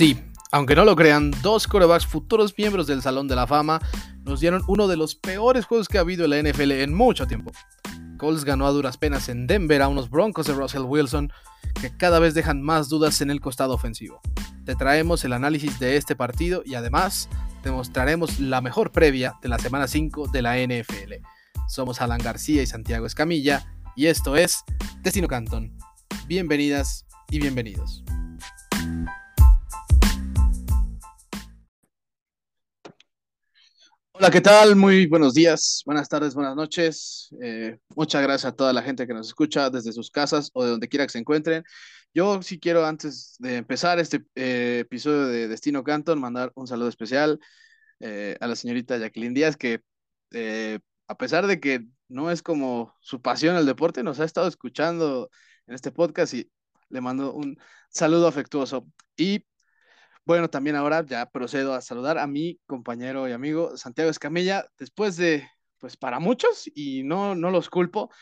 [0.00, 0.16] Sí,
[0.50, 3.82] aunque no lo crean, dos corebacks futuros miembros del Salón de la Fama
[4.24, 7.26] nos dieron uno de los peores juegos que ha habido en la NFL en mucho
[7.26, 7.52] tiempo.
[8.16, 11.30] Colts ganó a duras penas en Denver a unos Broncos de Russell Wilson
[11.82, 14.22] que cada vez dejan más dudas en el costado ofensivo.
[14.64, 17.28] Te traemos el análisis de este partido y además
[17.62, 21.16] te mostraremos la mejor previa de la semana 5 de la NFL.
[21.68, 24.64] Somos Alan García y Santiago Escamilla y esto es
[25.02, 25.76] Destino Canton.
[26.26, 28.02] Bienvenidas y bienvenidos.
[34.20, 34.76] Hola, ¿qué tal?
[34.76, 37.34] Muy buenos días, buenas tardes, buenas noches.
[37.40, 40.72] Eh, muchas gracias a toda la gente que nos escucha desde sus casas o de
[40.72, 41.64] donde quiera que se encuentren.
[42.12, 46.90] Yo sí quiero, antes de empezar este eh, episodio de Destino Canton, mandar un saludo
[46.90, 47.40] especial
[48.00, 49.80] eh, a la señorita Jacqueline Díaz, que
[51.08, 55.30] a pesar de que no es como su pasión el deporte, nos ha estado escuchando
[55.66, 56.50] en este podcast y
[56.90, 57.56] le mando un
[57.88, 58.86] saludo afectuoso.
[59.16, 59.46] Y
[60.30, 65.16] bueno, también ahora ya procedo a saludar a mi compañero y amigo Santiago Escamilla, después
[65.16, 68.12] de, pues para muchos, y no, no los culpo,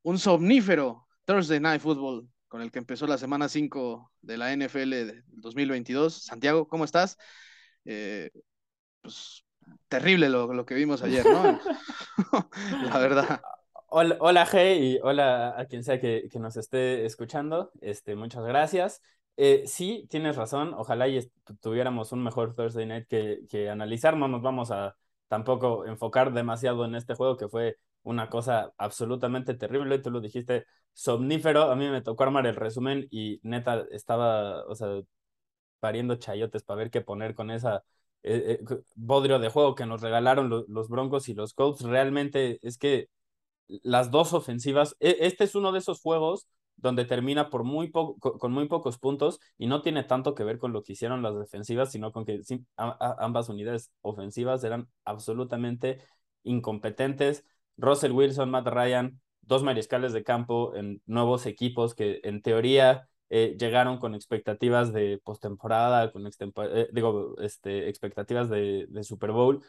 [0.00, 4.88] un somnífero Thursday Night Football con el que empezó la semana 5 de la NFL
[4.88, 6.24] de 2022.
[6.24, 7.18] Santiago, ¿cómo estás?
[7.84, 8.30] Eh,
[9.02, 9.44] pues
[9.88, 11.60] terrible lo, que vimos ayer, ¿no?
[12.90, 13.42] la verdad.
[13.88, 17.72] Hola, hola G y hola a quien sea que, que, nos esté escuchando.
[17.82, 19.02] Este, muchas gracias.
[19.36, 20.74] Eh, sí, tienes razón.
[20.74, 24.16] Ojalá y tuviéramos un mejor Thursday Night que, que analizar.
[24.16, 24.96] No nos vamos a
[25.28, 29.98] tampoco enfocar demasiado en este juego que fue una cosa absolutamente terrible.
[29.98, 31.64] Tú lo dijiste, somnífero.
[31.70, 35.00] A mí me tocó armar el resumen y neta estaba, o sea,
[35.80, 37.84] pariendo chayotes para ver qué poner con esa
[38.22, 41.82] eh, eh, bodrio de juego que nos regalaron los Broncos y los Colts.
[41.82, 43.08] Realmente es que
[43.68, 46.46] las dos ofensivas, e, este es uno de esos juegos
[46.76, 50.72] donde termina por muy con muy pocos puntos y no tiene tanto que ver con
[50.72, 52.40] lo que hicieron las defensivas, sino con que
[52.76, 55.98] ambas unidades ofensivas eran absolutamente
[56.42, 57.44] incompetentes.
[57.76, 63.56] Russell Wilson, Matt Ryan, dos mariscales de campo en nuevos equipos que en teoría eh,
[63.58, 69.64] llegaron con expectativas de postemporada, con eh, digo, este, expectativas de, de, Super Bowl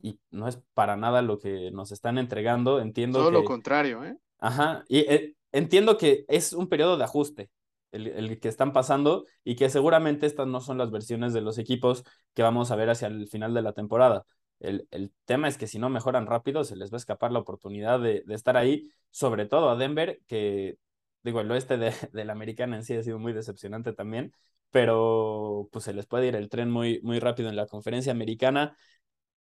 [0.00, 2.80] y no es para nada lo que nos están entregando.
[2.80, 4.16] Entiendo Todo lo contrario, ¿eh?
[4.38, 7.50] Ajá, y eh, entiendo que es un periodo de ajuste
[7.92, 12.04] el, que están pasando y que seguramente estas no son las versiones de los equipos
[12.34, 14.24] que vamos a ver hacia el final de la temporada.
[14.60, 17.40] El, el tema es que si no mejoran rápido, se les va a escapar la
[17.40, 20.78] oportunidad de, de estar ahí, sobre todo a Denver, que
[21.22, 24.32] digo, el oeste de, de, la americana en sí ha sido muy decepcionante también,
[24.70, 28.76] pero pues se les puede ir el tren muy, muy rápido en la conferencia americana.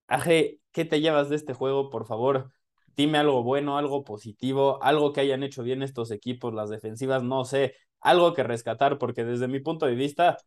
[0.08, 2.52] Aje, ¿qué te llevas de este juego, por favor?
[2.96, 7.44] Dime algo bueno, algo positivo, algo que hayan hecho bien estos equipos, las defensivas, no
[7.44, 10.38] sé, algo que rescatar, porque desde mi punto de vista,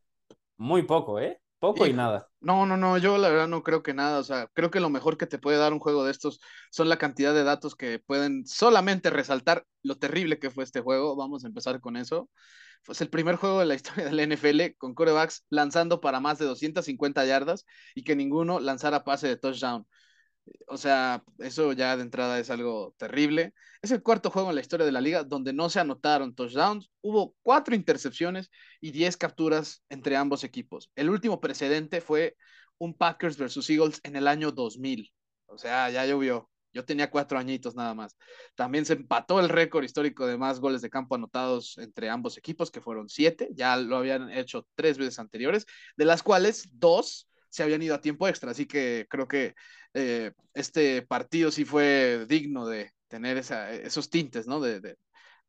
[0.57, 1.41] muy poco, ¿eh?
[1.59, 2.27] Poco y nada.
[2.41, 4.89] No, no, no, yo la verdad no creo que nada, o sea, creo que lo
[4.89, 6.39] mejor que te puede dar un juego de estos
[6.69, 11.15] son la cantidad de datos que pueden solamente resaltar lo terrible que fue este juego,
[11.15, 12.29] vamos a empezar con eso.
[12.83, 16.45] Fue el primer juego de la historia del NFL con corebacks lanzando para más de
[16.45, 19.87] 250 yardas y que ninguno lanzara pase de touchdown.
[20.67, 23.53] O sea, eso ya de entrada es algo terrible.
[23.81, 26.89] Es el cuarto juego en la historia de la liga donde no se anotaron touchdowns.
[27.01, 28.49] Hubo cuatro intercepciones
[28.81, 30.91] y diez capturas entre ambos equipos.
[30.95, 32.35] El último precedente fue
[32.77, 35.11] un Packers versus Eagles en el año 2000.
[35.47, 36.49] O sea, ya llovió.
[36.73, 38.17] Yo tenía cuatro añitos nada más.
[38.53, 42.69] También se empató el récord histórico de más goles de campo anotados entre ambos equipos,
[42.69, 43.49] que fueron siete.
[43.53, 48.01] Ya lo habían hecho tres veces anteriores, de las cuales dos se habían ido a
[48.01, 48.51] tiempo extra.
[48.51, 49.55] Así que creo que
[49.93, 54.59] eh, este partido sí fue digno de tener esos tintes, ¿no?
[54.59, 54.97] De,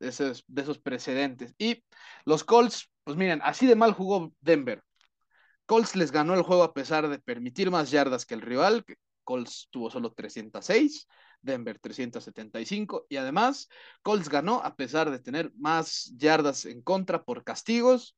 [0.00, 1.54] esos, de esos precedentes.
[1.58, 1.82] Y
[2.24, 4.82] los Colts, pues miren, así de mal jugó Denver.
[5.66, 8.84] Colts les ganó el juego a pesar de permitir más yardas que el rival.
[9.24, 11.08] Colts tuvo solo 306,
[11.40, 13.68] Denver 375 y además
[14.02, 18.16] Colts ganó a pesar de tener más yardas en contra por castigos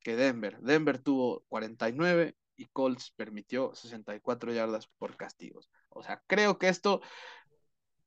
[0.00, 0.58] que Denver.
[0.60, 5.70] Denver tuvo 49 y Colts permitió 64 yardas por castigos.
[5.88, 7.00] O sea, creo que esto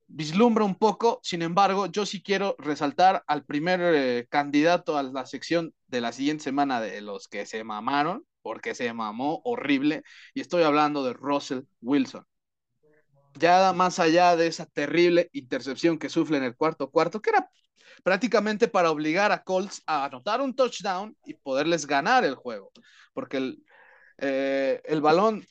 [0.07, 5.25] vislumbra un poco, sin embargo, yo sí quiero resaltar al primer eh, candidato a la
[5.25, 10.03] sección de la siguiente semana de los que se mamaron, porque se mamó horrible,
[10.33, 12.25] y estoy hablando de Russell Wilson.
[13.35, 17.49] Ya más allá de esa terrible intercepción que sufre en el cuarto cuarto, que era
[18.03, 22.71] prácticamente para obligar a Colts a anotar un touchdown y poderles ganar el juego,
[23.13, 23.63] porque el,
[24.21, 25.45] eh, el balón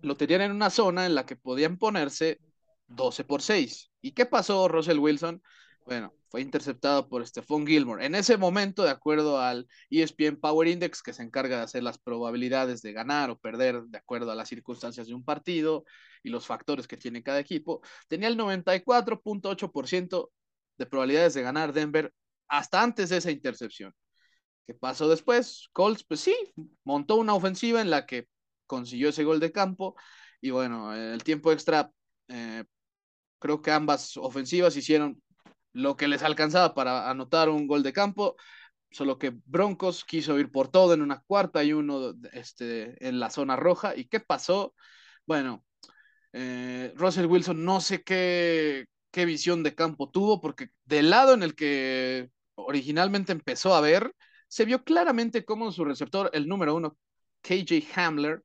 [0.00, 2.40] lo tenían en una zona en la que podían ponerse
[2.88, 3.90] 12 por 6.
[4.00, 5.42] ¿Y qué pasó, Russell Wilson?
[5.84, 8.04] Bueno, fue interceptado por Stephon Gilmore.
[8.04, 11.98] En ese momento, de acuerdo al ESPN Power Index, que se encarga de hacer las
[11.98, 15.84] probabilidades de ganar o perder de acuerdo a las circunstancias de un partido
[16.22, 20.30] y los factores que tiene cada equipo, tenía el 94.8%
[20.78, 22.12] de probabilidades de ganar Denver
[22.48, 23.94] hasta antes de esa intercepción.
[24.66, 25.68] ¿Qué pasó después?
[25.72, 26.34] Colts, pues sí,
[26.84, 28.28] montó una ofensiva en la que
[28.66, 29.94] consiguió ese gol de campo
[30.40, 31.90] y bueno, el tiempo extra,
[32.28, 32.64] eh,
[33.38, 35.22] creo que ambas ofensivas hicieron
[35.72, 38.36] lo que les alcanzaba para anotar un gol de campo,
[38.90, 43.30] solo que Broncos quiso ir por todo en una cuarta y uno este, en la
[43.30, 43.96] zona roja.
[43.96, 44.74] ¿Y qué pasó?
[45.26, 45.64] Bueno,
[46.32, 51.42] eh, Russell Wilson no sé qué, qué visión de campo tuvo, porque del lado en
[51.42, 54.14] el que originalmente empezó a ver,
[54.54, 56.96] se vio claramente cómo su receptor, el número uno,
[57.40, 58.44] KJ Hamler,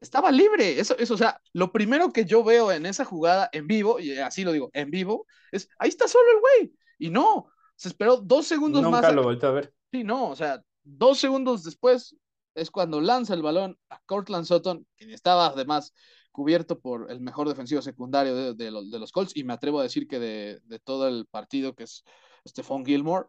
[0.00, 0.80] estaba libre.
[0.80, 4.18] Eso, eso, o sea, lo primero que yo veo en esa jugada en vivo, y
[4.18, 6.74] así lo digo, en vivo, es ahí está solo el güey.
[6.98, 7.46] Y no,
[7.76, 9.00] se esperó dos segundos más.
[9.00, 9.72] Nunca lo volteó a ver.
[9.92, 12.16] Sí, no, o sea, dos segundos después
[12.56, 15.94] es cuando lanza el balón a Cortland Sutton, quien estaba además
[16.32, 19.78] cubierto por el mejor defensivo secundario de, de, los, de los Colts, y me atrevo
[19.78, 22.02] a decir que de, de todo el partido, que es
[22.44, 23.28] Stephon Gilmore.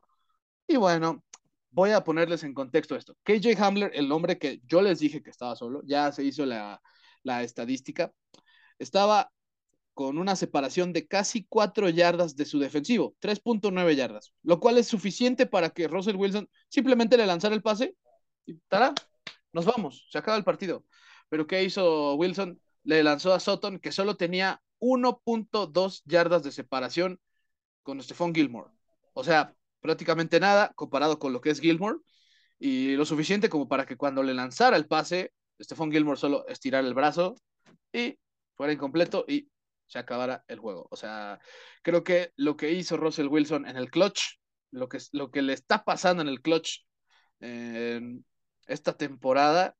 [0.67, 1.23] Y bueno,
[1.71, 3.15] voy a ponerles en contexto esto.
[3.23, 6.81] KJ Hamler, el hombre que yo les dije que estaba solo, ya se hizo la,
[7.23, 8.11] la estadística,
[8.77, 9.31] estaba
[9.93, 14.87] con una separación de casi 4 yardas de su defensivo, 3.9 yardas, lo cual es
[14.87, 17.95] suficiente para que Russell Wilson simplemente le lanzara el pase
[18.45, 18.93] y ¡tará!
[19.51, 20.85] nos vamos, se acaba el partido.
[21.29, 22.59] Pero ¿qué hizo Wilson?
[22.83, 27.19] Le lanzó a Sutton que solo tenía 1.2 yardas de separación
[27.83, 28.71] con Stephon Gilmore.
[29.13, 31.97] O sea, prácticamente nada comparado con lo que es Gilmore
[32.59, 36.87] y lo suficiente como para que cuando le lanzara el pase, Stephon Gilmore solo estirara
[36.87, 37.35] el brazo
[37.93, 38.17] y
[38.55, 39.49] fuera incompleto y
[39.87, 40.87] se acabara el juego.
[40.91, 41.39] O sea,
[41.81, 44.39] creo que lo que hizo Russell Wilson en el clutch,
[44.71, 46.85] lo que, lo que le está pasando en el clutch
[47.39, 48.25] en
[48.67, 49.75] esta temporada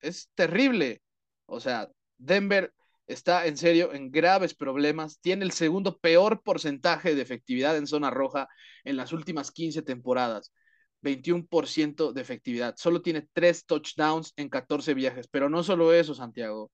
[0.00, 1.02] es terrible.
[1.46, 1.88] O sea,
[2.18, 2.74] Denver
[3.06, 8.10] está en serio en graves problemas, tiene el segundo peor porcentaje de efectividad en zona
[8.10, 8.48] roja
[8.84, 10.52] en las últimas 15 temporadas.
[11.02, 12.74] 21% de efectividad.
[12.76, 15.28] Solo tiene 3 touchdowns en 14 viajes.
[15.28, 16.72] Pero no solo eso, Santiago.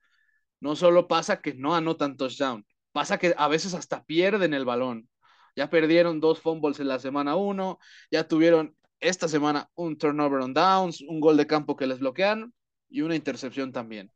[0.61, 5.09] No solo pasa que no anotan touchdown, pasa que a veces hasta pierden el balón.
[5.57, 7.79] Ya perdieron dos fumbles en la semana 1,
[8.11, 12.55] ya tuvieron esta semana un turnover on downs, un gol de campo que les bloquean
[12.89, 14.13] y una intercepción también.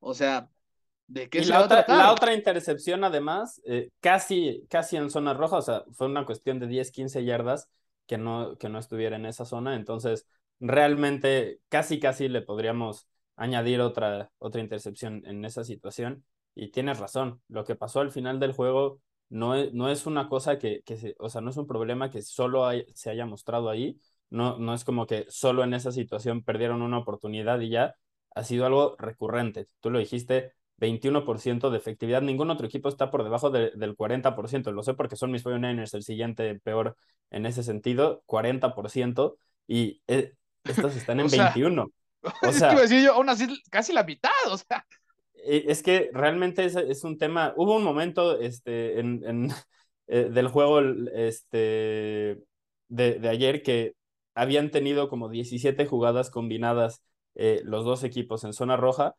[0.00, 0.50] O sea,
[1.06, 5.58] ¿De qué y la, otra, la otra intercepción, además, eh, casi, casi en zona roja,
[5.58, 7.68] o sea, fue una cuestión de 10, 15 yardas
[8.06, 9.76] que no, que no estuviera en esa zona.
[9.76, 10.26] Entonces,
[10.60, 13.06] realmente, casi, casi le podríamos
[13.36, 16.24] añadir otra, otra intercepción en esa situación.
[16.54, 20.28] Y tienes razón, lo que pasó al final del juego no es, no es una
[20.28, 23.26] cosa que, que se, o sea, no es un problema que solo hay, se haya
[23.26, 24.00] mostrado ahí.
[24.30, 27.94] No, no es como que solo en esa situación perdieron una oportunidad y ya
[28.34, 29.66] ha sido algo recurrente.
[29.80, 32.22] Tú lo dijiste, 21% de efectividad.
[32.22, 34.70] Ningún otro equipo está por debajo de, del 40%.
[34.72, 36.96] Lo sé porque son mis 49ers el siguiente peor
[37.30, 39.36] en ese sentido, 40%.
[39.66, 40.32] Y eh,
[40.64, 41.86] estos están en 21.
[42.42, 44.84] O sea, es que decir yo, aún así, casi la mitad, o sea.
[45.34, 47.52] Eh, es que realmente es, es un tema.
[47.56, 49.50] Hubo un momento este, en, en
[50.06, 52.38] eh, del juego este,
[52.88, 53.94] de, de, ayer que
[54.34, 57.02] habían tenido como 17 jugadas combinadas
[57.34, 59.14] eh, los dos equipos en zona roja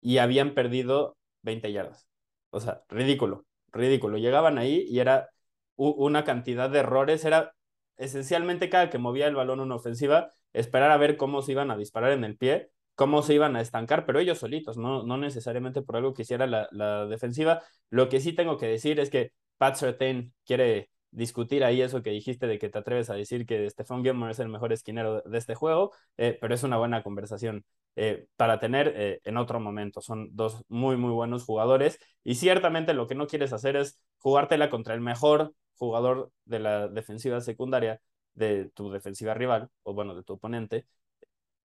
[0.00, 2.08] y habían perdido 20 yardas.
[2.50, 4.18] O sea, ridículo, ridículo.
[4.18, 5.28] Llegaban ahí y era
[5.76, 7.54] una cantidad de errores, era
[7.96, 11.76] esencialmente cada que movía el balón una ofensiva, esperar a ver cómo se iban a
[11.76, 15.82] disparar en el pie, cómo se iban a estancar, pero ellos solitos, no, no necesariamente
[15.82, 17.62] por algo que hiciera la, la defensiva.
[17.90, 22.10] Lo que sí tengo que decir es que Pat Surtain quiere discutir ahí eso que
[22.10, 25.38] dijiste de que te atreves a decir que Stephon Gilmore es el mejor esquinero de
[25.38, 27.64] este juego, eh, pero es una buena conversación
[27.96, 30.00] eh, para tener eh, en otro momento.
[30.00, 34.70] Son dos muy, muy buenos jugadores y ciertamente lo que no quieres hacer es jugártela
[34.70, 38.00] contra el mejor jugador de la defensiva secundaria
[38.34, 40.86] de tu defensiva rival, o bueno, de tu oponente,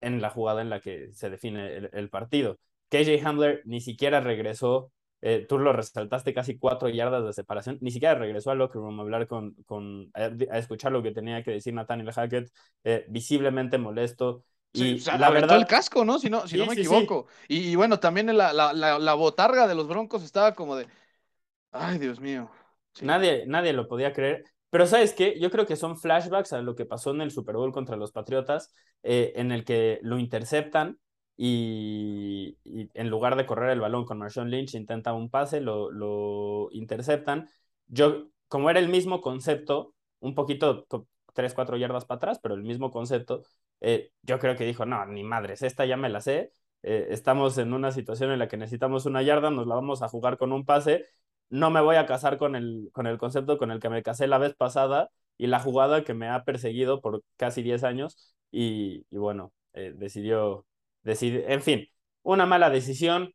[0.01, 2.59] en la jugada en la que se define el, el partido.
[2.89, 7.91] KJ Handler ni siquiera regresó eh, tú lo resaltaste casi cuatro yardas de separación, ni
[7.91, 11.51] siquiera regresó al locker room a hablar con, con a, escuchar lo que tenía que
[11.51, 12.51] decir Nathaniel Hackett,
[12.83, 14.43] eh, visiblemente molesto.
[14.73, 16.19] Sí, y o sea, la verdad el casco, ¿no?
[16.19, 17.27] Si no, si sí, no me sí, equivoco.
[17.47, 20.87] Y, y, bueno, también la, la, la, la, botarga de los Broncos estaba como de,
[21.71, 22.51] ay, Dios mío.
[23.01, 24.43] Nadie, nadie lo podía creer.
[24.69, 27.55] Pero sabes qué, yo creo que son flashbacks a lo que pasó en el Super
[27.55, 30.99] Bowl contra los Patriotas, eh, en el que lo interceptan
[31.37, 35.91] y, y, en lugar de correr el balón con Marshawn Lynch, intenta un pase, lo,
[35.91, 37.47] lo interceptan.
[37.87, 40.85] Yo, como era el mismo concepto, un poquito
[41.33, 43.43] tres, cuatro yardas para atrás, pero el mismo concepto,
[43.81, 46.51] eh, yo creo que dijo, no, ni madres, esta ya me la sé,
[46.83, 50.07] eh, estamos en una situación en la que necesitamos una yarda, nos la vamos a
[50.09, 51.05] jugar con un pase,
[51.49, 54.27] no me voy a casar con el, con el concepto con el que me casé
[54.27, 58.17] la vez pasada y la jugada que me ha perseguido por casi 10 años
[58.51, 60.65] y, bueno, eh, decidió,
[61.07, 61.87] decidir, en fin,
[62.23, 63.33] una mala decisión.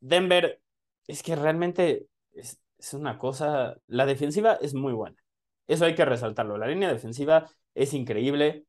[0.00, 0.60] Denver,
[1.06, 5.16] es que realmente es, es una cosa, la defensiva es muy buena,
[5.66, 8.64] eso hay que resaltarlo, la línea defensiva es increíble,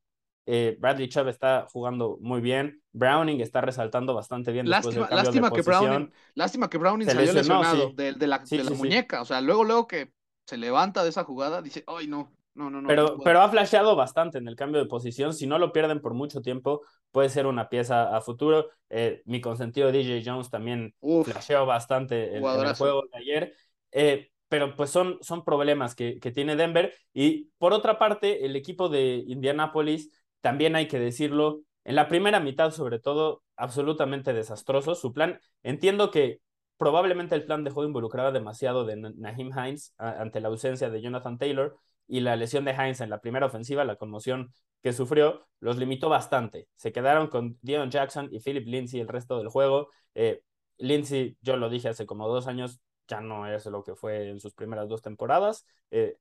[0.50, 2.82] eh, Bradley Chubb está jugando muy bien.
[2.92, 5.62] Browning está resaltando bastante bien después lástima, del lástima de que.
[5.62, 7.94] Browning, lástima que Browning Se salió lesionado sí.
[7.94, 8.76] de, de la, Sí, de la sí.
[8.76, 9.20] muñeca.
[9.20, 10.10] O sea, luego, luego que
[10.46, 13.20] se levanta de esa jugada, dice, ay, no, no, no, Pero, puedo".
[13.24, 15.34] pero ha flasheado bastante en el cambio de posición.
[15.34, 18.68] Si no lo pierden por mucho tiempo, puede ser una pieza a futuro.
[18.90, 23.54] Eh, mi consentido DJ Jones también Uf, flasheó bastante en, en el juego de ayer.
[23.92, 26.94] Eh, pero pues son, son problemas que, que tiene Denver.
[27.12, 30.10] Y por otra parte, el equipo de Indianapolis,
[30.40, 34.94] también hay que decirlo, en la primera mitad sobre todo, absolutamente desastroso.
[34.94, 36.40] Su plan, entiendo que
[36.76, 41.38] probablemente el plan dejó involucrada demasiado de Na- Naheem Hines ante la ausencia de Jonathan
[41.38, 41.76] Taylor
[42.08, 46.08] y la lesión de Hines en la primera ofensiva, la conmoción que sufrió, los limitó
[46.08, 46.68] bastante.
[46.76, 49.90] Se quedaron con Dion Jackson y Philip Lindsay el resto del juego.
[50.14, 50.42] Eh,
[50.78, 54.40] Lindsay, yo lo dije hace como dos años, ya no es lo que fue en
[54.40, 55.66] sus primeras dos temporadas.
[55.90, 56.16] Eh,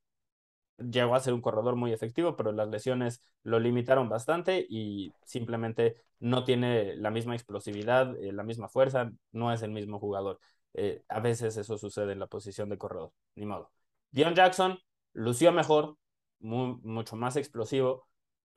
[0.77, 5.95] llegó a ser un corredor muy efectivo, pero las lesiones lo limitaron bastante y simplemente
[6.19, 10.39] no tiene la misma explosividad, eh, la misma fuerza, no es el mismo jugador.
[11.09, 13.71] A veces eso sucede en la posición de corredor, ni modo.
[14.11, 14.77] Dion Jackson
[15.17, 15.97] lució mejor,
[16.39, 18.07] mu mucho más explosivo,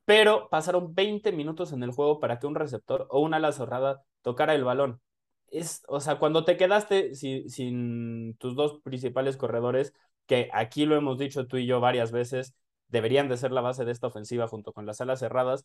[0.05, 4.03] pero pasaron 20 minutos en el juego para que un receptor o una ala cerrada
[4.23, 5.01] tocara el balón.
[5.49, 9.93] Es, o sea, cuando te quedaste sin, sin tus dos principales corredores,
[10.27, 12.55] que aquí lo hemos dicho tú y yo varias veces,
[12.89, 15.65] deberían de ser la base de esta ofensiva junto con las alas cerradas.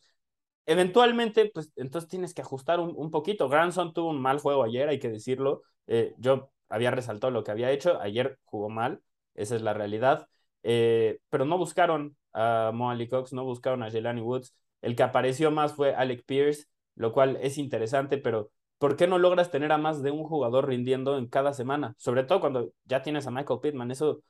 [0.67, 3.49] Eventualmente, pues entonces tienes que ajustar un, un poquito.
[3.49, 5.63] Granson tuvo un mal juego ayer, hay que decirlo.
[5.87, 9.01] Eh, yo había resaltado lo que había hecho, ayer jugó mal,
[9.35, 10.27] esa es la realidad.
[10.67, 14.55] Eh, pero no buscaron a Moali Cox, no buscaron a Jelani Woods.
[14.81, 19.19] El que apareció más fue Alec Pierce, lo cual es interesante, pero ¿por qué no
[19.19, 21.93] logras tener a más de un jugador rindiendo en cada semana?
[21.97, 24.23] Sobre todo cuando ya tienes a Michael Pittman, eso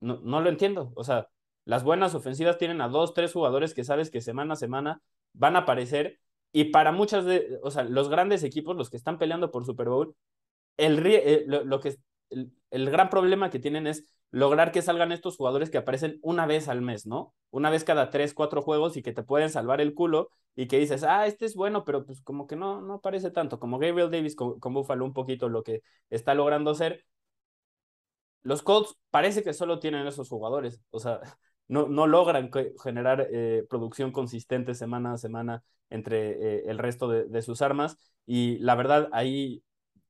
[0.00, 0.92] no, no lo entiendo.
[0.94, 1.28] O sea,
[1.64, 5.56] las buenas ofensivas tienen a dos, tres jugadores que sabes que semana a semana van
[5.56, 6.20] a aparecer
[6.52, 9.88] y para muchas de, o sea, los grandes equipos, los que están peleando por Super
[9.88, 10.14] Bowl,
[10.76, 11.96] el, eh, lo, lo, que
[12.32, 16.46] el, el, gran problema que tienen es lograr que salgan estos jugadores que aparecen una
[16.46, 17.34] vez al mes, ¿no?
[17.50, 20.78] Una vez cada tres, cuatro juegos y que te pueden salvar el culo y que
[20.78, 24.10] dices, ah, este es bueno, pero pues como que no, no aparece tanto, como Gabriel
[24.10, 27.04] Davis con, con Buffalo un poquito lo que está logrando hacer.
[28.42, 31.20] Los Colts parece que solo tienen esos jugadores, o sea,
[31.68, 32.50] no, no logran
[32.82, 37.96] generar eh, producción consistente semana a semana entre eh, el resto de, de, sus armas.
[38.26, 39.62] Y la verdad, ahí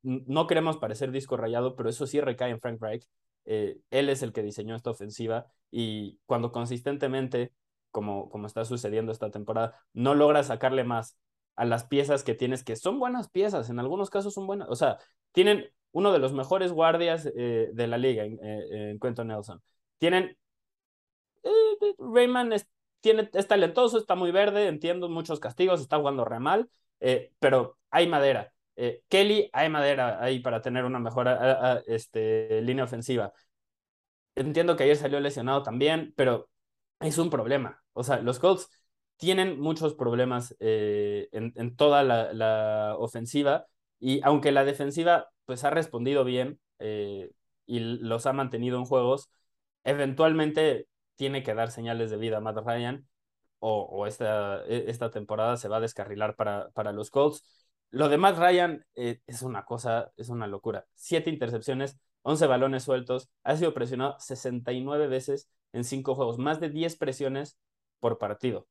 [0.03, 3.07] no queremos parecer disco rayado, pero eso sí recae en Frank Reich.
[3.45, 7.53] Eh, él es el que diseñó esta ofensiva y cuando consistentemente,
[7.91, 11.17] como, como está sucediendo esta temporada, no logra sacarle más
[11.57, 14.77] a las piezas que tienes, que son buenas piezas, en algunos casos son buenas, o
[14.77, 14.99] sea,
[15.33, 19.63] tienen uno de los mejores guardias eh, de la liga en, eh, en Nelson.
[19.99, 20.37] Tienen
[21.43, 21.51] eh,
[21.99, 22.67] Rayman es,
[23.01, 26.71] tiene, es talentoso, está muy verde, entiendo muchos castigos, está jugando re mal,
[27.41, 28.53] pero hay madera.
[28.77, 31.29] Eh, Kelly, hay madera ahí para tener una mejor
[31.87, 33.33] este, línea ofensiva.
[34.35, 36.49] Entiendo que ayer salió lesionado también, pero
[37.01, 37.83] es un problema.
[37.93, 38.71] O sea, los Colts
[39.17, 43.67] tienen muchos problemas eh, en, toda la, ofensiva
[44.01, 47.31] y aunque la defensiva pues ha respondido bien eh,
[47.67, 49.31] y los ha mantenido en juegos,
[49.85, 53.07] eventualmente tiene que dar señales de vida a Matt Ryan
[53.61, 57.45] o, esta, esta, temporada se va a descarrilar para, para los Colts.
[57.93, 60.87] Lo de Matt Ryan eh, es una cosa, es una locura.
[60.95, 66.71] Siete intercepciones, 11 balones sueltos, ha sido presionado 69 veces en cinco juegos, más de
[66.71, 67.59] 10 presiones
[68.01, 68.67] por partido.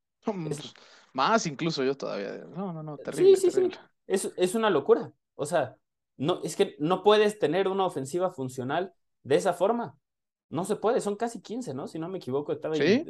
[0.50, 0.74] Es...
[1.13, 2.46] Más incluso yo todavía.
[2.56, 3.36] No, no, no, terrible.
[3.36, 3.75] Sí, sí, terrible.
[3.75, 3.82] sí.
[4.08, 5.13] Es, es una locura.
[5.36, 5.78] O sea,
[6.18, 9.98] no, es que no puedes tener una ofensiva funcional de esa forma.
[10.50, 11.88] No se puede, son casi 15, ¿no?
[11.88, 12.82] Si no me equivoco, estaba ¿Sí?
[12.82, 13.04] ahí.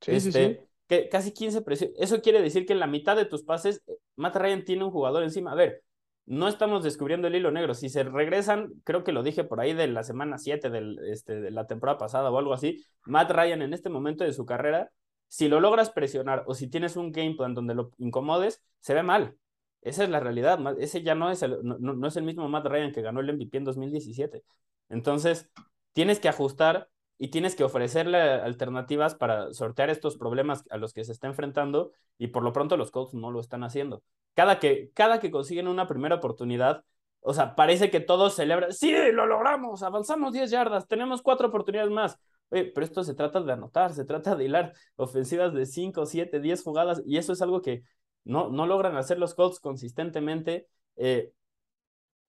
[0.00, 0.60] Sí, este, sí, sí.
[0.88, 1.96] Que casi 15 presiones.
[1.98, 4.90] Eso quiere decir que en la mitad de tus pases, eh, Matt Ryan tiene un
[4.90, 5.52] jugador encima.
[5.52, 5.82] A ver,
[6.26, 7.74] no estamos descubriendo el hilo negro.
[7.74, 11.40] Si se regresan, creo que lo dije por ahí de la semana 7 del, este,
[11.40, 14.90] de la temporada pasada o algo así, Matt Ryan en este momento de su carrera,
[15.28, 19.02] si lo logras presionar o si tienes un game plan donde lo incomodes, se ve
[19.02, 19.36] mal.
[19.82, 20.58] Esa es la realidad.
[20.78, 23.32] Ese ya no es el, no, no es el mismo Matt Ryan que ganó el
[23.34, 24.42] MVP en 2017.
[24.88, 25.50] Entonces,
[25.92, 31.04] tienes que ajustar y tienes que ofrecerle alternativas para sortear estos problemas a los que
[31.04, 34.02] se está enfrentando y por lo pronto los Colts no lo están haciendo.
[34.34, 36.84] Cada que, cada que consiguen una primera oportunidad,
[37.20, 41.90] o sea, parece que todos celebran, sí, lo logramos, avanzamos 10 yardas, tenemos cuatro oportunidades
[41.90, 42.18] más.
[42.50, 46.40] Oye, pero esto se trata de anotar, se trata de hilar ofensivas de 5, 7,
[46.40, 47.82] 10 jugadas y eso es algo que
[48.24, 50.68] no, no logran hacer los Colts consistentemente.
[50.96, 51.32] Eh,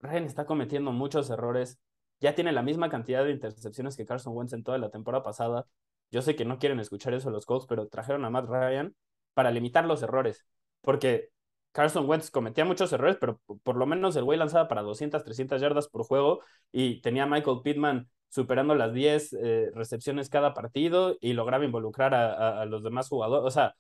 [0.01, 1.79] está cometiendo muchos errores
[2.19, 5.65] ya tiene la misma cantidad de intercepciones que Carson Wentz en toda la temporada pasada.
[6.11, 8.95] Yo sé que no quieren escuchar eso los Colts, pero trajeron a Matt Ryan
[9.33, 10.45] para limitar los errores,
[10.81, 11.29] porque
[11.71, 15.61] Carson Wentz cometía muchos errores, pero por lo menos el güey lanzaba para 200, 300
[15.61, 21.17] yardas por juego y tenía a Michael Pittman superando las 10 eh, recepciones cada partido
[21.19, 23.47] y lograba involucrar a, los demás jugadores.
[23.47, 23.75] O sea,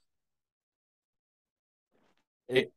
[2.47, 2.71] eh,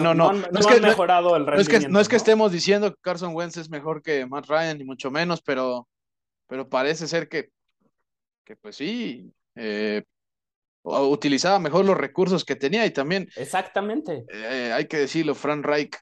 [0.00, 2.92] no, no, no, es que, mejorado el no es que, no es que estemos diciendo
[2.92, 5.88] que Carson Wentz es mejor que Matt Ryan, ni mucho menos, pero,
[6.46, 7.50] pero parece ser que,
[8.44, 10.02] que pues sí, eh,
[10.82, 13.28] utilizaba mejor los recursos que tenía y también.
[13.36, 14.24] Exactamente.
[14.32, 15.96] Eh, hay que decirlo, Frank Reich,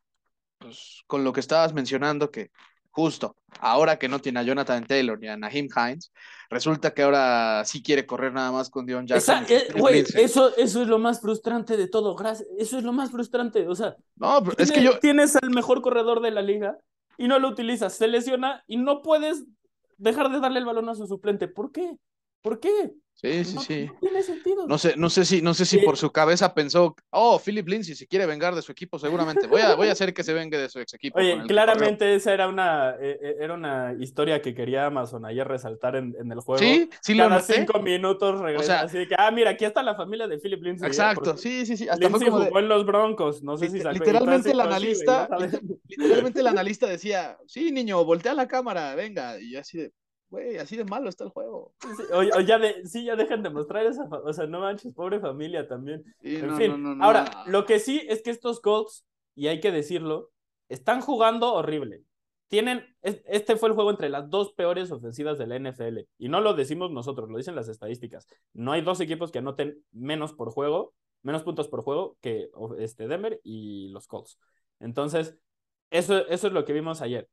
[0.59, 2.51] pues con lo que estabas mencionando, que
[2.99, 6.13] justo ahora que no tiene a Jonathan Taylor ni a Naheem Hines,
[6.51, 9.45] resulta que ahora sí quiere correr nada más con Dion Jackson.
[9.49, 12.49] Eh, eso, eso es lo más frustrante de todo, gracias.
[12.59, 13.69] Eso es lo más frustrante.
[13.69, 14.99] O sea, no, es que yo.
[14.99, 16.77] Tienes al mejor corredor de la liga
[17.17, 19.45] y no lo utilizas, se lesiona y no puedes
[19.97, 21.47] dejar de darle el balón a su suplente.
[21.47, 21.97] ¿Por qué?
[22.43, 22.93] ¿Por qué?
[23.21, 23.87] Sí, sí, sí.
[23.87, 24.67] No tiene sentido.
[24.69, 27.97] No sé, no sé si, no sé si por su cabeza pensó, oh, Philip Lindsay
[27.97, 29.49] se quiere vengar de su equipo, seguramente.
[29.49, 31.19] Voy a, voy a hacer que se vengue de su ex equipo.
[31.19, 35.97] Oye, claramente esa era una, eh, eh, era una historia que quería Amazon ayer resaltar
[35.97, 36.61] en, en el juego.
[36.61, 38.83] Sí, sí Cada lo cinco minutos regresa.
[38.83, 40.87] así que, ah, mira, aquí está la familia de Philip Lindsay.
[40.87, 40.89] ¿eh?
[40.89, 41.89] Exacto, sí, sí, sí.
[41.89, 43.95] Hasta Lindsay jugó en los Broncos, no sé si sacó.
[43.95, 45.29] Literalmente el analista,
[45.89, 49.41] literalmente el analista decía, sí, niño, voltea la cámara, venga.
[49.41, 49.93] Y así de,
[50.31, 51.73] Güey, así de malo está el juego.
[51.81, 55.21] Sí, o, ya de, sí, ya dejan de mostrar esa, o sea, no manches, pobre
[55.21, 56.05] familia también.
[56.21, 60.31] en fin, ahora, lo que sí es que estos Colts, y hay que decirlo,
[60.69, 62.05] están jugando horrible.
[62.49, 66.41] Tienen, este fue el juego entre las dos peores ofensivas de la NFL, y no
[66.41, 68.27] lo decimos nosotros, lo dicen las estadísticas.
[68.53, 73.09] No hay dos equipos que anoten menos por juego, menos puntos por juego que este
[73.09, 74.39] Denver y los Colts.
[74.79, 75.39] Entonces,
[75.91, 77.29] eso, eso es lo que vimos ayer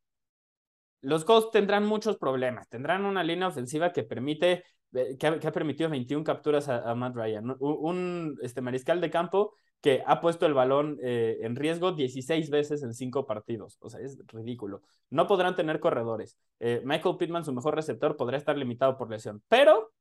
[1.06, 2.68] los Colts tendrán muchos problemas.
[2.68, 7.54] Tendrán una línea ofensiva que permite, eh, que ha, permitido 21 capturas a, Matt Ryan.
[7.60, 12.82] Un, este, mariscal de campo que ha puesto el balón eh, en riesgo 16 veces
[12.82, 13.78] en cinco partidos.
[13.80, 14.82] O sea, es ridículo.
[15.08, 16.38] No podrán tener corredores.
[16.58, 19.40] Eh, Michael Pittman, su mejor receptor, podrá estar limitado por lesión.
[19.46, 19.92] Pero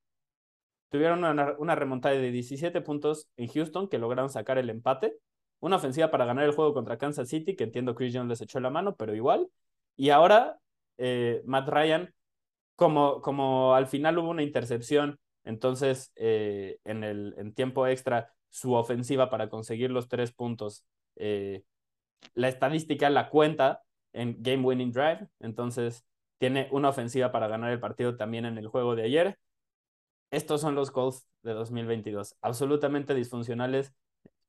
[0.89, 5.19] tuvieron una, una remontada de 17 puntos en Houston que lograron sacar el empate.
[5.59, 8.59] Una ofensiva para ganar el juego contra Kansas City, que entiendo Chris Jones les echó
[8.59, 9.47] la mano, pero igual.
[9.97, 10.59] Y ahora
[10.97, 12.13] eh, Matt Ryan,
[12.75, 18.73] como, como al final hubo una intercepción, entonces eh, en el en tiempo extra su
[18.73, 21.63] ofensiva para conseguir los tres puntos, eh,
[22.33, 26.05] la estadística la cuenta en Game Winning Drive, entonces
[26.37, 29.37] tiene una ofensiva para ganar el partido también en el juego de ayer.
[30.31, 33.93] Estos son los Colts de 2022, absolutamente disfuncionales,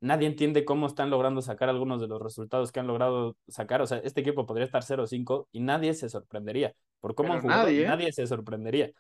[0.01, 3.83] nadie entiende cómo están logrando sacar algunos de los resultados que han logrado sacar.
[3.83, 6.75] O sea, este equipo podría estar 0-5 y nadie se sorprendería.
[7.01, 8.91] Por cómo han jugado, nadie, se sorprendería.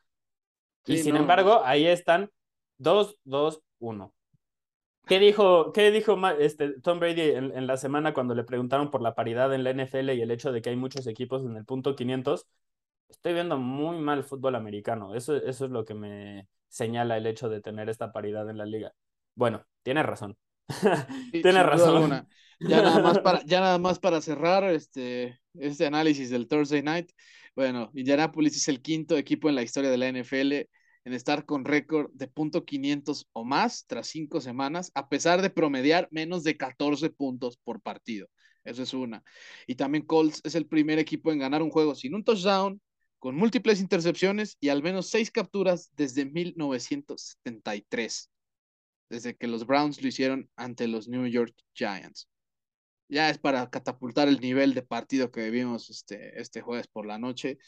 [0.87, 2.31] y sin embargo, ahí están
[2.79, 4.13] 2-2-1.
[5.07, 9.15] ¿Qué dijo, qué dijo este, Tom Brady en, la semana cuando le preguntaron por la
[9.15, 11.95] paridad en la NFL y el hecho de que hay muchos equipos en el punto
[11.95, 12.47] 500?
[13.09, 15.15] Estoy viendo muy mal fútbol americano.
[15.15, 18.67] Eso, eso es lo que me señala el hecho de tener esta paridad en la
[18.67, 18.93] liga.
[19.37, 20.37] Bueno, tiene razón.
[21.33, 22.27] Tiene razón.
[22.61, 27.11] Ya nada, más para, ya nada más para cerrar este, este análisis del Thursday Night.
[27.55, 30.69] Bueno, Indianapolis es el quinto equipo en la historia de la NFL
[31.05, 35.51] en estar con récord de punto .500 o más tras cinco semanas, a pesar de
[35.51, 38.27] promediar menos de 14 puntos por partido.
[38.65, 39.23] Eso es una.
[39.69, 42.81] Y también Colts es el primer equipo en ganar un juego sin un touchdown,
[43.21, 48.31] con múltiples intercepciones y al menos seis capturas desde 1973
[49.09, 52.29] desde que los Browns lo hicieron ante los New York Giants.
[53.09, 57.19] Ya es para catapultar el nivel de partido que vimos este, este jueves por la
[57.19, 57.59] noche.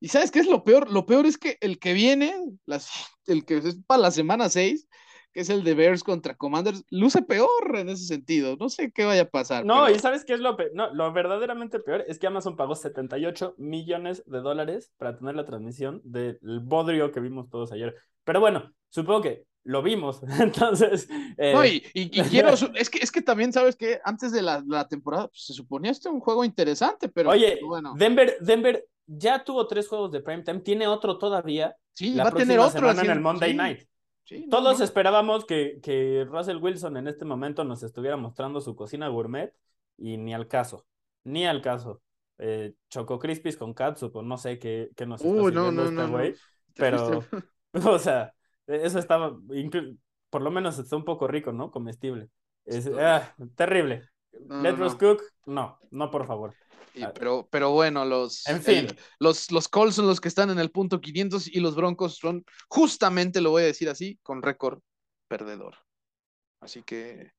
[0.00, 0.90] ¿Y sabes qué es lo peor?
[0.90, 2.34] Lo peor es que el que viene,
[2.66, 2.90] las,
[3.26, 4.88] el que es para la semana 6,
[5.32, 8.56] que es el de Bears contra Commanders, luce peor en ese sentido.
[8.58, 9.64] No sé qué vaya a pasar.
[9.64, 10.72] No, y ¿sabes qué es lo peor?
[10.74, 15.44] No, lo verdaderamente peor es que Amazon pagó 78 millones de dólares para tener la
[15.44, 17.94] transmisión del bodrio que vimos todos ayer.
[18.24, 20.20] Pero bueno, supongo que lo vimos.
[20.40, 21.08] Entonces.
[21.36, 21.80] Eh, no, y,
[22.30, 22.50] quiero.
[22.74, 26.08] es, que, es que también, ¿sabes que Antes de la, temporada pues, se suponía este
[26.08, 27.30] un juego interesante, pero.
[27.30, 27.94] Oye, bueno.
[27.96, 31.76] Denver, Denver ya tuvo tres juegos de primetime, tiene otro todavía.
[31.92, 33.56] Sí, la va a tener otro en el Monday sí.
[33.56, 33.80] Night.
[34.24, 34.84] Sí, Todos no.
[34.84, 39.52] esperábamos que, que Russell Wilson en este momento nos estuviera mostrando su cocina gourmet
[39.98, 40.86] y ni al caso,
[41.24, 42.00] ni al caso.
[42.38, 45.94] Eh, Choco Crispies con catsup o no sé qué, qué nos está no, no, este
[45.94, 46.10] no, no.
[46.10, 46.34] güey,
[46.74, 47.24] pero,
[47.72, 48.34] o sea,
[48.72, 49.36] eso estaba,
[50.30, 51.70] por lo menos está un poco rico, ¿no?
[51.70, 52.28] Comestible.
[52.64, 54.08] Es, ah, terrible.
[54.46, 54.98] No, Let no, no.
[54.98, 56.54] Cook, no, no, por favor.
[56.94, 57.12] Y- Ah.
[57.14, 58.86] pero, pero bueno, los, En fin.
[58.86, 62.16] el- los, los Colts son los que están en el punto 500 y los Broncos
[62.18, 64.80] son justamente, lo voy a decir así, con récord
[65.28, 65.74] perdedor.
[66.60, 67.32] Así que,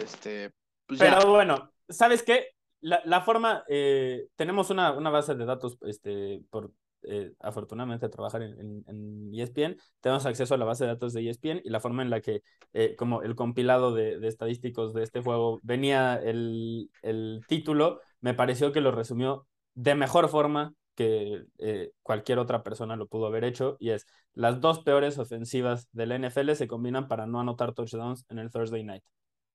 [0.00, 0.52] este,
[0.86, 1.18] pues ya.
[1.18, 2.48] Pero bueno, ¿sabes qué?
[2.80, 8.42] La, la forma, eh, tenemos una, una base de datos, este, por eh, afortunadamente trabajar
[8.42, 11.70] en, en, en ESPN, tenemos acceso a la base de datos de E ESPN y
[11.70, 15.60] la forma en la que, eh, como el compilado de, de estadísticos de este juego
[15.62, 22.38] venía el, el título, me pareció que lo resumió de mejor forma que eh, cualquier
[22.38, 26.52] otra persona lo pudo haber hecho, y es las dos peores ofensivas de la NFL
[26.52, 29.02] se combinan para no anotar touchdowns en el Thursday Night.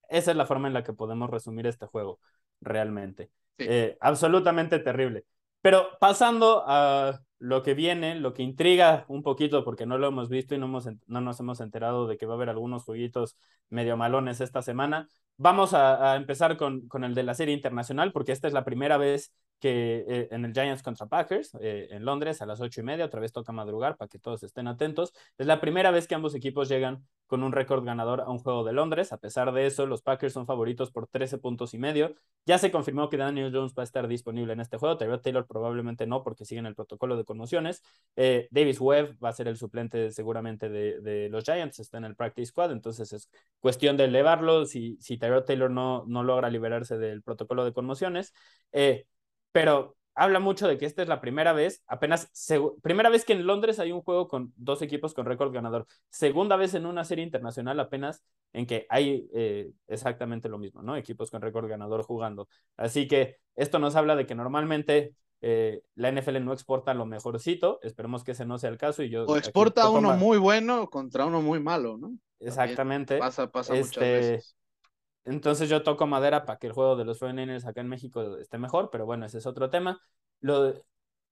[0.10, 2.19] Esa es la forma en la que podemos resumir este juego,
[2.62, 3.29] realmente.
[3.58, 3.65] Sí.
[3.69, 5.25] Eh, absolutamente terrible.
[5.62, 10.29] Pero pasando a lo que viene, lo que intriga un poquito, porque no lo hemos
[10.29, 13.38] visto y no, hemos, no nos hemos enterado de que va a haber algunos jueguitos
[13.69, 18.12] medio malones esta semana, vamos a, a empezar con, con, el de la serie internacional,
[18.12, 22.06] porque esta es la primera vez que eh, en el Giants contra Packers, eh, en
[22.06, 25.13] Londres, a las ocho y media, otra vez toca madrugar para que todos estén atentos.
[25.38, 28.63] Es la primera vez que ambos equipos llegan con un récord ganador a un juego
[28.63, 29.12] de Londres.
[29.12, 32.13] A pesar de eso, los Packers son favoritos por 13 puntos y medio.
[32.45, 34.98] Ya se confirmó que Daniel Jones va a estar disponible en este juego.
[34.98, 37.82] Tyrod Taylor probablemente no, porque siguen el protocolo de conmociones.
[38.15, 42.06] Eh, Davis Webb va a ser el suplente seguramente de, de, los Giants, está en
[42.06, 46.49] el practice squad, entonces es cuestión de elevarlo si, si Tyrod Taylor no, no logra
[46.49, 48.33] liberarse del protocolo de conmociones.
[48.71, 49.07] Eh,
[49.51, 52.31] pero habla mucho de que esta es la primera vez, apenas,
[52.81, 56.55] primera vez que en Londres hay un juego con dos equipos con récord ganador, segunda
[56.55, 60.95] vez en una serie internacional apenas en que hay eh, exactamente lo mismo, ¿no?
[60.95, 62.47] Equipos con récord ganador jugando.
[62.77, 67.79] Así que esto nos habla de que normalmente eh, la NFL no exporta lo mejorcito,
[67.83, 69.03] esperemos que ese no sea el caso.
[69.03, 70.19] Y yo o exporta uno más...
[70.19, 72.17] muy bueno contra uno muy malo, ¿no?
[72.39, 73.15] Exactamente.
[73.15, 73.99] También pasa, pasa este...
[73.99, 74.55] muchas veces.
[75.25, 78.57] Entonces yo toco madera para que el juego de los 49ers acá en México esté
[78.57, 79.99] mejor, pero bueno, ese es otro tema.
[80.39, 80.73] Lo,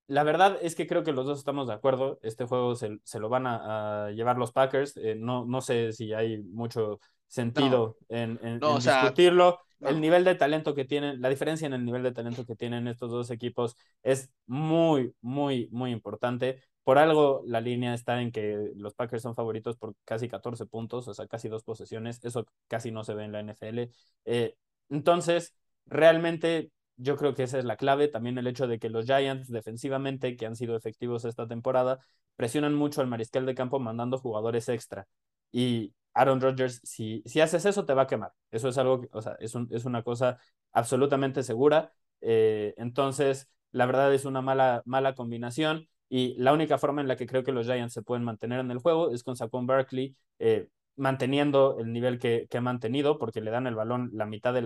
[0.07, 2.19] la verdad es que creo que los dos estamos de acuerdo.
[2.21, 4.97] Este juego se, se lo van a, a, llevar los Packers.
[4.97, 8.17] Eh, no, no sé si hay mucho sentido no.
[8.17, 9.59] en, en, no, en o sea, discutirlo.
[9.85, 12.87] El nivel de talento que tienen, la diferencia en el nivel de talento que tienen
[12.87, 16.61] estos dos equipos es muy, muy, muy importante.
[16.83, 21.07] Por algo la línea está en que los Packers son favoritos por casi 14 puntos,
[21.07, 22.23] o sea, casi dos posesiones.
[22.23, 23.89] Eso casi no se ve en la NFL.
[24.25, 24.55] Eh,
[24.89, 25.53] entonces,
[25.85, 28.07] realmente yo creo que esa es la clave.
[28.07, 31.99] También el hecho de que los Giants defensivamente, que han sido efectivos esta temporada,
[32.35, 35.07] presionan mucho al mariscal de campo mandando jugadores extra.
[35.51, 38.31] Y Aaron Rodgers, si, si haces eso, te va a quemar.
[38.51, 40.37] Eso es algo, o sea, es, es una cosa
[40.71, 41.91] absolutamente segura.
[42.21, 45.87] Eh, entonces, la verdad es una mala, mala combinación.
[46.09, 48.69] Y la única forma en la que creo que los Giants se pueden mantener en
[48.71, 53.41] el juego es con Saquon Barkley eh, manteniendo el nivel que, que, ha mantenido, porque
[53.41, 54.61] le dan el balón la mitad de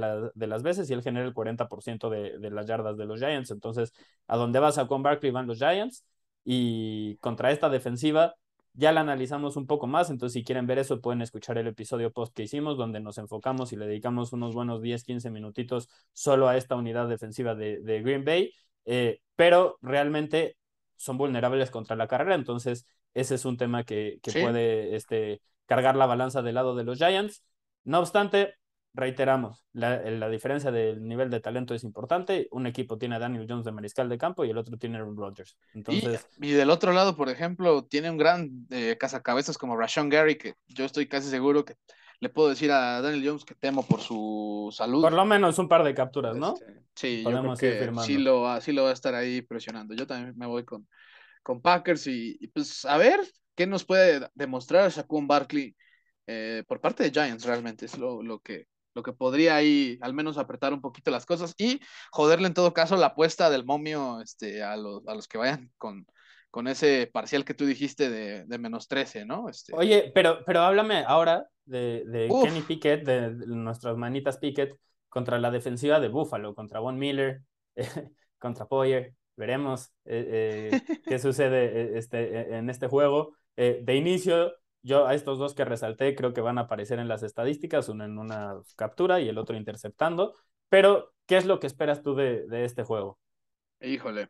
[0.48, 3.52] las veces y él genera el 40% de, de, las yardas de los Giants.
[3.52, 3.94] Entonces,
[4.28, 6.06] a donde va Saquon Barkley van los Giants.
[6.44, 8.36] Y contra esta defensiva,
[8.78, 10.10] ya la analizamos un poco más.
[10.10, 13.74] Entonces, si quieren ver eso, pueden escuchar el episodio post que hicimos, donde nos enfocamos
[13.74, 18.02] y le dedicamos unos buenos 10, 15 minutitos solo a esta unidad defensiva de, de
[18.02, 18.54] Green Bay.
[18.86, 20.58] Eh, pero realmente
[20.96, 24.40] son vulnerables contra la carrera, entonces ese es un tema que, que Sí.
[24.42, 27.44] puede este, cargar la balanza del lado de los Giants.
[27.84, 28.56] No obstante,
[28.98, 32.48] reiteramos, la, la, diferencia del nivel de talento es importante.
[32.52, 35.02] Un equipo tiene a Daniel Jones de mariscal de campo y el otro tiene a
[35.02, 35.56] Aaron Rodgers.
[35.76, 40.10] Entonces, y, y, del otro lado, por ejemplo, tiene un gran eh, cazacabezas como Rashawn
[40.10, 41.76] Gary, que yo estoy casi seguro que
[42.20, 45.04] le puedo decir a Daniel Jones que temo por su salud.
[45.04, 46.56] Por lo menos un par de capturas, ¿no?
[46.56, 49.44] Este, sí, Podemos yo creo que sí lo, va, sí lo va a estar ahí
[49.44, 49.94] presionando.
[49.94, 50.88] Yo también me voy con,
[51.44, 53.20] con Packers y, y pues a ver
[53.54, 55.76] qué nos puede demostrar Shaquem Barkley
[56.28, 57.86] eh, por parte de Giants realmente.
[57.86, 61.54] Es lo, lo, que, lo que podría ahí al menos apretar un poquito las cosas
[61.60, 61.80] y
[62.12, 65.72] joderle en todo caso la apuesta del momio este, a, los, a los que vayan
[65.78, 66.08] con,
[66.50, 69.50] con ese parcial que tú dijiste de, de menos 13, ¿no?
[69.50, 69.76] Este...
[69.76, 72.28] Oye, pero, pero háblame ahora de, de.
[72.44, 74.76] Kenny Pickett, de, de, nuestras manitas Pickett,
[75.10, 77.42] contra la defensiva de Buffalo, contra Von Miller,
[77.76, 77.86] eh,
[78.40, 79.14] contra Poyer.
[79.36, 83.36] Veremos eh, eh, qué sucede este, en este juego.
[83.58, 84.54] Eh, de inicio,
[84.88, 88.06] yo a estos dos que resalté creo que van a aparecer en las estadísticas, uno
[88.06, 90.34] en una captura y el otro interceptando.
[90.70, 93.20] Pero, ¿qué es lo que esperas tú de, de este juego?
[93.82, 94.30] Híjole.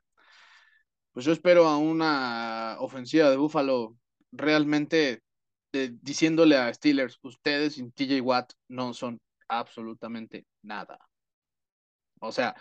[1.12, 3.96] pues yo espero a una ofensiva de Buffalo
[4.32, 5.24] realmente
[5.72, 10.98] diciéndole a Steelers, ustedes sin TJ Watt no son absolutamente nada.
[12.20, 12.56] O sea,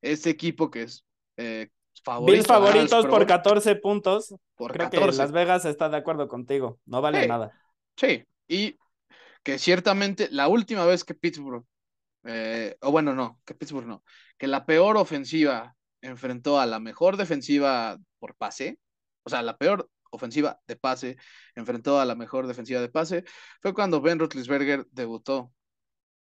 [0.00, 1.04] este equipo que es
[1.36, 1.68] eh,
[2.02, 4.34] favorito favoritos por 14 puntos.
[4.54, 6.78] Por Creo que Las Vegas está de acuerdo contigo.
[6.86, 7.52] No vale nada.
[7.96, 8.78] Sí, y
[9.42, 11.64] que ciertamente la última vez que Pittsburgh,
[12.24, 14.04] eh, o bueno, no, que Pittsburgh no,
[14.36, 18.78] que la peor ofensiva enfrentó a la mejor defensiva por pase,
[19.24, 21.16] o sea, la peor ofensiva de pase
[21.54, 23.24] enfrentó a la mejor defensiva de pase,
[23.60, 25.52] fue cuando Ben Roethlisberger debutó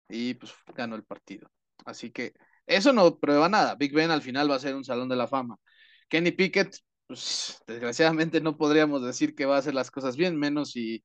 [0.07, 1.51] y pues ganó el partido.
[1.85, 2.33] Así que
[2.69, 3.75] eso no prueba nada.
[3.75, 5.57] Big Ben al final va a ser un salón de la fama.
[6.07, 6.77] Kenny Pickett,
[7.07, 11.03] pues desgraciadamente no podríamos decir que va a hacer las cosas bien, menos si,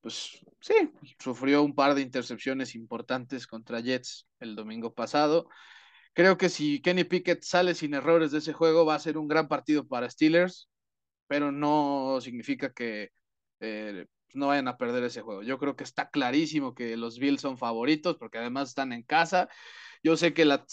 [0.00, 0.74] pues sí,
[1.18, 5.48] sufrió un par de intercepciones importantes contra Jets el domingo pasado.
[6.14, 9.28] Creo que si Kenny Pickett sale sin errores de ese juego, va a ser un
[9.28, 10.68] gran partido para Steelers,
[11.26, 13.10] pero no significa que
[13.60, 15.42] eh, no vayan a perder ese juego.
[15.42, 19.48] Yo creo que está clarísimo que los Bills son favoritos porque además están en casa
[20.02, 20.64] yo sé que la,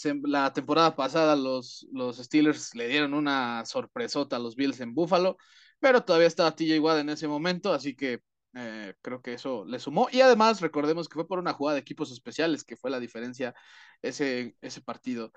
[0.52, 5.36] temporada pasada los, los Steelers le dieron una sorpresota a los Bills en Buffalo,
[5.78, 8.22] pero todavía estaba TJ Watt en ese momento, así que
[8.54, 10.08] eh, creo que eso le sumó.
[10.10, 13.54] Y además, recordemos que fue por una jugada de equipos especiales que fue la diferencia
[14.02, 15.32] ese, ese partido.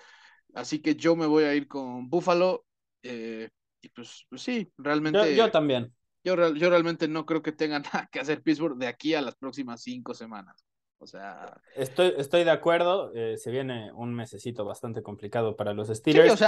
[0.54, 2.66] Así que yo me voy a ir con Buffalo.
[3.04, 3.50] Eh,
[3.82, 5.36] y pues, pues, sí, realmente.
[5.36, 5.94] Yo, también.
[6.24, 9.36] Yo, yo realmente no creo que tenga nada que hacer Pittsburgh de aquí a las
[9.36, 10.66] próximas cinco semanas.
[11.02, 11.60] O sea.
[11.76, 13.12] Estoy, estoy de acuerdo.
[13.16, 16.40] Eh, se viene un mesecito bastante complicado para los Steelers.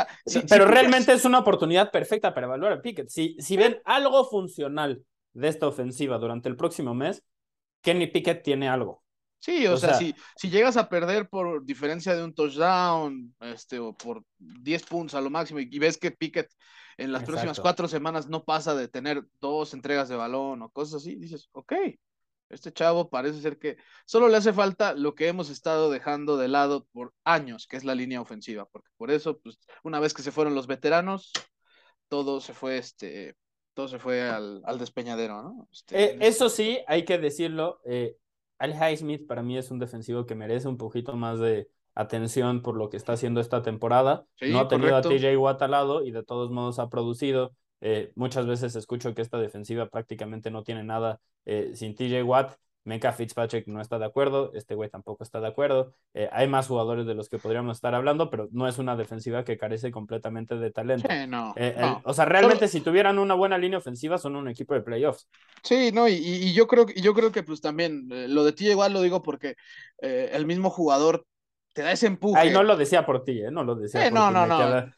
[0.47, 3.09] pero realmente es una oportunidad perfecta para evaluar a Pickett.
[3.09, 7.23] Si, si ven algo funcional de esta ofensiva durante el próximo mes,
[7.81, 9.03] Kenny Pickett tiene algo.
[9.39, 13.91] Sí, o, sea, si, si llegas a perder por diferencia de un touchdown, este, o
[13.91, 16.49] por 10 puntos a lo máximo, y, ves que Pickett
[16.95, 21.01] en las próximas cuatro semanas no pasa de tener dos entregas de balón o cosas
[21.01, 21.73] así, dices, ok,
[22.49, 26.47] este chavo parece ser que solo le hace falta lo que hemos estado dejando de
[26.47, 30.21] lado por años, que es la línea ofensiva, porque por eso, pues, una vez que
[30.21, 31.31] se fueron los veteranos,
[32.07, 33.35] todo se fue, este,
[33.73, 35.67] todo se fue al, despeñadero, ¿no?
[35.71, 38.17] Este, eh, eso sí, hay que decirlo, eh,
[38.59, 42.75] Al Highsmith para mí es un defensivo que merece un poquito más de atención por
[42.75, 44.25] lo que está haciendo esta temporada.
[44.41, 47.53] no ha tenido a TJ Watt al lado y de todos modos ha producido.
[47.85, 52.53] Eh, muchas veces escucho que esta defensiva prácticamente no tiene nada eh, sin TJ Watt.
[52.85, 55.93] Meka Fitzpatrick no está de acuerdo, este güey tampoco está de acuerdo.
[56.13, 59.45] Eh, hay más jugadores de los que podríamos estar hablando, pero no es una defensiva
[59.45, 61.07] que carece completamente de talento.
[62.03, 65.29] o sea, realmente si tuvieran una buena línea ofensiva son un equipo de playoffs.
[65.61, 69.01] Sí, no, y, yo creo yo creo que pues también lo de TJ Watt lo
[69.01, 69.55] digo porque
[69.99, 71.25] el mismo jugador
[71.73, 72.39] te da ese empuje.
[72.39, 73.41] Ay, no lo decía por ti.
[73.51, 74.33] No lo decía por no, ti.
[74.33, 74.93] No, no,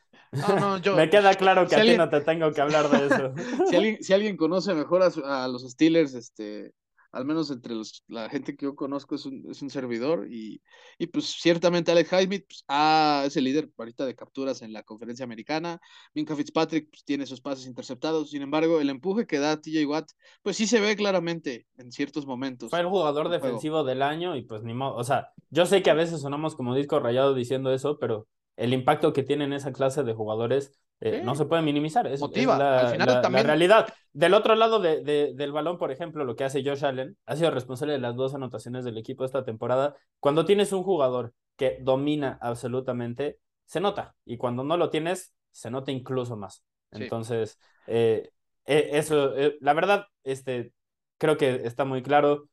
[0.95, 3.33] Me queda claro que a ti no te tengo que hablar de eso.
[3.69, 6.73] si, alguien, si alguien conoce mejor a, los Steelers, este,
[7.15, 10.61] al menos entre los, la gente que yo conozco es un, es un servidor y,
[10.97, 14.83] y, pues ciertamente Alex Highsmith pues, ah, es el líder ahorita de capturas en la
[14.83, 15.79] conferencia americana,
[16.13, 20.09] Minka Fitzpatrick pues, tiene sus pases interceptados, sin embargo el empuje que da TJ Watt
[20.43, 22.69] pues sí se ve claramente en ciertos momentos.
[22.69, 25.91] Fue el jugador defensivo del año y pues ni modo, o sea, yo sé que
[25.91, 30.03] a veces sonamos como disco rayado diciendo eso, pero el impacto que tienen esa clase
[30.03, 32.07] de jugadores eh, no se puede minimizar.
[32.07, 32.57] Es, Motiva.
[32.57, 33.93] la, realidad.
[34.13, 37.51] Del otro lado de, del balón, por ejemplo, lo que hace Josh Allen ha sido
[37.51, 39.95] responsable de las dos anotaciones del equipo esta temporada.
[40.19, 44.15] Cuando tienes un jugador que domina absolutamente, se nota.
[44.25, 46.63] Y cuando no lo tienes, se nota incluso más.
[46.91, 48.29] Entonces, eh,
[48.65, 50.71] eh, eso, la verdad, este,
[51.17, 52.47] creo que está muy claro.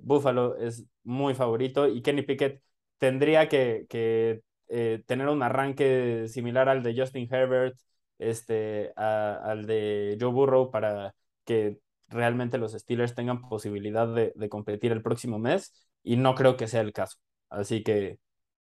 [0.00, 2.62] Buffalo es muy favorito y Kenny Pickett
[2.98, 7.76] tendría que, que eh, tener un arranque similar al de Justin Herbert,
[8.18, 15.02] este, al de Joe Burrow para que realmente los Steelers tengan posibilidad de, competir el
[15.02, 15.72] próximo mes
[16.02, 17.18] y no creo que sea el caso.
[17.48, 18.18] Así que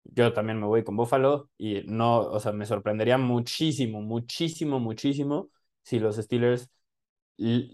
[0.03, 5.49] yo también me voy con Buffalo y no, o sea, me sorprendería muchísimo, muchísimo, muchísimo
[5.83, 6.69] si los Steelers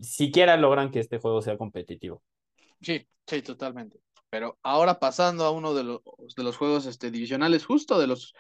[0.01, 2.23] siquiera logran que este juego sea competitivo.
[2.81, 3.99] Sí, sí, totalmente.
[4.31, 6.01] Pero ahora pasando a uno de los,
[6.35, 8.33] de los juegos este, divisionales, justo de los,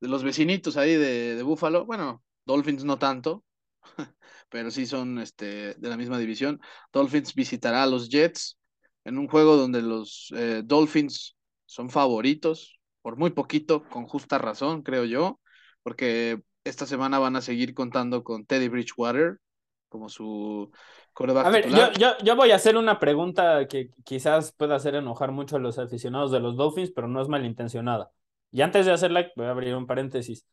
[0.00, 3.44] de los vecinitos ahí de, de Buffalo, bueno, Dolphins no tanto,
[4.50, 6.60] pero sí son este, de la misma división.
[6.92, 8.58] Dolphins visitará a los Jets
[9.04, 14.82] en un juego donde los eh, Dolphins son favoritos, por muy poquito, con justa razón,
[14.82, 15.40] creo yo,
[15.82, 19.40] porque esta semana van a seguir contando con Teddy Bridgewater
[19.88, 20.70] como su
[21.18, 25.56] a ver, yo, yo, voy a hacer una pregunta que quizás pueda hacer enojar mucho
[25.56, 28.12] a los aficionados de los Dolphins, pero no es malintencionada.
[28.52, 30.46] Y antes de hacerla, voy a abrir un paréntesis.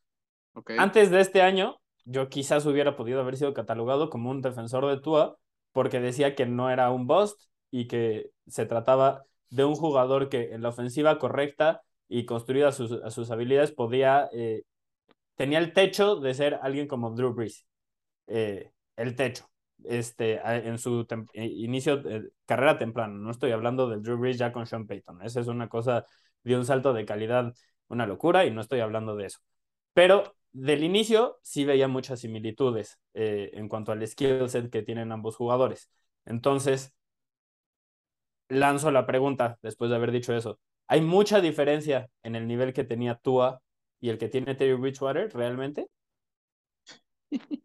[0.77, 4.99] Antes de este año, yo quizás hubiera podido haber sido catalogado como un defensor de
[4.99, 5.37] Tua,
[5.71, 10.53] porque decía que no era un bust y que se trataba de un jugador que
[10.53, 14.63] en la ofensiva correcta y construida a sus, a sus habilidades podía, eh,
[15.35, 17.65] tenía el techo de ser alguien como Drew Brees.
[18.27, 19.49] Eh, el techo
[19.83, 23.13] este, en su eh, inicio de carrera temprana.
[23.13, 25.21] No estoy hablando del Drew Brees ya con Sean Payton.
[25.21, 26.05] Esa es una cosa
[26.43, 27.53] de un salto de calidad,
[27.87, 29.39] una locura, y no estoy hablando de eso.
[29.93, 35.11] Pero del inicio sí veía muchas similitudes eh, en cuanto al skill set que tienen
[35.11, 35.89] ambos jugadores.
[36.25, 36.93] Entonces,
[38.49, 40.59] lanzo la pregunta después de haber dicho eso.
[40.87, 43.61] ¿Hay mucha diferencia en el nivel que tenía Tua
[43.99, 45.87] y el que tiene Terry Bridgewater realmente?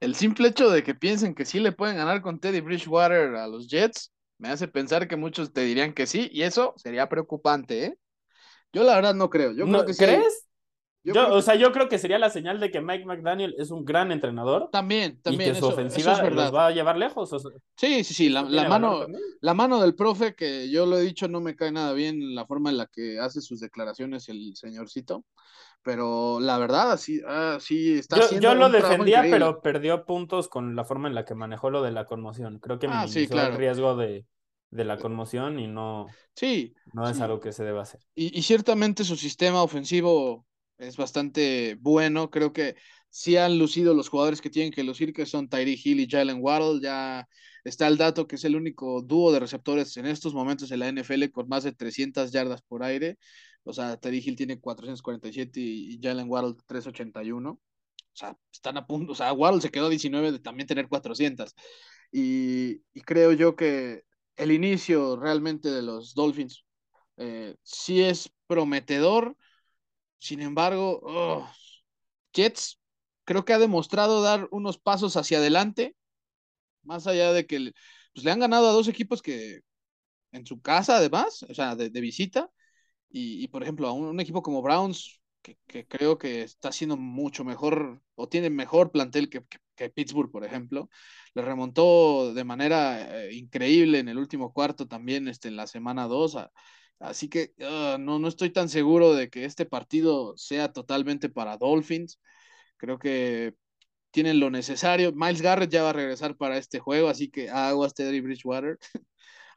[0.00, 3.48] El simple hecho de que piensen que sí le pueden ganar con Teddy Bridgewater a
[3.48, 7.84] los Jets me hace pensar que muchos te dirían que sí, y eso sería preocupante,
[7.86, 7.98] ¿eh?
[8.72, 9.52] Yo la verdad no creo.
[9.52, 10.44] Yo creo que ¿Crees?
[11.04, 13.84] Yo, o sea, yo creo que sería la señal de que Mike McDaniel es un
[13.84, 14.68] gran entrenador.
[14.70, 15.50] También, también.
[15.50, 17.30] Y que su ofensiva los va a llevar lejos.
[17.76, 18.28] sí, sí, sí.
[18.28, 19.06] La, mano,
[19.40, 22.46] la mano del profe, que yo lo he dicho, no me cae nada bien la
[22.46, 25.24] forma en la que hace sus declaraciones el señorcito
[25.88, 27.22] pero la verdad, así,
[27.60, 31.34] sí está yo, Yo lo defendía, pero perdió puntos con la forma en la que
[31.34, 32.58] manejó lo de la conmoción.
[32.58, 34.26] Creo que ah, minimizó el riesgo de,
[34.70, 38.00] la eh, conmoción y no, sí, no es algo que se deba hacer.
[38.14, 40.44] Y, ciertamente su sistema ofensivo
[40.76, 42.28] es bastante bueno.
[42.28, 42.76] Creo que
[43.08, 46.40] sí han lucido los jugadores que tienen que lucir, que son Tyree Hill y Jalen
[46.42, 46.82] Waddle.
[46.82, 47.26] Ya
[47.64, 50.92] está el dato que es el único dúo de receptores en estos momentos en la
[50.92, 53.16] NFL con más de 300 yardas por aire.
[53.68, 57.50] O sea, Terry Hill tiene 447 y Jalen Waddle 381.
[57.50, 57.60] O
[58.14, 59.12] sea, están a punto.
[59.12, 61.54] O sea, Waddle se quedó 19 de también tener 400.
[62.10, 64.04] Y, creo yo que
[64.36, 66.64] el inicio realmente de los Dolphins
[67.18, 69.36] eh, sí es prometedor.
[70.18, 71.46] Sin embargo, oh,
[72.32, 72.80] Jets
[73.24, 75.94] creo que ha demostrado dar unos pasos hacia adelante.
[76.84, 77.72] Más allá de que
[78.14, 79.60] pues, le han ganado a dos equipos que
[80.32, 82.50] en su casa, además, o sea, de visita
[83.10, 88.02] y, por ejemplo, a un, equipo como Browns, que, creo que está haciendo mucho mejor
[88.14, 89.42] o tiene mejor plantel que,
[89.76, 90.90] que, Pittsburgh, por ejemplo,
[91.34, 96.06] le remontó de manera eh, increíble en el último cuarto también este, en la semana
[96.06, 96.36] 2.
[97.00, 101.56] así que ah, no, no estoy tan seguro de que este partido sea totalmente para
[101.56, 102.20] Dolphins.
[102.76, 103.54] Creo que
[104.10, 105.12] tienen lo necesario.
[105.12, 108.78] Miles Garrett ya va a regresar para este juego, así que aguas Teddy Bridgewater.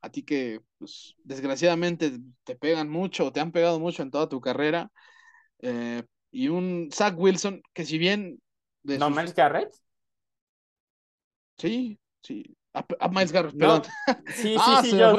[0.01, 2.11] a ti que pues, desgraciadamente
[2.43, 4.91] te pegan mucho o te han pegado mucho en toda tu carrera.
[5.59, 8.41] Eh, y un Zach Wilson que si bien...
[8.83, 9.73] De ¿No Miles Garrett?
[11.57, 12.55] Sí, sí.
[12.73, 13.83] A, Miles Garrett, perdón.
[14.27, 15.15] Sí, sí, ah, sí, yo...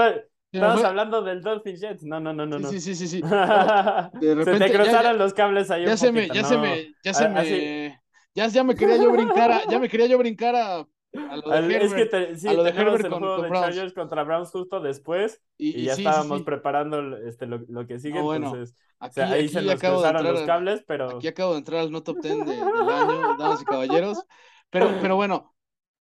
[0.53, 2.03] Estamos hablando del Dolphin Jets.
[2.05, 2.69] No, no, no, no.
[2.69, 3.23] Sí, sí, sí, sí.
[3.23, 3.29] de
[4.35, 5.87] repente, se te cruzaron los cables ahí.
[5.87, 8.03] Ya se me, ya se me, ya se me,
[8.35, 12.07] ya, ya me quería yo brincar a, ya me quería yo brincar a es que
[12.07, 17.19] te, sí, tenemos el juego de Chargers contra Browns justo después y, ya estábamos preparando
[17.19, 21.17] este, lo, lo, que sigue, entonces aquí, ahí se nos cruzaron los cables, pero...
[21.17, 24.25] Aquí acabo de entrar al no top 10 de, del año, damas y caballeros,
[24.71, 25.55] pero, pero bueno,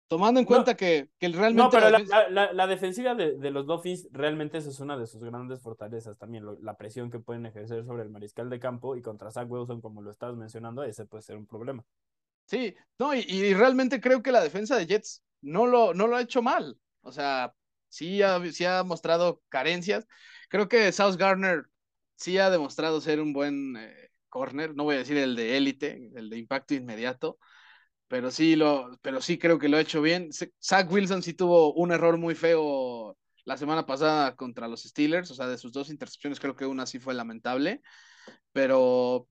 [0.08, 1.64] tomando en cuenta que, que, realmente...
[1.64, 5.24] No, pero la, la, la, defensiva de, de, los Dolphins realmente es una de sus
[5.24, 9.32] grandes fortalezas también, la presión que pueden ejercer sobre el mariscal de campo y contra
[9.32, 11.84] Zach Wilson, como lo estabas mencionando, ese puede ser un problema.
[12.50, 16.22] Sí, no, y, realmente creo que la defensa de Jets no lo, no lo ha
[16.22, 16.80] hecho mal.
[17.02, 17.54] O sea,
[17.90, 20.08] sí ha, sí ha mostrado carencias.
[20.50, 21.66] Creo que South Garner
[22.16, 26.12] sí ha demostrado ser un buen eh, corner, no voy a decir el de élite,
[26.16, 27.38] el de impacto inmediato,
[28.08, 30.30] pero sí, lo, pero sí creo que lo ha hecho bien.
[30.62, 35.36] Zach Wilson sí tuvo un error muy feo la semana pasada contra los Steelers, o
[35.36, 37.82] sea, de sus dos intercepciones creo que una sí fue lamentable,
[38.54, 39.28] pero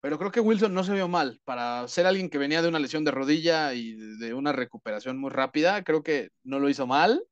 [0.00, 1.40] pero creo que Wilson no se vio mal.
[1.44, 5.30] Para ser alguien que venía de una lesión de rodilla y de una recuperación muy
[5.30, 7.24] rápida, creo que no lo hizo mal.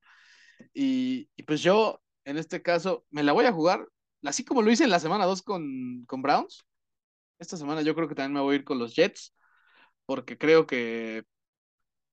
[0.74, 3.86] Y, pues yo, en este caso, me la voy a jugar,
[4.24, 6.64] así como lo hice en la semana 2 con, con Browns.
[7.38, 9.34] Esta semana yo creo que también me voy a ir con los Jets,
[10.06, 11.24] porque creo que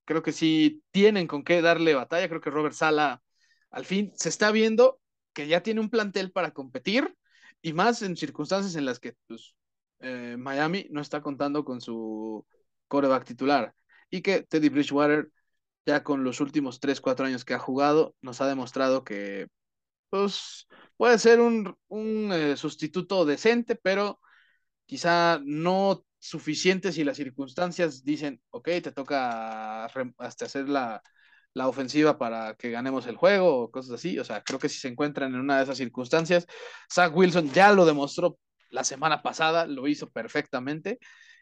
[0.06, 2.28] creo que sí tienen con qué darle batalla.
[2.30, 3.22] Creo que Robert Sala
[3.72, 5.00] al fin se está viendo
[5.34, 7.16] que ya tiene un plantel para competir
[7.62, 9.56] y más en circunstancias en las que pues,
[10.04, 12.46] eh, Miami no está contando con su
[12.88, 13.74] coreback titular
[14.10, 15.30] y que Teddy Bridgewater
[15.86, 19.48] ya con los últimos 3, 4 años que ha jugado nos ha demostrado que
[20.10, 21.76] pues, puede ser un,
[22.34, 24.20] eh, sustituto decente, pero
[24.86, 31.02] quizá no suficiente si las circunstancias dicen, ok, te toca hasta hacer la,
[31.54, 34.20] la ofensiva para que ganemos el juego o cosas así.
[34.20, 36.48] O sea, creo que si se encuentran en una de esas circunstancias,
[36.92, 38.38] Zach Wilson ya lo demostró
[38.74, 41.00] la semana pasada, lo hizo perfectamente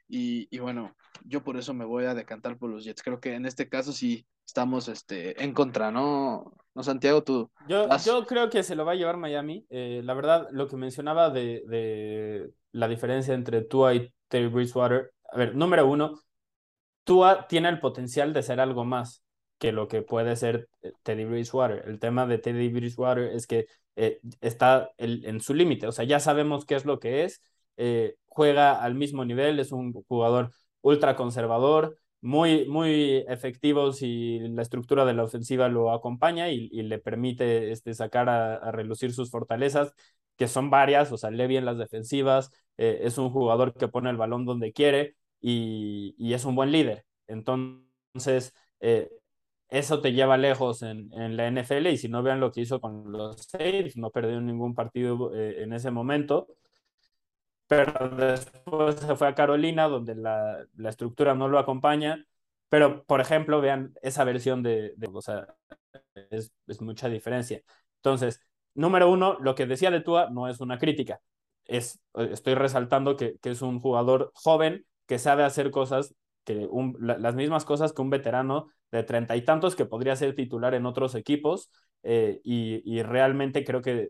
[0.07, 3.01] Y, bueno, yo por eso me voy a decantar por los Jets.
[3.01, 6.53] Creo que en este caso sí estamos este, en contra, ¿no?
[6.75, 7.23] ¿No, Santiago?
[7.23, 7.49] Tú.
[7.69, 9.65] Yo, yo creo que se lo va a llevar Miami.
[9.69, 15.13] Eh, la verdad, lo que mencionaba de, de la diferencia entre Tua y Terry Bridgewater.
[15.31, 16.19] A ver, número uno,
[17.05, 19.23] Tua tiene el potencial de ser algo más
[19.61, 21.83] que lo que puede ser eh, Teddy Bridgewater.
[21.87, 26.19] El tema de Teddy Bridgewater es que eh, está en su límite, o sea, ya
[26.19, 27.43] sabemos qué es lo que es,
[27.77, 30.51] eh, juega al mismo nivel, es un jugador
[30.81, 36.99] ultra conservador, muy, muy efectivo si la estructura de la ofensiva lo acompaña y, le
[36.99, 39.93] permite este, sacar a, relucir sus fortalezas,
[40.37, 44.17] que son varias, o sea, lee bien las defensivas, es un jugador que pone el
[44.17, 47.05] balón donde quiere y, y es un buen líder.
[47.27, 48.53] Entonces,
[49.71, 52.81] eso te lleva lejos en, en, la NFL y si no vean lo que hizo
[52.81, 56.47] con los Saints, no perdió ningún partido eh, en ese momento,
[57.67, 62.25] pero después se fue a Carolina donde la, la, estructura no lo acompaña,
[62.69, 65.21] pero por ejemplo vean esa versión de, de o
[66.29, 66.51] es,
[66.81, 67.61] mucha diferencia.
[67.97, 68.41] Entonces,
[68.73, 71.21] número uno, lo que decía de Tua no es una crítica,
[71.65, 76.95] es, estoy resaltando que, que es un jugador joven que sabe hacer cosas que un,
[76.99, 80.85] las mismas cosas que un veterano de treinta y tantos que podría ser titular en
[80.85, 81.71] otros equipos
[82.03, 84.09] eh, y, y, realmente creo que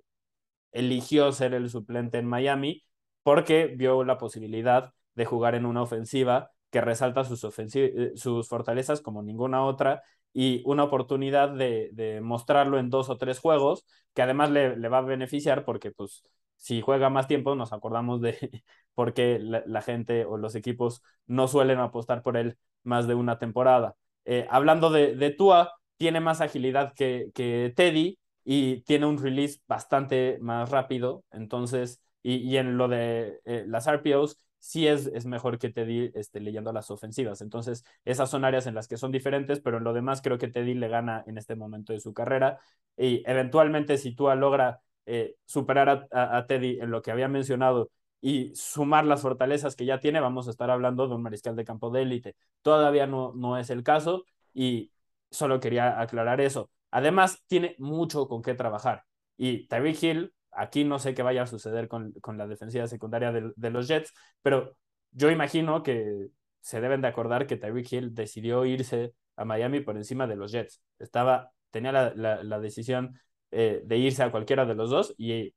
[0.72, 2.84] eligió ser el suplente en Miami
[3.24, 7.44] porque vio la posibilidad de jugar en una ofensiva que resalta sus,
[7.76, 10.02] eh, sus fortalezas como ninguna otra
[10.34, 14.90] y una oportunidad de, de mostrarlo en dos o tres juegos que además le, le
[14.90, 16.24] va a beneficiar porque pues
[16.62, 18.38] si juega más tiempo, nos acordamos de
[18.94, 23.40] por qué la, gente o los equipos no suelen apostar por él más de una
[23.40, 23.96] temporada.
[24.26, 29.60] Eh, hablando de, de, Tua, tiene más agilidad que, que, Teddy y tiene un release
[29.68, 31.24] bastante más rápido.
[31.32, 36.42] Entonces, y, en lo de eh, las RPOs, sí es, es mejor que Teddy este,
[36.42, 37.42] leyendo las ofensivas.
[37.42, 40.48] Entonces, esas son áreas en las que son diferentes, pero en lo demás creo que
[40.48, 42.60] Teddy le gana en este momento de su carrera.
[42.98, 47.92] Y eventualmente, si Tua logra eh, superar a, Teddy en lo que había mencionado
[48.22, 51.66] y sumar las fortalezas que ya tiene, vamos a estar hablando de un mariscal de
[51.66, 52.36] campo de élite.
[52.62, 54.92] Todavía no, no es el caso y
[55.32, 56.70] solo quería aclarar eso.
[56.92, 59.04] Además, tiene mucho con qué trabajar.
[59.38, 63.32] Y Tyreek Hill, aquí no sé qué vaya a suceder con, con la defensiva secundaria
[63.32, 64.76] de, de, los Jets, pero
[65.12, 66.28] yo imagino que
[66.60, 70.52] se deben de acordar que Tyreek Hill decidió irse a Miami por encima de los
[70.52, 70.82] Jets.
[71.00, 73.20] Estaba, tenía la, la decisión
[73.52, 75.54] eh, de irse a cualquiera de los dos y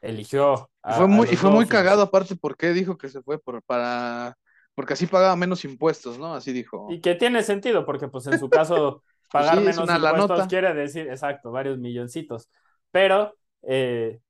[0.00, 0.70] eligió.
[0.88, 4.36] y fue muy, y fue muy cagado aparte porque dijo que se fue por, para,
[4.74, 6.34] porque así pagaba menos impuestos, ¿no?
[6.34, 6.86] Así dijo.
[6.90, 9.02] Y que tiene sentido porque pues en su caso
[9.32, 12.48] pagar menos impuestos quiere decir, exacto, varios milloncitos,
[12.90, 14.20] pero eh,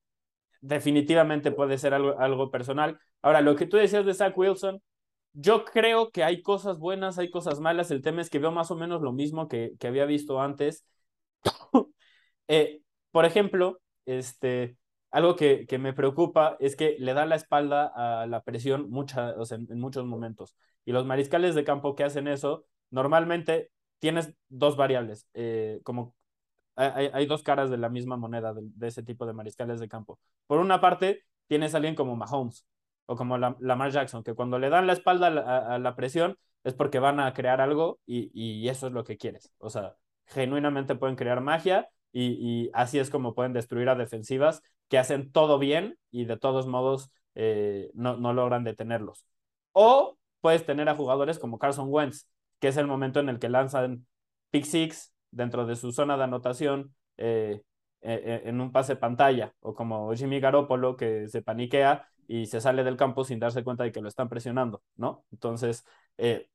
[0.61, 2.99] definitivamente puede ser algo, algo personal.
[3.21, 4.81] Ahora, lo que tú decías de Zach Wilson,
[5.33, 7.91] yo creo que hay cosas buenas, hay cosas malas.
[7.91, 10.85] El tema es que veo más o menos lo mismo que, que había visto antes.
[12.47, 12.81] eh,
[13.11, 14.77] por ejemplo, este,
[15.11, 19.33] algo que, que, me preocupa es que le da la espalda a la presión mucha,
[19.51, 20.55] en, muchos momentos.
[20.85, 26.15] Y los mariscales de campo que hacen eso, normalmente tienes dos variables, eh, como
[26.75, 30.19] hay, dos caras de la misma moneda de, ese tipo de mariscales de campo.
[30.47, 32.65] Por una parte, tienes a alguien como Mahomes
[33.05, 36.37] o como la, Lamar Jackson, que cuando le dan la espalda a, a, la presión
[36.63, 39.51] es porque van a crear algo y, y eso es lo que quieres.
[39.57, 39.97] O sea,
[40.27, 45.59] genuinamente pueden crear magia y, así es como pueden destruir a defensivas que hacen todo
[45.59, 49.25] bien y de todos modos eh, no, no logran detenerlos.
[49.71, 52.27] O puedes tener a jugadores como Carson Wentz,
[52.59, 54.07] que es el momento en el que lanzan
[54.49, 57.61] pick six dentro de su zona de anotación eh,
[58.01, 62.83] eh, en un pase pantalla, o como Jimmy Garoppolo que se paniquea y se sale
[62.83, 65.25] del campo sin darse cuenta de que lo están presionando, ¿no?
[65.31, 65.85] Entonces,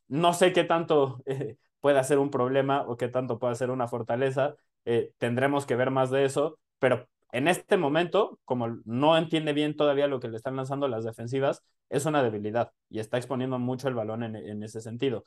[0.08, 1.22] no sé qué tanto
[1.80, 5.90] puede ser un problema o qué tanto puede ser una fortaleza, eh, tendremos que ver
[5.90, 10.36] más de eso, pero en este momento, como no entiende bien todavía lo que le
[10.36, 14.80] están lanzando las defensivas, es una debilidad y está exponiendo mucho el balón en, ese
[14.80, 15.24] sentido.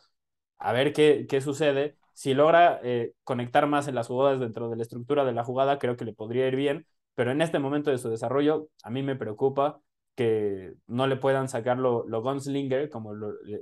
[0.58, 1.98] A ver qué, qué sucede.
[2.14, 5.80] Si logra eh, conectar más en las jugadas dentro de la estructura de la jugada,
[5.80, 9.04] creo que le podría ir bien, pero en este momento de su desarrollo, a mí
[9.04, 9.82] me preocupa
[10.16, 13.14] que no le puedan sacar lo, lo gunslinger, como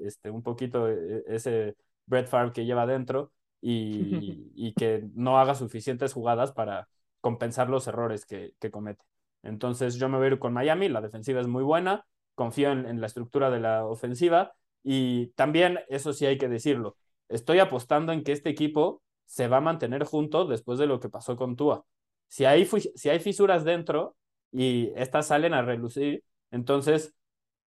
[0.01, 1.75] este, un poquito eh, ese
[2.05, 3.31] Brett Favre que lleva dentro,
[4.55, 6.87] y, que no haga suficientes jugadas para
[7.21, 9.03] compensar los errores que, que, comete.
[9.41, 12.05] Entonces yo me voy a ir con Miami, la defensiva es muy buena,
[12.35, 14.53] confío en, la estructura de la ofensiva
[14.83, 16.95] y también, eso sí hay que decirlo,
[17.27, 21.09] estoy apostando en que este equipo se va a mantener junto después de lo que
[21.09, 21.83] pasó con Tua.
[22.27, 24.15] Si hay, si hay fisuras dentro
[24.51, 27.15] y estas salen a relucir, entonces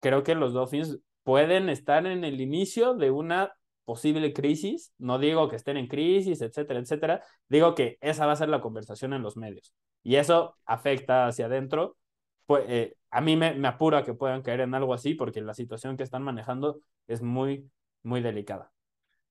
[0.00, 3.54] creo que los Dolphins pueden estar en el inicio de una
[3.86, 4.92] posible crisis.
[4.98, 7.22] No digo que estén en crisis, etcétera, etcétera.
[7.48, 9.72] Digo que esa va a ser la conversación en los medios.
[10.02, 11.96] Y eso afecta hacia adentro.
[12.44, 15.96] Pues, eh, a mí me, apura que puedan caer en algo así porque la situación
[15.96, 17.70] que están manejando es muy,
[18.02, 18.72] muy delicada.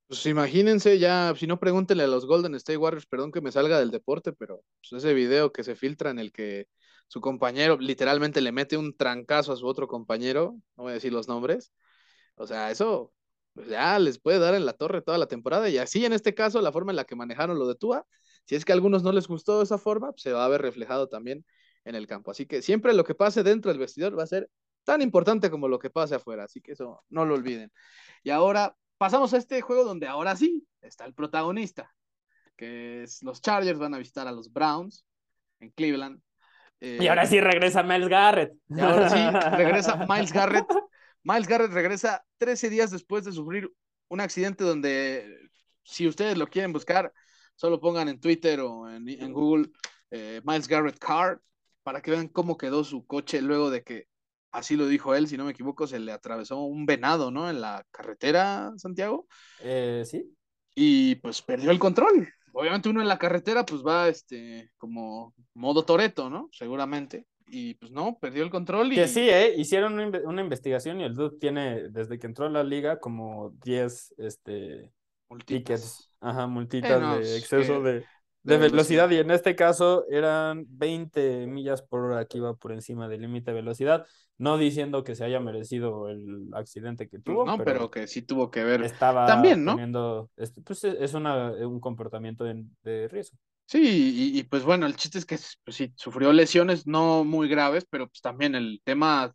[0.08, 3.80] Pues imagínense ya, si no pregúntenle a los Golden State Warriors, perdón que me salga
[3.80, 6.68] del deporte, pero pues, ese video que se filtra en el que
[7.08, 11.12] su compañero literalmente le mete un trancazo a su otro compañero, no voy a decir
[11.12, 11.72] los nombres,
[12.36, 13.14] o sea, eso
[13.56, 16.36] pues ya les puede dar en la torre toda la temporada y así en este
[16.36, 18.06] caso la forma en la que manejaron lo de Tua,
[18.46, 20.62] si es que a algunos no les gustó esa forma, pues, se va a ver
[20.62, 21.46] reflejado también
[21.86, 22.32] en el campo.
[22.32, 24.50] Así que siempre lo que pase dentro del vestidor va a ser
[24.84, 27.72] tan importante como lo que pase afuera, así que eso no lo olviden.
[28.24, 31.92] Y ahora pasamos a este juego donde ahora sí está el protagonista,
[32.58, 35.06] que es los Chargers van a visitar a los Browns
[35.60, 36.22] en Cleveland.
[36.82, 38.54] Eh, y ahora sí regresa Miles Garrett.
[38.68, 39.18] Y ahora sí
[39.58, 40.68] regresa Miles Garrett.
[41.26, 43.74] Miles Garrett regresa 13 días después de sufrir
[44.10, 45.50] un accidente donde,
[45.84, 47.12] si ustedes lo quieren buscar,
[47.56, 49.72] solo pongan en Twitter o en, Google
[50.12, 51.42] eh, Miles Garrett Car
[51.82, 54.08] para que vean cómo quedó su coche luego de que
[54.52, 57.50] así lo dijo él, si no me equivoco, se le atravesó un venado, ¿no?
[57.50, 59.28] En la carretera, Santiago.
[59.62, 60.32] Eh, sí.
[60.76, 62.30] Y pues perdió el control.
[62.54, 66.50] Obviamente uno en la carretera pues va este como modo Toreto, ¿no?
[66.52, 67.26] Seguramente.
[67.48, 68.96] Y pues no, perdió el control y...
[68.96, 69.54] Que sí, ¿eh?
[69.56, 74.16] Hicieron una, investigación y el dude tiene, desde que entró a la liga, como 10
[74.18, 74.92] este,
[75.46, 78.04] tickets, ajá, multitas de exceso de,
[78.46, 83.08] de velocidad y en este caso eran 20 millas por hora que iba por encima
[83.08, 84.06] del límite de velocidad,
[84.38, 87.46] no diciendo que se haya merecido el accidente que tuvo.
[87.46, 88.84] No, pero, que sí tuvo que ver.
[88.84, 90.30] Estaba también, ¿no?
[90.38, 93.38] Este, pues es una, un comportamiento de, riesgo.
[93.68, 97.86] Sí, y, pues bueno, el chiste es que pues, sí, sufrió lesiones no muy graves,
[97.90, 99.34] pero pues también el tema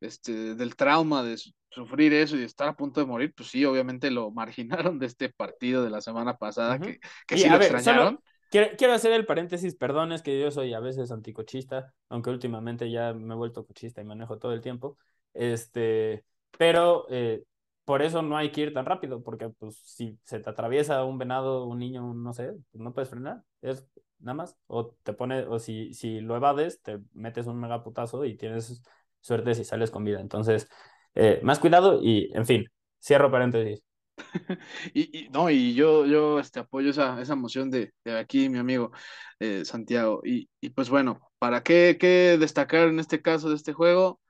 [0.00, 1.38] este, del trauma de
[1.70, 5.30] sufrir eso y estar a punto de morir, pues sí, obviamente lo marginaron de este
[5.30, 8.20] partido de la semana pasada, que, que sí lo extrañaron.
[8.50, 13.14] Quiero, hacer el paréntesis, perdón, es que yo soy a veces anticochista, aunque últimamente ya
[13.14, 14.98] me he vuelto cochista y manejo todo el tiempo.
[15.32, 16.26] Este,
[16.58, 17.44] pero eh,
[17.86, 21.16] por eso no hay que ir tan rápido, porque pues si se te atraviesa un
[21.16, 23.86] venado, un niño, no sé, pues no puedes frenar, es
[24.22, 24.56] nada más.
[24.66, 28.82] O te pone, o si, si lo evades, te metes un megaputazo y tienes
[29.20, 30.20] suerte si sales con vida.
[30.20, 30.68] Entonces,
[31.14, 32.66] eh, más cuidado y, en fin,
[33.00, 33.82] cierro paréntesis.
[34.94, 38.92] y, no, y yo, yo este, apoyo esa, esa moción de, de aquí, mi amigo
[39.40, 40.20] eh, Santiago.
[40.24, 44.20] Y, y, pues bueno, ¿para qué, qué, destacar en este caso de este juego?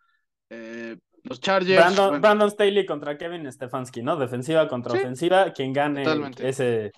[0.50, 1.96] Eh, los Chargers.
[2.20, 4.16] Brandon, Staley contra Kevin Stefanski, ¿no?
[4.16, 6.02] Defensiva contra ofensiva, quien gane
[6.38, 6.90] ese,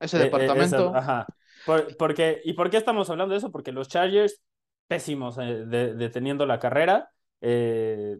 [0.00, 0.92] ese e, e, departamento.
[0.94, 1.26] ajá.
[1.98, 3.52] Porque, ¿Y por qué estamos hablando de eso?
[3.52, 4.42] Porque los Chargers,
[4.86, 7.10] pésimos eh, deteniendo la carrera,
[7.40, 8.18] eh,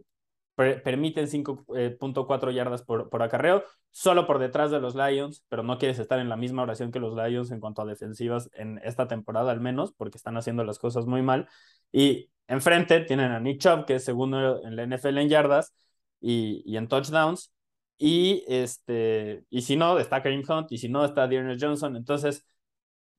[0.55, 5.77] permiten 5.4 eh, yardas por, por acarreo, solo por detrás de los Lions, pero no
[5.77, 9.07] quieres estar en la misma oración que los Lions en cuanto a defensivas en esta
[9.07, 11.47] temporada al menos, porque están haciendo las cosas muy mal.
[11.91, 15.73] Y enfrente tienen a Nick Chubb, que es segundo en la NFL en yardas
[16.19, 17.53] y, y en touchdowns.
[17.97, 21.95] Y, este, y si no, está Kareem Hunt, y si no, está Dearness Johnson.
[21.95, 22.45] Entonces,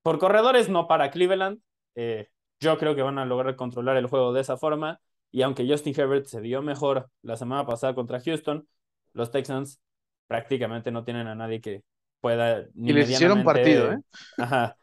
[0.02, 1.60] por corredores no para Cleveland.
[1.94, 2.28] Eh,
[2.60, 5.00] yo creo que van a lograr controlar el juego de esa forma.
[5.30, 8.66] Y aunque Justin Herbert se dio mejor la semana pasada contra Houston,
[9.12, 9.80] los Texans
[10.26, 11.82] prácticamente no tienen a nadie que
[12.20, 13.98] pueda ni y les hicieron partido, ¿eh?
[14.38, 14.76] Ajá.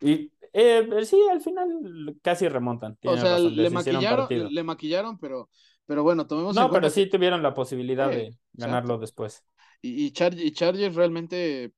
[0.00, 2.96] Y eh, sí, al final casi remontan.
[3.04, 5.48] O sea, le maquillaron, le maquillaron, pero,
[5.86, 9.44] pero bueno, tomemos No, pero sí tuvieron la posibilidad de ganarlo después.
[9.82, 11.72] Y, y, Chargers realmente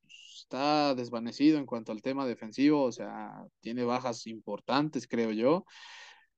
[0.47, 5.65] está desvanecido en cuanto al tema defensivo, o sea, tiene bajas importantes, creo yo.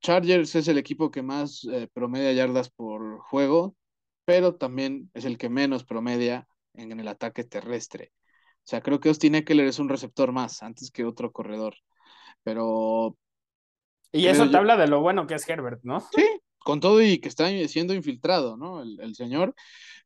[0.01, 3.77] Chargers es el equipo que más eh, promedia yardas por juego,
[4.25, 8.13] pero también es el que menos promedia en, el ataque terrestre.
[8.59, 11.75] O sea, creo que Austin Eckler es un receptor más antes que otro corredor.
[12.43, 13.17] Pero.
[14.13, 16.01] Y eso te habla de lo bueno que es Herbert, ¿no?
[16.01, 16.25] Sí,
[16.59, 18.83] con todo y que está siendo infiltrado, ¿no?
[18.83, 19.55] El, el señor.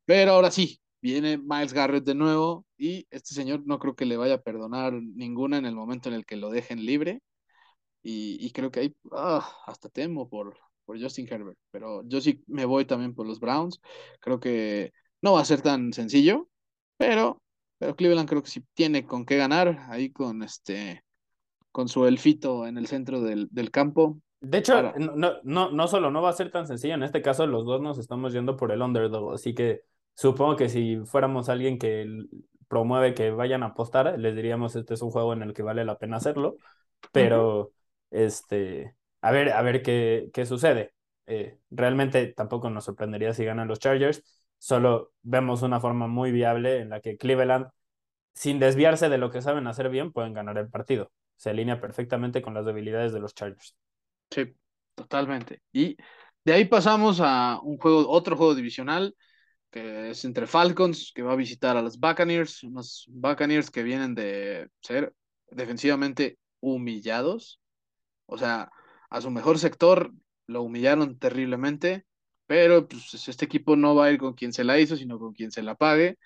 [0.05, 4.15] Pero ahora sí, viene Miles Garrett de nuevo y este señor no creo que le
[4.15, 7.21] vaya a perdonar ninguna en el momento en el que lo dejen libre.
[8.05, 12.65] Y, creo que ahí ah, hasta temo por, por Justin Herbert, pero yo sí me
[12.65, 13.79] voy también por los Browns.
[14.19, 14.91] Creo que
[15.21, 16.49] no va a ser tan sencillo,
[16.97, 17.41] pero,
[17.77, 21.03] pero Cleveland creo que sí tiene con qué ganar ahí con este
[21.71, 24.19] con su elfito en el centro del, campo.
[24.41, 27.47] De hecho, no, no, no solo no va a ser tan sencillo, en este caso
[27.47, 29.81] los dos nos estamos yendo por el underdog, así que
[30.15, 32.07] supongo que si fuéramos alguien que
[32.67, 35.85] promueve que vayan a apostar, les diríamos este es un juego en el que vale
[35.85, 36.55] la pena hacerlo,
[37.11, 37.71] pero
[38.09, 40.93] este, a ver, a ver qué, qué sucede.
[41.25, 44.23] Eh, realmente tampoco nos sorprendería si ganan los Chargers.
[44.57, 47.67] solo vemos una forma muy viable en la que Cleveland,
[48.33, 51.11] sin desviarse de lo que saben hacer bien, pueden ganar el partido.
[51.35, 53.75] Se alinea perfectamente con las debilidades de los Chargers.
[54.29, 54.55] Sí,
[54.95, 55.61] totalmente.
[55.71, 55.97] Y
[56.43, 59.15] de ahí pasamos a un juego, otro juego divisional,
[59.73, 64.13] que es entre Falcons, que va a visitar a los Buccaneers, unos Buccaneers que vienen
[64.13, 65.15] de ser
[65.49, 67.59] defensivamente humillados.
[68.27, 68.71] O sea,
[69.09, 70.13] a su mejor sector
[70.45, 72.05] lo humillaron terriblemente,
[72.45, 75.33] pero pues, este equipo no va a ir con quien se la hizo, sino con
[75.33, 76.19] quien se la pague.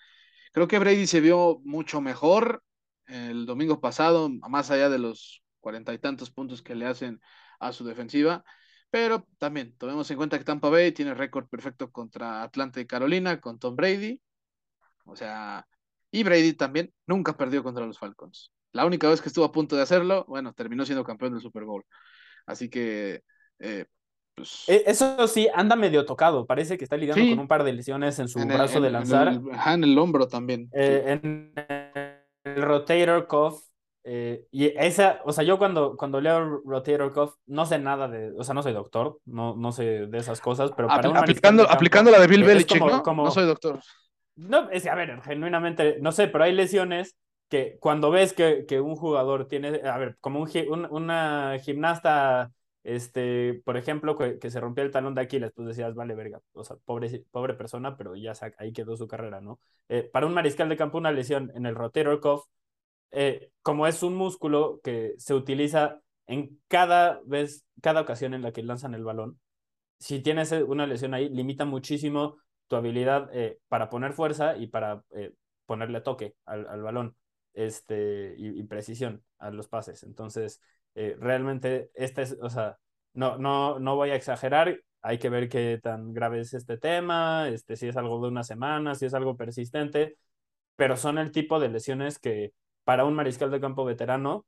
[0.51, 2.63] Creo que Brady se vio mucho mejor
[3.05, 7.21] el domingo pasado, más allá de los cuarenta y tantos puntos que le hacen
[7.61, 8.43] a su defensiva.
[8.89, 13.39] Pero también tomemos en cuenta que Tampa Bay tiene récord perfecto contra Atlanta y Carolina,
[13.41, 14.21] con Tom Brady.
[15.05, 15.67] O sea,
[16.11, 18.51] y Brady también nunca perdió contra los Falcons.
[18.71, 21.63] La única vez que estuvo a punto de hacerlo, bueno, terminó siendo campeón del Super
[21.63, 21.83] Bowl.
[22.45, 23.23] Así que,
[23.59, 23.85] eh,
[24.35, 24.63] pues...
[24.67, 26.45] E, eso sí, anda medio tocado.
[26.45, 29.27] Parece que está lidiando con un par de lesiones en su brazo de lanzar.
[29.29, 30.69] En el, en el hombro también.
[30.73, 33.66] Eh, en el rotator cuff
[34.09, 38.31] eh, y esa, o sea, yo cuando, cuando leo Rotator Cuff, no sé nada de,
[38.37, 42.09] o sea, no soy doctor, no, no sé de esas cosas, pero para aplicando, aplicando
[42.09, 43.03] la de Bill Belichick, ¿no?
[43.03, 43.81] no soy doctor.
[44.37, 47.17] No, es, a ver, genuinamente, no sé, pero hay lesiones
[47.49, 52.53] que cuando ves que, que un jugador tiene, a ver, como un, una gimnasta,
[52.85, 56.63] este, por ejemplo, que, se rompió el talón de Aquiles, pues decías, vale, verga, o
[56.63, 59.59] sea, pobre, pobre persona, pero ya ahí quedó su carrera, ¿no?
[59.89, 62.45] Eh, para un mariscal de campo, una lesión en el rotator cuff
[63.11, 68.51] eh, como es un músculo que se utiliza en cada vez, cada ocasión en la
[68.51, 69.39] que lanzan el balón,
[69.99, 72.37] si tienes eh, una lesión ahí, limita muchísimo
[72.67, 75.03] tu habilidad eh, para poner fuerza y para
[75.65, 77.15] ponerle toque al, balón
[77.53, 80.03] este, y, precisión a los pases.
[80.03, 80.61] Entonces,
[80.95, 82.77] realmente, este es, o sea,
[83.13, 87.47] no, no, no voy a exagerar, hay que ver qué tan grave es este tema,
[87.49, 90.17] este, si es algo de una semana, si es algo persistente,
[90.75, 92.53] pero son el tipo de lesiones que
[92.87, 94.45] para un mariscal de campo veterano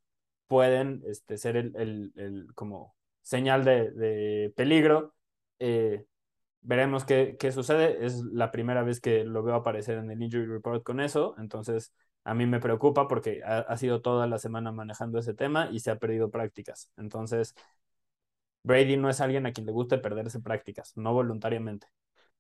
[0.48, 5.14] pueden este, ser el, el, el como señal de, de peligro.
[5.60, 6.06] Eh,
[6.62, 8.06] veremos qué, qué, sucede.
[8.06, 11.94] Es la primera vez que lo veo aparecer en el Injury Report con eso, entonces
[12.24, 15.82] a mí me preocupa porque ha, ha sido toda la semana manejando ese tema y
[15.82, 16.94] se ha perdido prácticas.
[16.96, 17.56] Entonces,
[18.64, 21.88] Brady no es alguien a quien le guste perderse prácticas, no voluntariamente.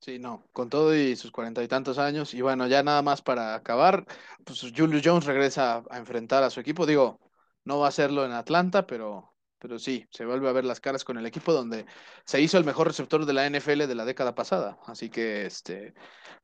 [0.01, 2.33] Sí, no, con todo y sus cuarenta y tantos años.
[2.33, 4.05] Y bueno, ya nada más para acabar,
[4.45, 6.85] pues Julius Jones regresa a, enfrentar a su equipo.
[6.85, 7.19] Digo,
[7.65, 11.03] no va a hacerlo en Atlanta, pero, pero sí, se vuelve a ver las caras
[11.03, 11.85] con el equipo donde
[12.25, 14.79] se hizo el mejor receptor de la NFL de la década pasada.
[14.87, 15.93] Así que este,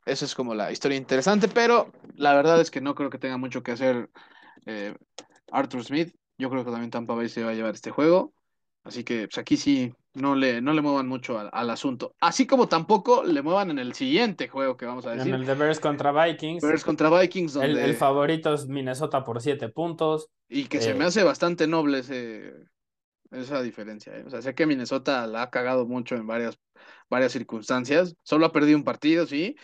[0.04, 3.38] esa es como la historia interesante, pero la verdad es que no creo que tenga
[3.38, 4.10] mucho que hacer
[4.66, 4.94] eh,
[5.50, 6.14] Arthur Smith.
[6.38, 8.34] Yo creo que también Tampa Bay se va a llevar este juego.
[8.84, 12.14] Así que pues, aquí sí no le, no le muevan mucho al, asunto.
[12.20, 15.28] Así como tampoco le muevan en el siguiente juego que vamos a decir.
[15.28, 16.62] En el de Bears contra Vikings.
[16.62, 17.52] Bears contra Vikings.
[17.52, 17.84] Donde...
[17.84, 20.30] El, favorito es Minnesota por siete puntos.
[20.48, 22.54] Y que se me eh, hace bastante noble ese,
[23.30, 24.16] esa diferencia.
[24.16, 24.24] ¿eh?
[24.26, 26.58] O sea, sé que Minnesota la ha cagado mucho en varias,
[27.10, 28.16] varias circunstancias.
[28.22, 29.54] Solo ha perdido un partido, sí.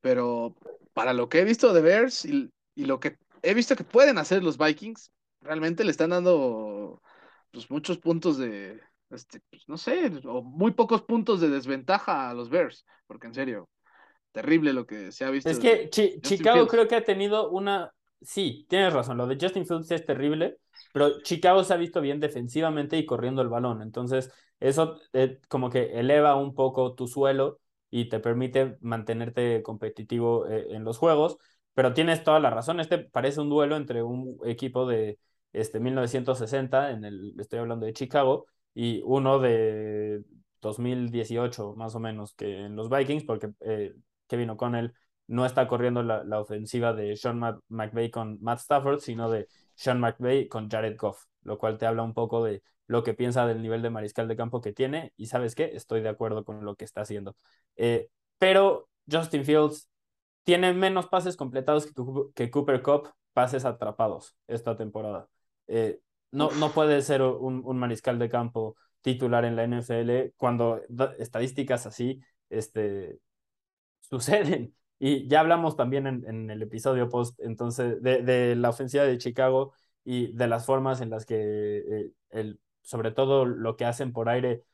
[0.00, 0.56] Pero
[0.94, 4.16] para lo que he visto de Bears y, y lo que he visto que pueden
[4.16, 7.02] hacer los Vikings, realmente le están dando
[7.50, 8.80] pues, muchos puntos de,
[9.10, 13.34] este, pues, no sé, o muy pocos puntos de desventaja a los Bears, porque en
[13.34, 13.68] serio,
[14.32, 15.50] terrible lo que se ha visto.
[15.50, 19.90] Es que Chicago creo que ha tenido una, sí, tienes razón, lo de Justin Fields
[19.90, 20.58] es terrible,
[20.92, 24.30] pero Chicago se ha visto bien defensivamente y corriendo el balón, entonces
[24.60, 30.66] eso eh, como que eleva un poco tu suelo y te permite mantenerte competitivo eh,
[30.70, 31.38] en los juegos,
[31.72, 35.18] pero tienes toda la razón, este parece un duelo entre un equipo de
[35.52, 38.46] este 1960, en el, estoy hablando de Chicago,
[38.80, 40.22] y uno de
[40.60, 43.92] 2018 más o menos que en los Vikings, porque eh,
[44.28, 44.94] Kevin O'Connell
[45.26, 49.98] no está corriendo la, la ofensiva de Sean McVay con Matt Stafford, sino de Sean
[49.98, 53.62] McVay con Jared Goff, lo cual te habla un poco de lo que piensa del
[53.62, 56.76] nivel de mariscal de campo que tiene, y sabes qué, estoy de acuerdo con lo
[56.76, 57.34] que está haciendo.
[57.74, 58.08] Eh,
[58.38, 59.88] pero Justin Fields
[60.44, 61.92] tiene menos pases completados que,
[62.36, 65.28] que Cooper Cup, pases atrapados esta temporada.
[65.66, 65.98] Eh,
[66.30, 70.80] no, no puede ser un, un, mariscal de campo titular en la NFL cuando
[71.18, 72.20] estadísticas así
[72.50, 73.18] este,
[74.00, 74.74] suceden.
[75.00, 79.16] Y ya hablamos también en, en el episodio post, entonces, de, de, la ofensiva de
[79.16, 79.72] Chicago
[80.04, 84.28] y de las formas en las que, eh, el, sobre todo lo que hacen por
[84.28, 84.64] aire,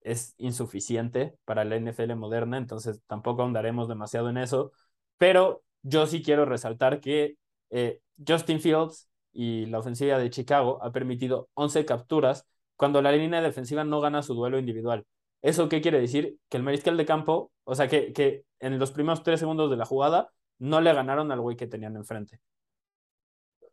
[0.00, 4.72] es insuficiente para la NFL moderna, entonces tampoco ahondaremos demasiado en eso,
[5.18, 7.36] pero yo sí quiero resaltar que
[7.70, 13.40] eh, Justin Fields y la ofensiva de Chicago ha permitido 11 capturas cuando la línea
[13.40, 15.06] defensiva no gana su duelo individual.
[15.42, 16.38] ¿Eso qué quiere decir?
[16.48, 19.76] Que el mariscal de campo, o sea, que, que en los primeros tres segundos de
[19.76, 22.40] la jugada no le ganaron al güey que tenían enfrente.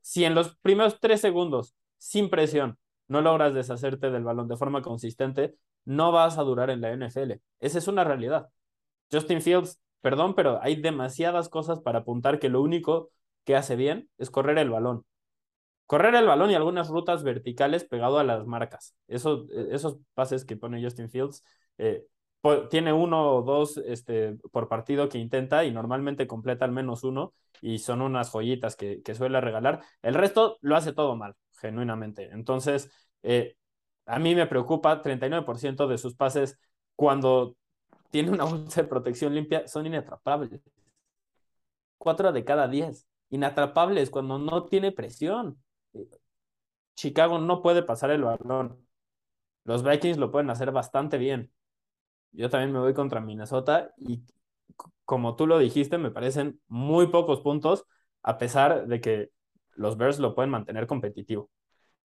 [0.01, 4.81] Si en los primeros tres segundos, sin presión, no logras deshacerte del balón de forma
[4.81, 5.55] consistente,
[5.85, 7.33] no vas a durar en la NFL.
[7.59, 8.49] Esa es una realidad.
[9.11, 13.11] Justin Fields, perdón, pero hay demasiadas cosas para apuntar que lo único
[13.45, 15.05] que hace bien es correr el balón.
[15.89, 18.95] Correr el balón y algunas rutas verticales pegado a las marcas.
[19.07, 21.43] Eso, esos pases que pone Justin Fields,
[21.79, 22.05] eh,
[22.69, 27.33] tiene uno o dos este, por partido que intenta y normalmente completa al menos uno
[27.59, 29.81] y son unas joyitas que, que suele regalar.
[30.03, 32.29] El resto lo hace todo mal, genuinamente.
[32.33, 32.91] Entonces,
[33.23, 33.55] eh,
[34.05, 36.59] a mí me preocupa, 39% de sus pases
[36.95, 37.55] cuando
[38.11, 40.61] tiene una bolsa de protección limpia son inatrapables.
[41.97, 43.07] Cuatro de cada diez.
[43.31, 45.57] Inatrapables cuando no tiene presión.
[46.95, 48.85] Chicago no puede pasar el balón.
[49.65, 51.51] Los Vikings lo pueden hacer bastante bien.
[52.31, 54.23] Yo también me voy contra Minnesota y
[55.05, 57.85] como tú lo dijiste, me parecen muy pocos puntos,
[58.23, 59.31] a pesar de que
[59.75, 61.49] los Bears lo pueden mantener competitivo.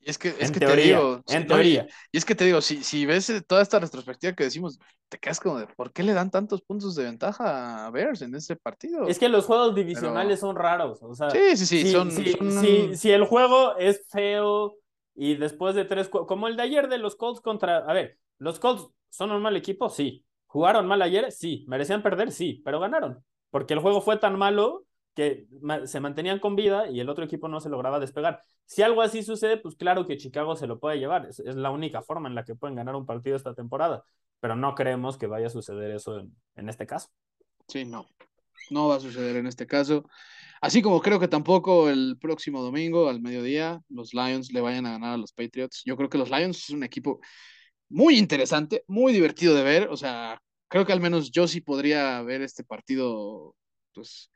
[0.05, 1.87] Y es que, es que te digo, en teoría.
[2.13, 4.79] Y, es que te digo, si, si ves toda esta retrospectiva que decimos,
[5.09, 8.35] te quedas como de, ¿por qué le dan tantos puntos de ventaja a Bears en
[8.35, 9.07] ese partido?
[9.09, 10.99] Es que los juegos divisionales son raros.
[11.03, 11.83] O sea, sí, sí, sí.
[11.85, 12.11] Si, son,
[12.97, 14.77] Si, el juego es feo
[15.15, 18.61] y después de tres, como el de ayer de los Colts contra, a ver, los
[18.61, 20.25] Colts son un mal equipo, sí.
[20.47, 21.33] ¿Jugaron mal ayer?
[21.33, 21.65] Sí.
[21.67, 22.31] ¿Merecían perder?
[22.31, 23.25] Sí, pero ganaron.
[23.51, 24.85] Porque el juego fue tan malo
[25.15, 25.47] que
[25.87, 28.41] se mantenían con vida y el otro equipo no se lograba despegar.
[28.67, 31.27] Si algo así sucede, pues claro que Chicago se lo puede llevar.
[31.27, 34.05] Es, la única forma en la que pueden ganar un partido esta temporada,
[34.41, 36.19] pero no creemos que vaya a suceder eso
[36.57, 37.09] en, este caso.
[37.69, 38.07] Sí, no.
[38.71, 40.05] No va a suceder en este caso.
[40.61, 44.93] Así como creo que tampoco el próximo domingo al mediodía los Lions le vayan a
[44.93, 45.83] ganar a los Patriots.
[45.85, 47.21] Yo creo que los Lions es un equipo
[47.89, 49.89] muy interesante, muy divertido de ver.
[49.91, 53.55] O sea, creo que al menos yo sí podría ver este partido,
[53.93, 54.31] pues,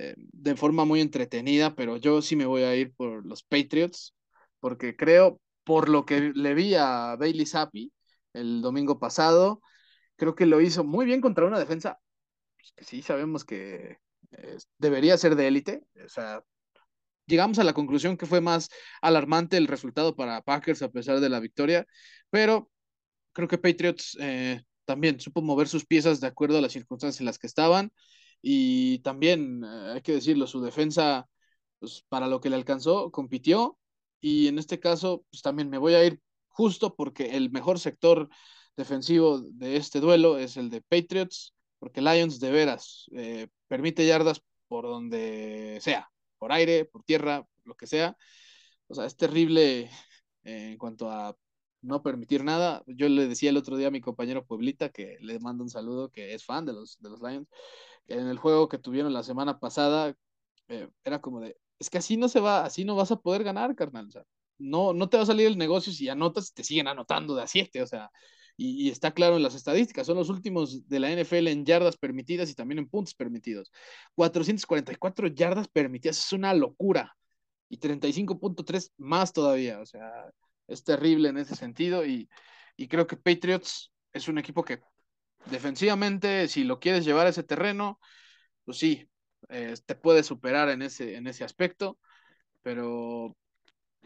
[0.00, 4.14] eh, de forma muy entretenida, pero yo sí me voy a ir por los Patriots,
[4.60, 7.92] porque creo, por lo que le vi a Bailey Zappi
[8.32, 9.60] el domingo pasado,
[10.16, 11.98] creo que lo hizo muy bien contra una defensa
[12.56, 13.98] pues, que sí sabemos que
[14.32, 15.82] eh, debería ser de élite.
[16.04, 16.42] O sea,
[17.26, 18.68] llegamos a la conclusión que fue más
[19.02, 21.86] alarmante el resultado para Packers a pesar de la victoria,
[22.30, 22.70] pero
[23.32, 27.26] creo que Patriots eh, también supo mover sus piezas de acuerdo a las circunstancias en
[27.26, 27.92] las que estaban.
[28.42, 31.28] Y también, eh, hay que decirlo, su defensa,
[31.78, 33.78] pues para lo que le alcanzó, compitió.
[34.20, 38.28] Y en este caso, pues también me voy a ir justo porque el mejor sector
[38.76, 44.42] defensivo de este duelo es el de Patriots, porque Lions de veras eh, permite yardas
[44.68, 48.16] por donde sea, por aire, por tierra, lo que sea.
[48.88, 49.90] O sea, es terrible
[50.44, 51.36] eh, en cuanto a
[51.82, 52.82] no permitir nada.
[52.86, 56.10] Yo le decía el otro día a mi compañero Pueblita, que le mando un saludo,
[56.10, 57.48] que es fan de los, de los Lions,
[58.10, 60.14] en el juego que tuvieron la semana pasada,
[60.68, 63.44] eh, era como de, es que así no se va, así no vas a poder
[63.44, 64.08] ganar, carnal.
[64.08, 64.24] O sea,
[64.58, 67.42] no, no te va a salir el negocio si anotas y te siguen anotando de
[67.42, 68.10] a siete, o sea,
[68.56, 71.96] y, y, está claro en las estadísticas, son los últimos de la NFL en yardas
[71.96, 73.72] permitidas y también en puntos permitidos.
[74.16, 77.16] 444 yardas permitidas, es una locura.
[77.70, 80.30] Y 35.3 más todavía, o sea,
[80.66, 82.28] es terrible en ese sentido y,
[82.76, 84.80] y creo que Patriots es un equipo que
[85.46, 87.98] defensivamente, si lo quieres llevar a ese terreno,
[88.64, 89.08] pues sí,
[89.48, 91.98] eh, te puede superar en ese, en ese aspecto,
[92.62, 93.36] pero,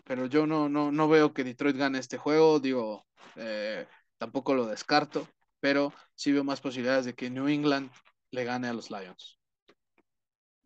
[0.05, 3.07] pero yo no, no, no veo que Detroit gane este juego, digo,
[3.37, 3.87] eh,
[4.19, 5.29] tampoco lo descarto,
[5.61, 7.91] pero sí veo más posibilidades de que New England
[8.31, 9.39] le gane a los Lions.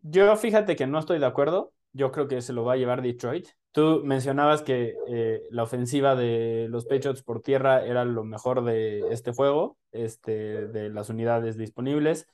[0.01, 3.01] Yo fíjate que no estoy de acuerdo, yo creo que se lo va a llevar
[3.01, 3.47] Detroit.
[3.71, 9.01] Tú mencionabas que eh, la ofensiva de los Patriots por tierra era lo mejor de
[9.11, 12.27] este juego, este, de las unidades disponibles.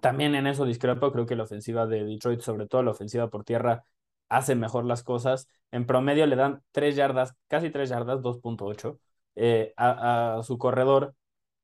[0.00, 3.44] También en eso discrepo, creo que la ofensiva de Detroit, sobre todo la ofensiva por
[3.44, 3.84] tierra,
[4.28, 5.48] hace mejor las cosas.
[5.70, 8.98] En promedio le dan 3 yardas, casi 3 yardas, 2.8,
[9.36, 11.14] eh, a, su corredor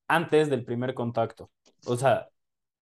[0.08, 1.50] antes del primer contacto.
[1.86, 2.28] O sea,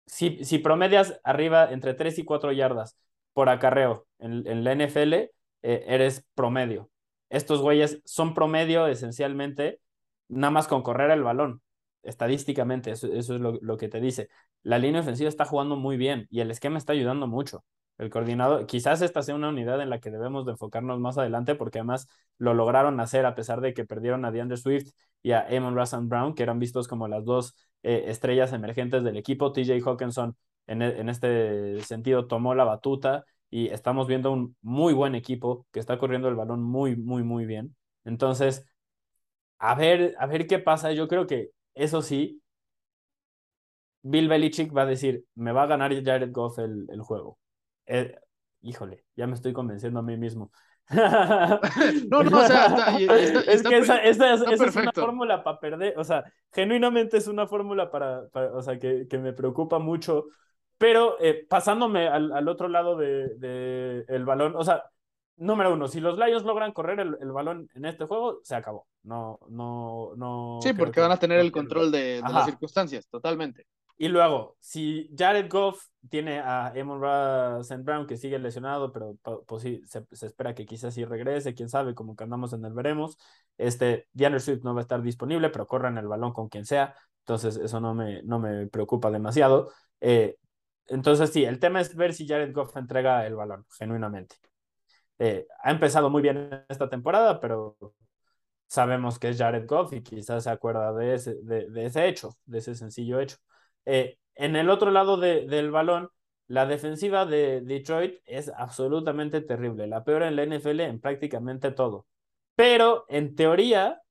[0.07, 2.97] si, si promedias arriba entre 3 y 4 yardas
[3.33, 5.31] por acarreo en, la NFL,
[5.63, 6.91] eh, eres promedio.
[7.29, 9.81] Estos güeyes son promedio esencialmente,
[10.29, 11.63] nada más con correr el balón,
[12.03, 14.29] estadísticamente, eso, es lo, que te dice.
[14.63, 17.65] La línea ofensiva está jugando muy bien y el esquema está ayudando mucho.
[17.99, 21.55] El coordinador, quizás esta sea una unidad en la que debemos de enfocarnos más adelante
[21.55, 22.09] porque además
[22.39, 24.93] lo lograron hacer a pesar de que perdieron a DeAndre Swift
[25.23, 29.19] y a Amon Russell Brown, que eran vistos como las dos eh, estrellas emergentes del
[29.19, 29.53] equipo.
[29.53, 30.35] TJ Hawkinson
[30.67, 35.81] e, en, este sentido tomó la batuta y estamos viendo un muy buen equipo que
[35.81, 37.77] está corriendo el balón muy, muy, muy bien.
[38.05, 38.67] Entonces,
[39.59, 40.93] a ver, a ver qué pasa.
[40.93, 42.43] Yo creo que Eso sí,
[44.03, 47.39] Bill Belichick va a decir, me va a ganar Jared Goff el, el juego.
[47.87, 48.15] Eh,
[48.63, 50.51] híjole, ya me estoy convenciendo a mí mismo.
[50.91, 55.61] no, no, o sea, está, está, es que esa, esa, esa es una fórmula para
[55.61, 59.79] perder, o sea, genuinamente es una fórmula para, para, o sea, que, que, me preocupa
[59.79, 60.27] mucho,
[60.81, 64.83] pero eh, pasándome al, al, otro lado del de, el balón, o sea,
[65.37, 68.87] número uno, si los Lions logran correr el, el, balón en este juego, se acabó.
[69.03, 70.59] No, no, no.
[70.63, 73.67] Sí, porque van a tener el control de, de las circunstancias, totalmente.
[73.99, 77.83] Y luego, si Jared Goff tiene a Amon Ra St.
[77.83, 81.69] Brown que sigue lesionado, pero pues sí, se, se, espera que quizás sí regrese, quién
[81.69, 83.19] sabe, como que andamos en el veremos.
[83.59, 86.95] Este, DeAndre Swift no va a estar disponible, pero corran el balón con quien sea,
[87.19, 89.71] entonces eso no me, no me preocupa demasiado.
[90.01, 90.37] Eh,
[90.91, 94.37] entonces sí, el tema es ver si Jared Goff entrega el balón, genuinamente.
[95.19, 97.77] Eh, ha empezado muy bien esta temporada, pero
[98.67, 102.59] sabemos que es Jared Goff y quizás se acuerda de ese, de, ese hecho, de
[102.59, 103.37] ese sencillo hecho.
[103.87, 106.11] Eh, en el otro lado de, del balón,
[106.49, 112.07] la defensiva de Detroit es absolutamente terrible, la peor en la NFL en prácticamente todo.
[112.57, 114.03] Pero en teoría,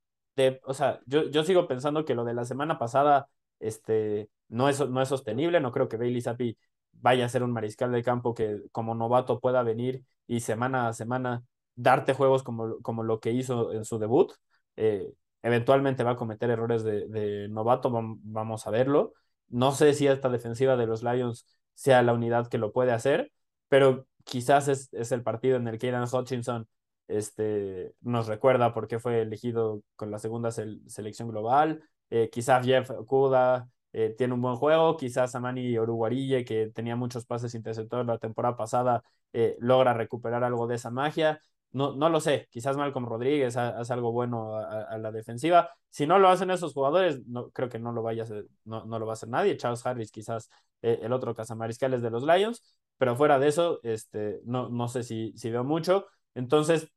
[0.63, 3.27] o sea, yo, yo sigo pensando que lo de la semana pasada
[3.59, 6.58] este, no, es, no es sostenible, no creo que Bailey Zappi
[6.93, 10.93] vaya a ser un mariscal de campo que como novato pueda venir y semana a
[10.93, 11.43] semana
[11.76, 14.34] darte juegos como, como lo que hizo en su debut.
[14.76, 19.14] Eh, eventualmente va a cometer errores de, novato, vamos a verlo.
[19.47, 23.32] No sé si esta defensiva de los Lions sea la unidad que lo puede hacer,
[23.70, 26.68] pero quizás es, es el partido en el que Aidan Hutchinson
[27.08, 31.84] este, nos recuerda por qué fue elegido con la segunda selección global.
[32.10, 37.26] Eh, quizás Jeff Okuda eh, tiene un buen juego, quizás Amani Oruguarille, que tenía muchos
[37.26, 41.40] pases interceptores la temporada pasada, eh, logra recuperar algo de esa magia
[41.72, 45.70] no, no lo sé, quizás Malcolm Rodríguez hace algo bueno a, la defensiva.
[45.90, 48.86] Si no lo hacen esos jugadores, no, creo que no lo vaya a hacer, no,
[48.86, 49.58] no lo va a hacer nadie.
[49.58, 50.50] Charles Harris, quizás
[50.82, 52.64] eh, el otro cazamariscales de los Lions,
[52.98, 56.08] pero fuera de eso, este, no, no sé si, si veo mucho.
[56.34, 56.92] Entonces,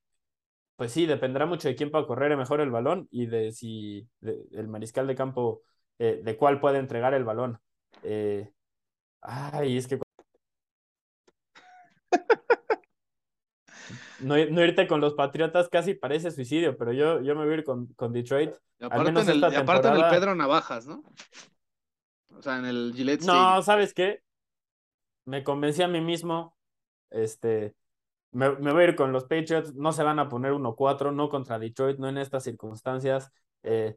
[0.76, 4.68] pues sí, dependerá mucho de quién pueda correr mejor el balón y de si el
[4.68, 5.62] mariscal de campo,
[6.02, 7.60] eh, de cuál puede entregar el balón.
[8.02, 8.50] Eh,
[9.20, 10.00] ay, es que
[14.18, 17.58] no, no, irte con los Patriotas casi parece suicidio, pero yo, yo me voy a
[17.58, 18.52] ir con, con Detroit.
[18.80, 21.04] Y aparte, en el, y aparte en el Pedro Navajas, ¿no?
[22.36, 24.24] O sea, en el Gillette No, ¿sabes qué?
[25.24, 26.56] Me convencí a mí mismo.
[27.10, 27.76] Este,
[28.32, 29.72] me, me, voy a ir con los Patriots.
[29.76, 33.30] No se van a poner 1-4, no contra Detroit, no en estas circunstancias.
[33.62, 33.96] Eh,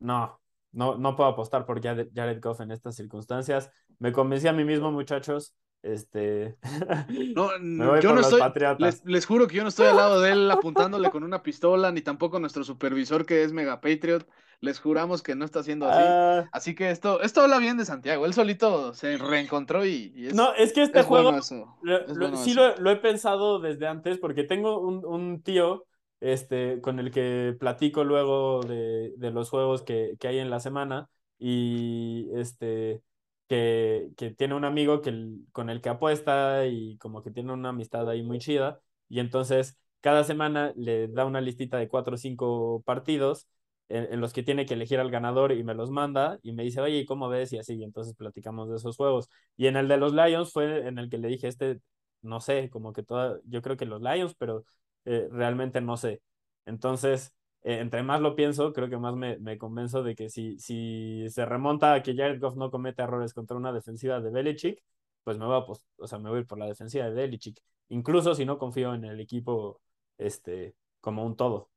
[0.00, 0.41] no,
[0.72, 3.70] no, no puedo apostar por Jared Goff en estas circunstancias.
[3.98, 5.54] Me convencí a mí mismo, muchachos.
[5.82, 6.56] Este.
[7.34, 8.40] No, yo no estoy.
[8.78, 11.90] Les, les, juro que yo no estoy al lado de él apuntándole con una pistola,
[11.90, 14.26] ni tampoco nuestro supervisor que es Mega Patriot.
[14.60, 16.02] Les juramos que no está haciendo así.
[16.02, 16.48] Uh...
[16.52, 18.26] Así que esto, esto habla bien de Santiago.
[18.26, 20.12] Él solito se reencontró y.
[20.14, 21.32] y es, no, es que este es juego.
[21.32, 25.86] Bueno lo, bueno sí lo, lo, he pensado desde antes, porque tengo un, un tío
[26.22, 30.60] este, con el que platico luego de, de los juegos que, que hay en la
[30.60, 31.08] semana.
[31.38, 33.02] Y este
[33.48, 35.12] que, que tiene un amigo que,
[35.52, 38.80] con el que apuesta y como que tiene una amistad ahí muy chida.
[39.08, 43.48] Y entonces cada semana le da una listita de cuatro o cinco partidos
[43.88, 46.80] en, los que tiene que elegir al ganador y me los manda y me dice,
[46.80, 47.52] oye, ¿cómo ves?
[47.52, 49.28] Y así, y entonces platicamos de esos juegos.
[49.56, 51.80] Y en el de los Lions fue en el que le dije, este,
[52.22, 54.64] no sé, como que toda, yo creo que los Lions, pero
[55.04, 56.22] eh, realmente no sé.
[56.66, 60.58] Entonces, eh, entre más lo pienso, creo que más me, me, convenzo de que si,
[60.58, 64.82] si se remonta a que Jared Goff no comete errores contra una defensiva de Belichick,
[65.24, 67.12] pues me voy a, pues, o sea, me voy a ir por la defensiva de
[67.12, 69.80] Belichick, incluso si no confío en el equipo
[70.18, 71.70] este, como un todo.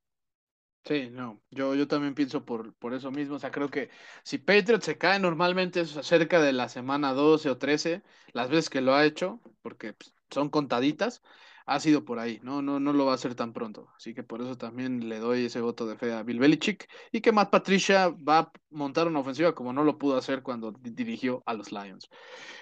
[0.86, 3.90] Sí, no, yo, yo también pienso por, por eso mismo, o sea, creo que
[4.24, 8.04] si Patriots se cae normalmente es cerca de la semana 12 o 13,
[8.34, 11.24] las veces que lo ha hecho, porque pues, son contaditas,
[11.66, 13.90] ha sido por ahí, no, no, no lo va a hacer tan pronto.
[13.98, 17.22] Así que por eso también le doy ese voto de fe a Bill Belichick y
[17.22, 21.44] que Matt Patricia va a montar una ofensiva como no lo pudo hacer cuando dirigió
[21.46, 22.10] a los Lions.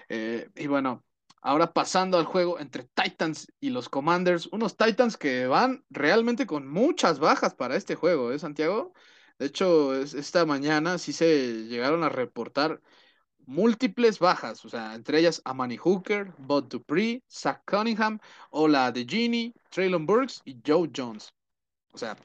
[0.10, 1.04] Eh, y bueno,
[1.42, 6.68] ahora pasando al juego entre Titans y los Commanders, unos Titans que van realmente con
[6.68, 8.94] muchas bajas para este juego, ¿eh, Santiago?
[9.38, 12.82] De hecho, esta mañana sí se llegaron a reportar
[13.46, 18.20] múltiples bajas, o sea, entre ellas Amani Hooker, Bud Dupree, Zach Cunningham,
[18.52, 21.34] Ola de Genie, Traylon Burks y Joe Jones.
[21.92, 22.18] O sea,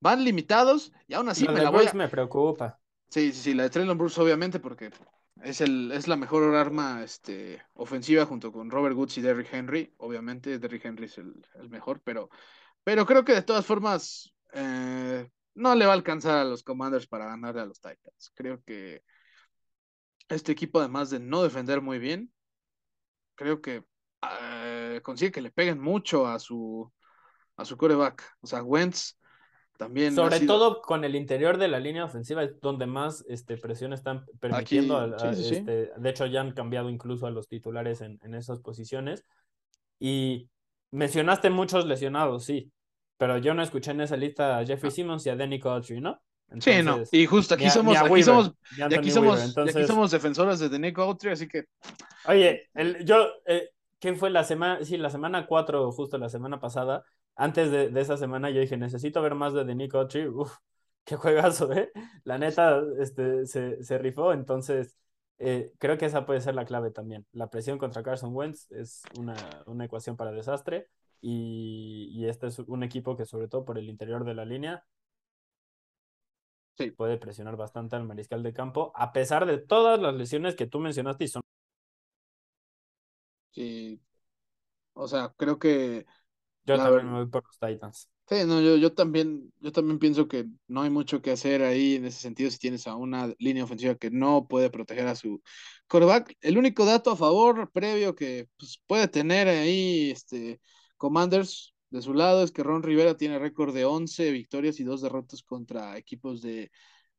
[0.00, 1.92] van limitados y aún así la me la voy a...
[1.94, 2.78] me preocupa.
[3.08, 4.90] Sí, sí, sí, la de Traylon Burks obviamente porque
[5.42, 9.92] es, el, es la mejor arma este, ofensiva junto con Robert Woods y Derrick Henry.
[9.98, 12.30] Obviamente Derrick Henry es el, el mejor, pero,
[12.84, 14.32] pero creo que de todas formas...
[14.54, 18.32] Eh, no le va a alcanzar a los Commanders para ganarle a los Titans.
[18.34, 19.02] Creo que
[20.34, 22.32] este equipo, además de no defender muy bien,
[23.34, 26.92] creo que uh, consigue que le peguen mucho a su,
[27.56, 28.22] a su coreback.
[28.40, 29.18] O sea, Wentz
[29.76, 30.14] también.
[30.14, 30.58] Sobre sido...
[30.58, 34.98] todo con el interior de la línea ofensiva, es donde más este, presión están permitiendo.
[34.98, 38.00] Aquí, a, a, sí, sí, este, de hecho, ya han cambiado incluso a los titulares
[38.00, 39.24] en, en esas posiciones.
[39.98, 40.48] Y
[40.90, 42.72] mencionaste muchos lesionados, sí,
[43.16, 46.20] pero yo no escuché en esa lista a Jeffrey Simmons y a Danny Autry, ¿no?
[46.54, 49.10] Entonces, sí, no, y justo aquí somos, aquí somos, aquí
[49.86, 51.64] somos, defensores de Danny Autry, así que.
[52.26, 54.84] Oye, el, yo, eh, ¿qué fue la semana?
[54.84, 57.04] Sí, la semana 4, justo la semana pasada,
[57.36, 60.56] antes de, de, esa semana, yo dije, necesito ver más de Danny Autry, uf,
[61.04, 61.90] qué juegazo, ¿eh?
[62.24, 64.96] La neta, este, se, se rifó, entonces.
[65.44, 67.26] Eh, creo que esa puede ser la clave también.
[67.32, 69.34] La presión contra Carson Wentz es una,
[69.66, 70.86] una ecuación para desastre
[71.20, 74.84] y, y, este es un equipo que sobre todo por el interior de la línea
[76.74, 76.90] sí.
[76.90, 80.80] puede presionar bastante al mariscal de campo, a pesar de todas las lesiones que tú
[80.80, 81.42] mencionaste y son...
[83.50, 84.00] Sí,
[84.94, 86.06] o sea, creo que...
[86.64, 88.08] Yo también me voy por los Titans.
[88.28, 91.96] Sí, no, yo, yo también, yo también pienso que no hay mucho que hacer ahí
[91.96, 95.42] en ese sentido si tienes a una línea ofensiva que no puede proteger a su
[95.88, 96.36] quarterback.
[96.40, 100.60] El único dato a favor previo que pues, puede tener ahí este
[100.96, 105.02] Commanders de su lado es que Ron Rivera tiene récord de 11 victorias y dos
[105.02, 106.72] derrotas contra equipos de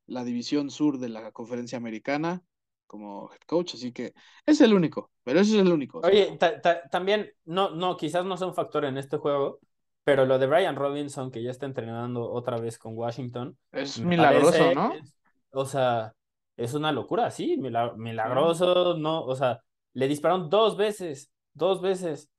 [0.08, 2.42] la división sur de la conferencia americana
[2.88, 4.14] como head coach, así que
[4.48, 6.02] es el único, pero ese es el único.
[6.04, 9.60] Oye, ta ta también, no, no, quizás no sea un factor en este juego,
[10.04, 13.56] pero lo de Brian Robinson, que ya está entrenando otra vez con Washington.
[13.72, 14.94] Es milagroso, parece, ¿no?
[14.94, 15.16] Es,
[15.52, 16.14] o sea,
[16.58, 19.60] es una locura, sí, milagroso, no, o sea,
[19.94, 22.32] le dispararon dos veces, dos veces,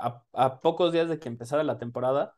[0.00, 2.36] a, a pocos días de que empezara la temporada.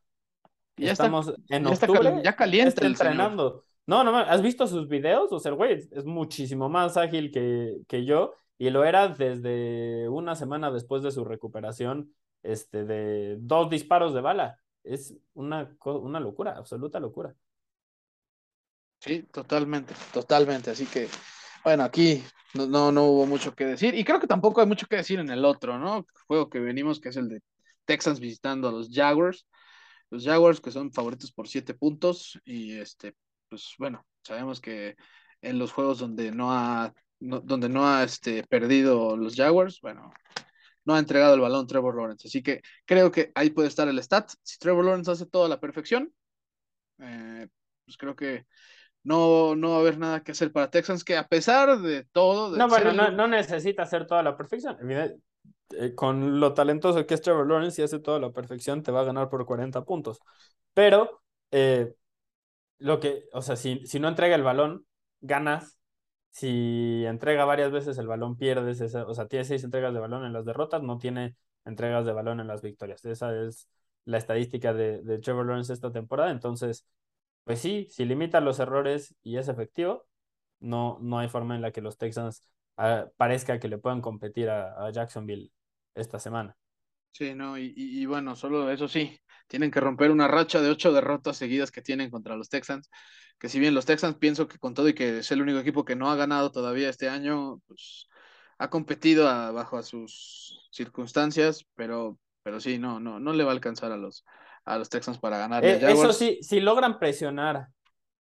[0.77, 2.09] Ya Estamos está, en ya octubre.
[2.09, 3.51] Está, ya caliente está entrenando.
[3.51, 3.65] Señor.
[3.87, 5.33] No, no, ¿has visto sus videos?
[5.33, 10.09] O sea, el güey es muchísimo más ágil que, que yo y lo era desde
[10.09, 14.59] una semana después de su recuperación este, de dos disparos de bala.
[14.85, 17.35] Es una, una locura, absoluta locura.
[19.01, 20.71] Sí, totalmente, totalmente.
[20.71, 21.09] Así que,
[21.65, 22.23] bueno, aquí
[22.55, 23.97] no, no, no, hubo mucho que decir.
[23.97, 26.07] Y creo que tampoco hay mucho que decir en el otro, ¿no?
[26.29, 27.41] Juego que venimos, que es el de
[27.85, 29.47] Texans visitando a los Jaguars.
[30.11, 32.41] Los Jaguars que son favoritos por siete puntos.
[32.45, 33.15] Y este,
[33.49, 34.97] pues bueno, sabemos que
[35.41, 40.13] en los juegos donde no ha, no, donde no ha este, perdido los Jaguars, bueno,
[40.85, 42.29] no ha entregado el balón Trevor Lawrence.
[42.29, 44.31] Así que creo que ahí puede estar el stat.
[44.43, 46.13] Si Trevor Lawrence hace todo a la perfección,
[46.99, 47.49] eh,
[47.85, 48.47] pues creo que
[49.05, 52.53] no, no va a haber nada que hacer para Texans, que a pesar de todo...
[52.53, 54.77] De no, bueno, no, necesita hacer toda la perfección.
[55.79, 59.01] Eh, con lo talentoso que es Trevor Lawrence, si hace toda la perfección, te va
[59.01, 60.21] a ganar por 40 puntos.
[60.75, 61.95] Pero, eh,
[62.79, 64.87] lo que, o sea, si, si no entrega el balón,
[65.21, 65.79] ganas
[66.33, 70.33] si entrega varias veces el balón, pierdes, o sea, tiene seis entregas de balón en
[70.33, 73.05] las derrotas, no tiene entregas de balón en las victorias.
[73.05, 73.69] Esa es
[74.05, 76.31] la estadística de, de Trevor Lawrence esta temporada.
[76.31, 76.87] Entonces,
[77.45, 80.07] pues sí, si limita los errores y es efectivo,
[80.61, 82.43] no, no hay forma en la que los Texans
[82.79, 85.53] uh, parezca que le puedan competir a, Jacksonville
[85.95, 86.57] esta semana.
[87.13, 90.71] Sí, no, y, y, y bueno, solo eso sí, tienen que romper una racha de
[90.71, 92.89] ocho derrotas seguidas que tienen contra los Texans
[93.43, 95.85] que si bien los Texans pienso que con todo y que es el único equipo
[95.85, 98.09] que no ha ganado todavía este año, pues
[98.57, 103.51] ha competido a, bajo a sus circunstancias, pero, pero sí, no, no, no le va
[103.51, 104.25] a alcanzar a los,
[104.65, 105.65] a los Texans para ganar.
[105.65, 107.67] Eh, eso sí, si logran presionar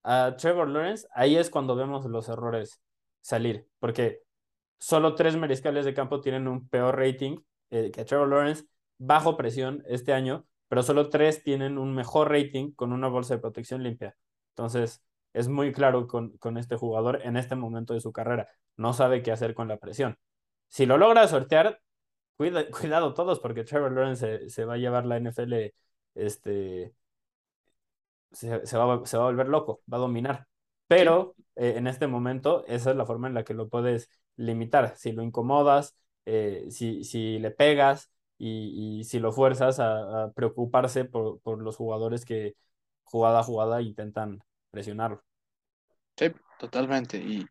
[0.03, 2.79] a Trevor Lawrence, ahí es cuando vemos los errores
[3.21, 4.21] salir, porque
[4.79, 8.65] solo tres mariscales de campo tienen un peor rating eh, que Trevor Lawrence
[8.97, 13.41] bajo presión este año, pero solo tres tienen un mejor rating con una bolsa de
[13.41, 14.15] protección limpia.
[14.51, 15.03] Entonces,
[15.33, 18.47] es muy claro con, con, este jugador en este momento de su carrera.
[18.77, 20.17] No sabe qué hacer con la presión.
[20.67, 21.81] Si lo logra sortear,
[22.37, 25.73] cuida, cuidado todos, porque Trevor Lawrence se, se, va a llevar la NFL,
[26.15, 26.93] este,
[28.31, 30.48] se, se, va, se va a volver loco, va a dominar.
[30.89, 34.97] Pero eh, en este momento, esa es la forma en la que lo puedes limitar.
[34.97, 40.33] Si lo incomodas, eh, si, si le pegas y, y si lo fuerzas a, a
[40.33, 42.55] preocuparse por, por los jugadores que
[43.05, 45.23] jugada a jugada intentan presionarlo.
[46.17, 47.17] Sí, totalmente.
[47.17, 47.45] Y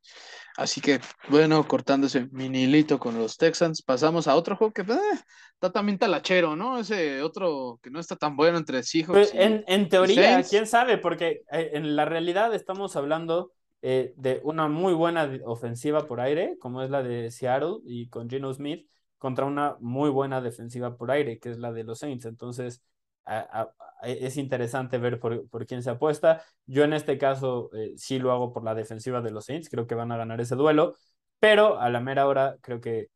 [0.56, 4.98] así que, bueno, cortando ese minilito con los Texans, pasamos a otro juego que eh,
[5.54, 6.78] está también talachero, ¿no?
[6.78, 9.12] Ese otro que no está tan bueno entre Seahawks.
[9.12, 13.50] Pues en, en, teoría, quién sabe, porque eh, en la realidad estamos hablando
[13.80, 18.28] eh, de una muy buena ofensiva por aire, como es la de Seattle y con
[18.28, 18.86] Geno Smith,
[19.16, 22.26] contra una muy buena defensiva por aire, que es la de los Saints.
[22.26, 22.82] Entonces,
[24.03, 26.43] es interesante ver por, por, quién se apuesta.
[26.66, 29.87] Yo en este caso eh, sí lo hago por la defensiva de los Saints, creo
[29.87, 30.95] que van a ganar ese duelo,
[31.39, 33.09] pero a la mera hora creo que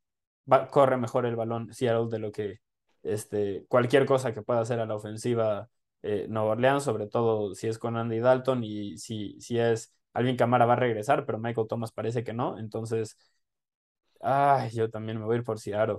[0.70, 2.60] corre mejor el balón Seattle de lo que
[3.02, 5.68] este, cualquier cosa que pueda hacer a la ofensiva
[6.02, 10.36] eh, Nueva Orleans, sobre todo si es con Andy Dalton y si, si es Alvin
[10.36, 13.16] Camara va a regresar, pero Michael Thomas parece que no, entonces,
[14.20, 15.98] ay, yo también me voy a ir por Seattle.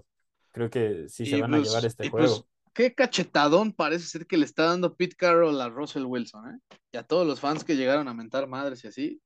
[0.52, 4.28] Creo que sí se van a pues, llevar este pues, juego qué cachetadón parece ser
[4.28, 6.78] que le está dando Pete Carroll a Russell Wilson, ¿eh?
[6.92, 9.22] Y a todos los fans que llegaron a mentar madres y así.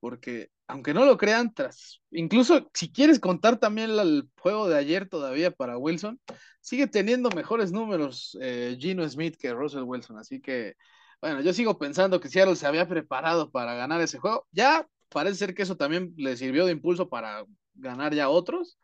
[0.00, 5.08] Porque, aunque no lo crean, tras, incluso si quieres contar también el juego de ayer
[5.08, 6.20] todavía para Wilson,
[6.60, 10.18] sigue teniendo mejores números eh, Gino Smith que Russell Wilson.
[10.18, 10.74] Así que,
[11.22, 14.46] bueno, yo sigo pensando que Seattle se había preparado para ganar ese juego.
[14.52, 17.44] Ya parece ser que eso también le sirvió de impulso para
[17.74, 18.78] ganar ya otros.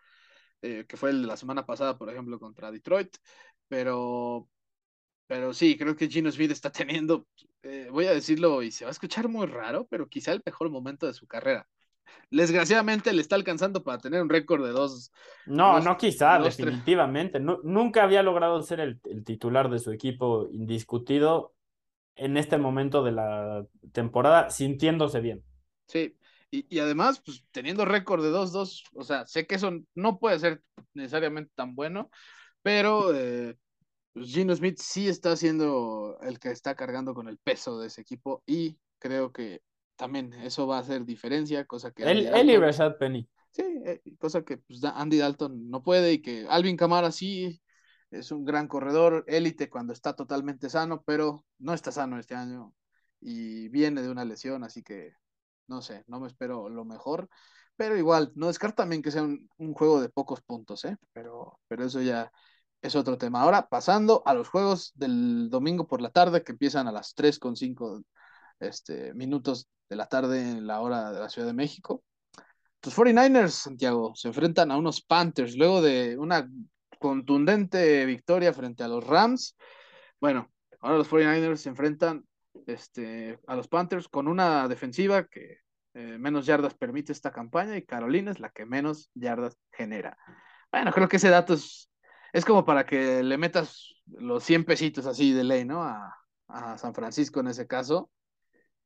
[0.63, 3.17] Eh, que fue el de la semana pasada, por ejemplo, contra Detroit
[3.71, 4.49] pero,
[5.29, 7.27] pero sí, creo que Gino Smith está teniendo,
[7.63, 10.71] eh, voy a decirlo y se va a escuchar muy raro, pero quizá el mejor
[10.71, 11.67] momento de su carrera.
[12.33, 15.13] Desgraciadamente le está alcanzando para tener un récord de dos.
[15.47, 17.39] No, no quizá, definitivamente.
[17.39, 21.55] nunca había logrado ser el, titular de su equipo indiscutido
[22.17, 25.45] en este momento de la temporada, sintiéndose bien.
[25.87, 26.17] Sí,
[26.51, 30.41] y, y además, pues teniendo récord de 2-2, o sea, sé que eso no puede
[30.41, 30.63] ser
[30.93, 32.11] necesariamente tan bueno,
[32.63, 33.57] pero eh,
[34.13, 38.01] pues, Gino Smith sí está siendo el que está cargando con el peso de ese
[38.01, 39.63] equipo y creo que
[39.97, 42.05] también eso va a hacer diferencia, cosa que...
[42.05, 43.29] Él, y Rashad Penny.
[43.53, 47.61] Sí, eh, cosa que pues, Andy Dalton no puede y que Alvin Kamara sí
[48.11, 52.75] es un gran corredor, élite cuando está totalmente sano, pero no está sano este año
[53.21, 55.13] y viene de una lesión, así que
[55.67, 57.29] no sé, no me espero lo mejor,
[57.77, 60.97] pero igual, no descarto también que sea un, un juego de pocos puntos, ¿eh?
[61.13, 62.31] pero, pero eso ya
[62.83, 63.43] es otro tema.
[63.43, 67.39] Ahora, pasando a los juegos del domingo por la tarde, que empiezan a las 3
[67.39, 68.03] con 5
[68.61, 72.03] este, minutos de la tarde en la hora de la Ciudad de México.
[72.83, 76.49] Los 49ers, Santiago, se enfrentan a unos Panthers luego de una
[76.99, 79.57] contundente victoria frente a los Rams.
[80.19, 80.51] Bueno,
[80.81, 82.25] ahora los 49ers se enfrentan
[82.67, 85.59] este, a los Panthers con una defensiva que
[85.93, 90.17] eh, menos yardas permite esta campaña y Carolina es la que menos yardas genera.
[90.71, 91.90] Bueno, creo que ese dato es
[92.33, 95.83] es como para que le metas los 100 pesitos así de ley, ¿no?
[95.83, 96.17] A,
[96.79, 98.11] San Francisco en ese caso.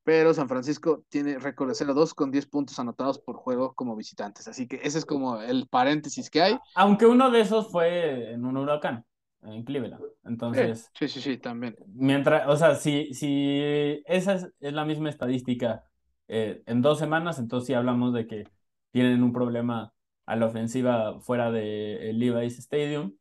[0.02, 4.46] Pero San Francisco tiene récord de 0-2 con 10 puntos anotados por juego como visitantes.
[4.46, 6.58] Así que ese es como el paréntesis que hay.
[6.74, 9.06] Aunque uno de esos fue en un huracán,
[9.44, 10.04] en Cleveland.
[10.26, 10.90] Entonces.
[10.92, 11.74] Sí, sí, sí, también.
[11.86, 15.84] Mientras, o sea, si, si esa es, la misma estadística
[16.28, 18.44] eh, en dos semanas, entonces sí hablamos de que
[18.90, 19.94] tienen un problema
[20.26, 23.14] a la ofensiva fuera de Levi's Stadium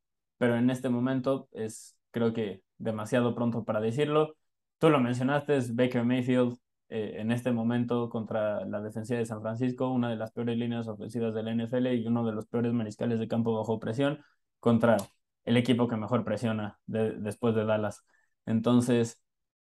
[0.44, 4.36] pero en este momento es creo que demasiado pronto para decirlo.
[4.78, 6.58] Tú lo mencionaste, es Baker Mayfield
[6.90, 10.90] eh, en este momento contra la defensiva de San Francisco, una de las peores líneas
[10.90, 14.20] ofensivas de la NFL y uno de los peores mariscales de campo bajo presión
[14.60, 14.98] contra
[15.46, 18.04] el equipo que mejor presiona después de Dallas.
[18.46, 19.22] Entonces,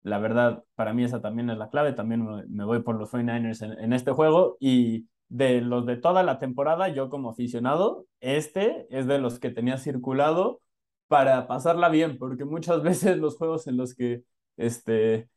[0.02, 1.94] la verdad, para mí esa también es la clave.
[1.94, 6.22] También me, voy por los 49ers en, en este juego y de los de toda
[6.22, 10.60] la temporada, yo como aficionado, este es de los que tenía circulado
[11.08, 14.24] para pasarla bien, porque muchas veces los juegos en los que
[14.56, 15.28] este,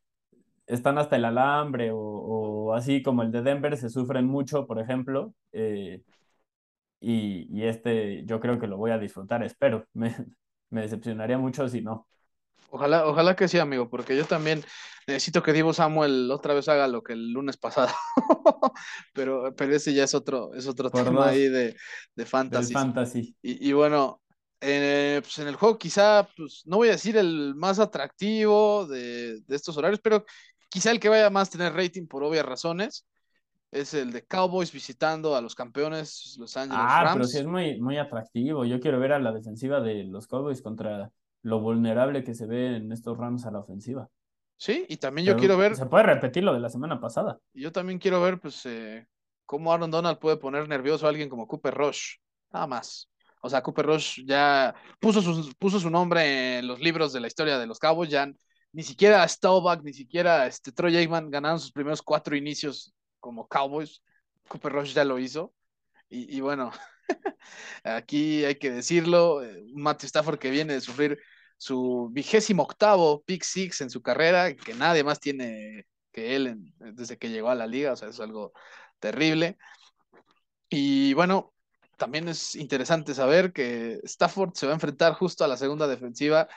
[0.67, 5.33] están hasta el alambre o, así como el de Denver se sufren mucho, por ejemplo,
[5.51, 6.01] eh,
[6.99, 9.85] y, este yo creo que lo voy a disfrutar, espero.
[10.69, 12.07] Me decepcionaría mucho si no.
[12.72, 14.64] Ojalá, ojalá que sí, amigo, porque yo también
[15.06, 17.89] necesito que Divo Samuel otra vez haga lo que el lunes pasado.
[19.14, 21.76] pero, pero ese ya es otro, es otro tema ahí de,
[22.15, 22.73] de fantasy.
[22.73, 23.35] fantasy.
[23.41, 24.22] Y, bueno,
[24.61, 29.41] eh, pues en el juego quizá, pues no voy a decir el más atractivo de,
[29.49, 30.23] estos horarios, pero
[30.69, 33.06] quizá el que vaya más a tener rating por obvias razones
[33.69, 37.80] es el de Cowboys visitando a los campeones Los Angeles ah, pero sí es muy,
[37.80, 38.65] muy atractivo.
[38.65, 41.10] Yo quiero ver a la defensiva de los Cowboys contra
[41.43, 44.09] lo vulnerable que se ve en estos Rams a la ofensiva.
[44.57, 45.76] Sí, y también yo quiero ver.
[45.76, 47.39] Se puede repetir lo de la semana pasada.
[47.53, 49.07] Yo también quiero ver, pues, eh,
[49.47, 52.18] cómo Aaron Donald puede poner nervioso a alguien como Cooper Rush.
[52.51, 53.09] Nada más.
[53.41, 57.27] O sea, Cooper Rush ya puso su, puso su nombre en los libros de la
[57.27, 58.11] historia de los Cowboys.
[58.11, 58.31] Ya
[58.72, 64.03] ni siquiera Staubach, ni siquiera este, Troy Aikman ganaron sus primeros cuatro inicios como Cowboys.
[64.47, 65.53] Cooper Rush ya lo hizo.
[66.07, 66.72] Y, y bueno,
[67.84, 71.19] aquí hay que decirlo: eh, Matthew Stafford que viene de sufrir
[71.57, 77.18] su vigésimo octavo pick six en su carrera, que nadie más tiene que él desde
[77.18, 78.53] que llegó a la liga, o sea, es algo
[78.99, 79.57] terrible.
[80.69, 81.53] Y bueno,
[81.98, 86.48] también es interesante saber que Stafford se va a enfrentar justo a la segunda defensiva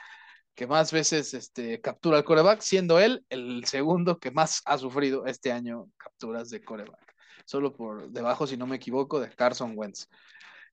[0.55, 5.25] que más veces este, captura el coreback, siendo él el segundo que más ha sufrido
[5.25, 7.14] este año capturas de coreback.
[7.45, 10.07] Solo por debajo, si no me equivoco, de Carson Wentz.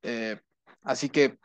[0.03, 0.41] Eh,
[0.83, 1.39] así que,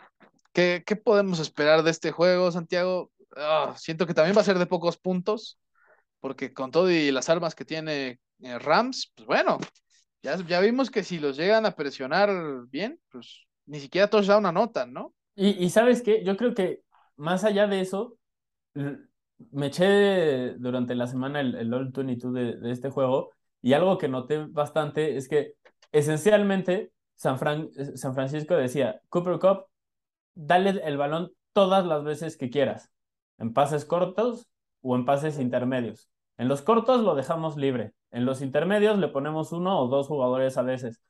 [0.53, 3.11] ¿qué, podemos esperar de este juego, Santiago?
[3.35, 5.59] Ah, siento que también va a ser de pocos puntos,
[6.19, 9.59] porque con todo y las armas que tiene eh, Rams, pues bueno,
[10.23, 12.29] ya, ya vimos que si los llegan a presionar
[12.69, 15.13] bien, pues ni siquiera todos da una nota, ¿no?
[15.35, 16.81] Y, y sabes qué, yo creo que
[17.17, 18.17] más allá de eso,
[19.51, 23.31] me eché durante la semana el, el All 22 de, de este juego
[23.61, 25.53] y algo que noté bastante es que
[25.91, 27.39] esencialmente San,
[27.95, 29.65] San Francisco decía, Cooper Cup,
[30.35, 32.91] dale el balón todas las veces que quieras,
[33.39, 34.47] en pases cortos
[34.81, 36.09] o en pases intermedios.
[36.37, 40.57] En los cortos lo dejamos libre, en los intermedios le ponemos uno o dos jugadores
[40.57, 41.01] a veces.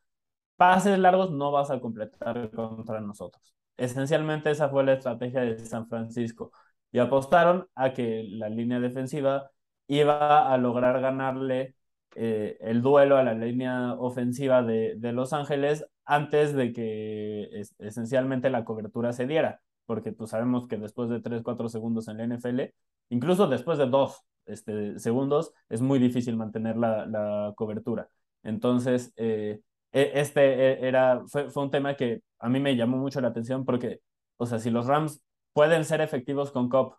[0.55, 3.53] Pases largos no vas a completar contra nosotros.
[3.77, 6.51] Esencialmente esa fue la estrategia de San Francisco
[6.91, 9.51] y apostaron a que la línea defensiva
[9.87, 11.75] iba a lograr ganarle
[12.19, 18.49] eh, el duelo a la línea ofensiva de, de, Los Ángeles antes de que esencialmente
[18.49, 22.23] la cobertura se diera, porque pues sabemos que después de 3, 4 segundos en la
[22.23, 22.61] NFL,
[23.09, 28.09] incluso después de 2 este, segundos, es muy difícil mantener la, la cobertura.
[28.41, 29.61] Entonces, eh,
[29.91, 33.27] e, este e, era, fue, fue un tema que a mí me llamó mucho la
[33.27, 34.01] atención porque,
[34.37, 35.21] o sea, si los Rams
[35.53, 36.95] pueden ser efectivos con COP,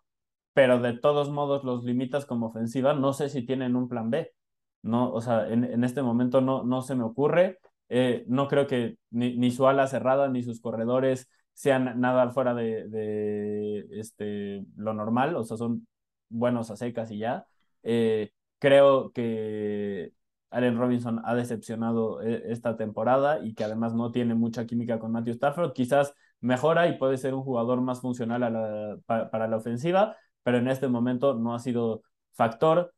[0.53, 4.33] pero de todos modos los limitas como ofensiva, no sé si tienen un plan B.
[4.81, 7.59] No, o sea, en, en este momento no, no se me ocurre.
[7.89, 12.53] Eh, no creo que ni, ni, su ala cerrada ni sus corredores sean nada fuera
[12.53, 15.87] de, de este, lo normal, o sea, son
[16.29, 17.45] buenos a secas y ya.
[17.83, 20.13] Eh, creo que
[20.51, 25.11] Allen Robinson ha decepcionado eh, esta temporada y que además no tiene mucha química con
[25.11, 25.73] Matthew Stafford.
[25.73, 30.57] Quizás mejora y puede ser un jugador más funcional a la, para, la ofensiva, pero
[30.57, 32.03] en este momento no ha sido
[32.33, 32.93] factor.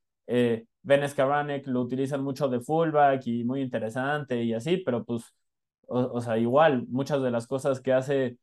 [0.83, 5.33] Ben Skaranek lo utilizan mucho de fullback y muy interesante y así, pero pues,
[5.87, 8.37] o, sea, igual, muchas de las cosas que hace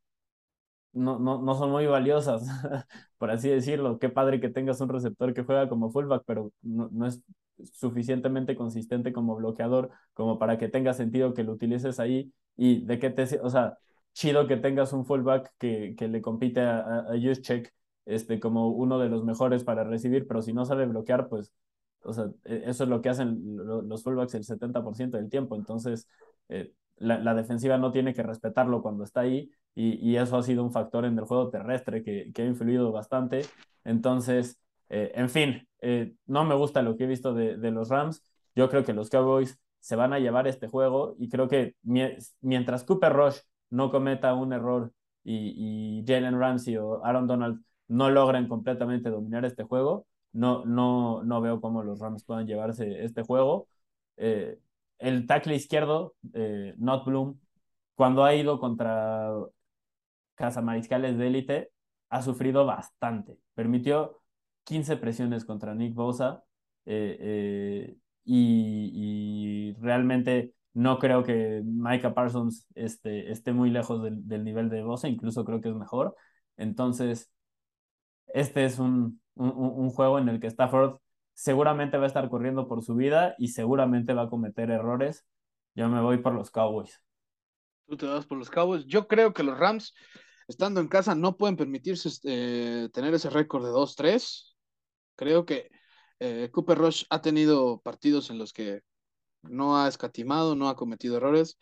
[0.92, 2.42] no, no, no son muy valiosas,
[3.18, 3.98] por así decirlo.
[3.98, 7.22] Qué padre que tengas un receptor que juega como fullback, pero no, no es
[7.72, 12.98] suficientemente consistente como bloqueador como para que tenga sentido que lo utilices ahí y de
[12.98, 13.78] qué te, o sea,
[14.12, 17.72] chido que tengas un fullback que, que le compite a, a, Juszczyk
[18.06, 21.52] este, como uno de los mejores para recibir, pero si no sabe bloquear, pues,
[22.02, 26.08] o sea, e, eso es lo que hacen los fullbacks el 70% del tiempo, entonces
[26.48, 30.72] eh, la, defensiva no tiene que respetarlo cuando está ahí y, eso ha sido un
[30.72, 33.42] factor en el juego terrestre que, ha influido bastante,
[33.84, 34.58] entonces,
[34.88, 38.22] eh, en fin, eh, no me gusta lo que he visto de, los Rams,
[38.56, 41.76] yo creo que los Cowboys se van a llevar este juego y creo que
[42.40, 43.38] mientras Cooper Rush
[43.70, 44.92] no cometa un error
[45.22, 51.40] y Jalen Ramsey o Aaron Donald no logren completamente dominar este juego, no, no, no
[51.40, 53.68] veo cómo los Rams puedan llevarse este juego.
[54.16, 54.58] Eh,
[54.98, 57.38] el tackle izquierdo, eh, Not Bloom,
[57.94, 59.30] cuando ha ido contra
[60.34, 61.70] cazamariscales de élite,
[62.10, 63.38] ha sufrido bastante.
[63.54, 64.20] Permitió
[64.64, 66.44] 15 presiones contra Nick Bosa
[66.86, 74.44] eh, y, y, realmente no creo que Micah Parsons esté, esté muy lejos del, del,
[74.44, 76.14] nivel de Bosa, incluso creo que es mejor.
[76.56, 77.30] Entonces,
[78.34, 80.98] este es un, un, un, juego en el que Stafford
[81.32, 85.24] seguramente va a estar corriendo por su vida y seguramente va a cometer errores.
[85.74, 87.00] Yo me voy por los Cowboys.
[87.86, 88.84] Tú te vas por los Cowboys.
[88.86, 89.94] Yo creo que los Rams,
[90.48, 94.56] estando en casa, no pueden permitirse eh, tener ese récord de 2-3.
[95.14, 95.70] Creo que
[96.18, 98.80] eh, Cooper Rush ha tenido partidos en los que
[99.42, 101.56] no ha escatimado, no ha cometido errores.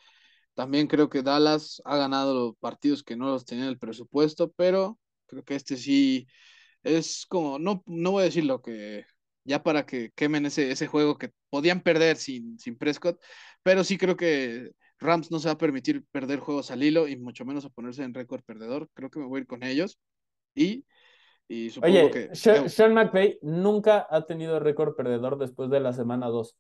[0.54, 4.98] También creo que Dallas ha ganado partidos que no los tenía en el presupuesto, pero
[5.26, 6.26] creo que este sí
[6.86, 9.04] es como, no, no voy a decir lo que,
[9.44, 13.20] ya para que quemen ese, ese juego que podían perder sin, sin Prescott,
[13.62, 17.16] pero sí creo que Rams no se va a permitir perder juegos al hilo y
[17.16, 18.88] mucho menos a ponerse en récord perdedor.
[18.94, 19.98] Creo que me voy a ir con ellos.
[20.54, 20.86] Y,
[21.48, 22.34] y supongo Oye, que.
[22.34, 26.56] Sean, Sean McVay nunca ha tenido récord perdedor después de la semana 2.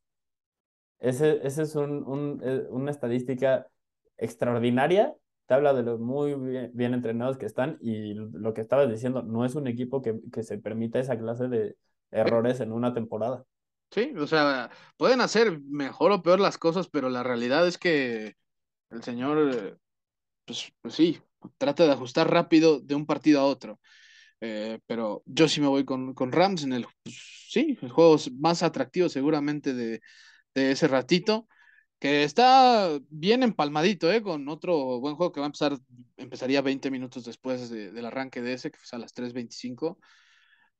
[0.98, 3.66] Ese, ese es un, un, eh, una estadística
[4.18, 5.14] extraordinaria.
[5.46, 9.22] Te habla de lo muy bien, bien, entrenados que están y lo que estabas diciendo,
[9.22, 11.76] no es un equipo que, que se permita esa clase de
[12.10, 13.44] errores en una temporada.
[13.90, 18.34] Sí, o sea, pueden hacer mejor o peor las cosas, pero la realidad es que
[18.90, 19.78] el señor,
[20.44, 21.20] pues, pues sí,
[21.58, 23.80] trata de ajustar rápido de un partido a otro.
[24.40, 27.16] Eh, pero yo sí me voy con, con Rams en el, pues,
[27.48, 30.00] sí, el juego más atractivo seguramente de,
[30.54, 31.48] de ese ratito,
[31.98, 34.22] que está bien empalmadito, ¿eh?
[34.22, 35.78] Con otro buen juego que va a empezar,
[36.16, 39.98] empezaría 20 minutos después de, del arranque de ese, que fue a las 3.25.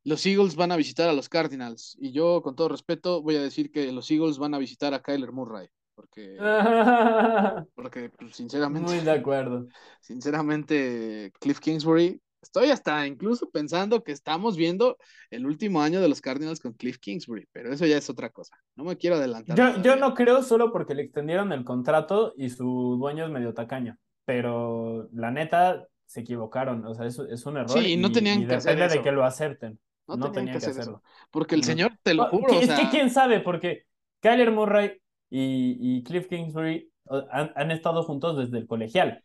[0.05, 1.97] los Eagles van a visitar a los Cardinals.
[1.99, 5.03] Y yo, con todo respeto, voy a decir que los Eagles van a visitar a
[5.03, 5.69] Kyler Murray.
[5.95, 6.37] Porque,
[7.75, 8.93] porque pues, sinceramente.
[8.93, 9.67] Muy de acuerdo.
[10.03, 14.97] Sinceramente, Cliff Kingsbury, estoy hasta incluso pensando que estamos viendo
[15.31, 18.57] el último año de los Cardinals con Cliff Kingsbury, pero eso ya es otra cosa.
[18.77, 19.57] No me quiero adelantar.
[19.57, 23.55] Yo, yo no creo solo porque le extendieron el contrato y su dueño es medio
[23.55, 27.71] tacaño, pero la neta se equivocaron, o sea, es, es un error.
[27.71, 29.03] Sí, y no tenían que depende hacer de eso.
[29.03, 29.79] que lo acerten.
[30.07, 30.99] No, No, tenían tenían que que hacer hacerlo.
[30.99, 31.29] eso.
[31.31, 31.67] Porque el No.
[31.67, 33.83] señor, te lo Oh, juro, o es sea, que quién sabe, porque
[34.21, 34.93] Kyler Murray
[35.31, 36.91] y, y Cliff Kingsbury
[37.31, 39.23] han, han estado juntos desde el colegial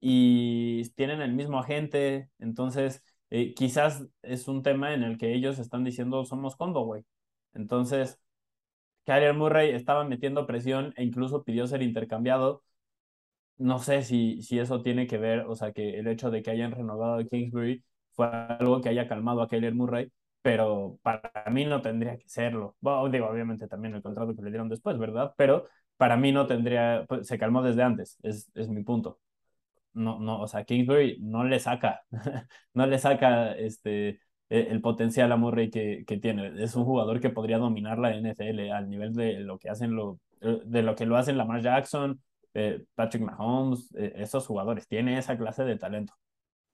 [0.00, 5.58] y tienen el mismo agente, entonces eh, quizás es un tema en el que ellos
[5.58, 7.04] están diciendo somos güey.
[7.54, 8.18] Entonces,
[9.04, 12.62] Kyler Murray estaba metiendo presión e incluso pidió ser intercambiado.
[13.56, 16.50] No sé si, si eso tiene que ver, o sea, que el hecho de que
[16.50, 20.10] hayan renovado a Kingsbury fue algo que haya calmado a Kyler Murray,
[20.42, 22.76] pero para mí no tendría que serlo.
[22.80, 25.34] Bueno, digo, obviamente también el contrato que le dieron después, ¿verdad?
[25.36, 25.66] Pero
[25.96, 29.20] para mí no tendría, pues, se calmó desde antes, es, es mi punto.
[29.94, 32.02] No, no, o sea, Kingsbury no le saca,
[32.74, 34.08] no le saca este,
[34.50, 36.62] eh, el potencial a Murray que, que tiene.
[36.62, 40.20] Es un jugador que podría dominar la NFL al nivel de lo que hacen lo,
[40.40, 42.20] eh, de lo que lo hacen Lamar Jackson,
[42.52, 44.86] eh, Patrick Mahomes, eh, esos jugadores.
[44.86, 46.14] Tiene esa clase de talento.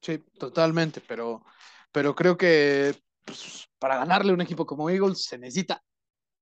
[0.01, 1.45] sí, totalmente, pero,
[1.93, 2.95] pero creo que
[3.25, 5.83] pues, para ganarle un equipo como Eagles se necesita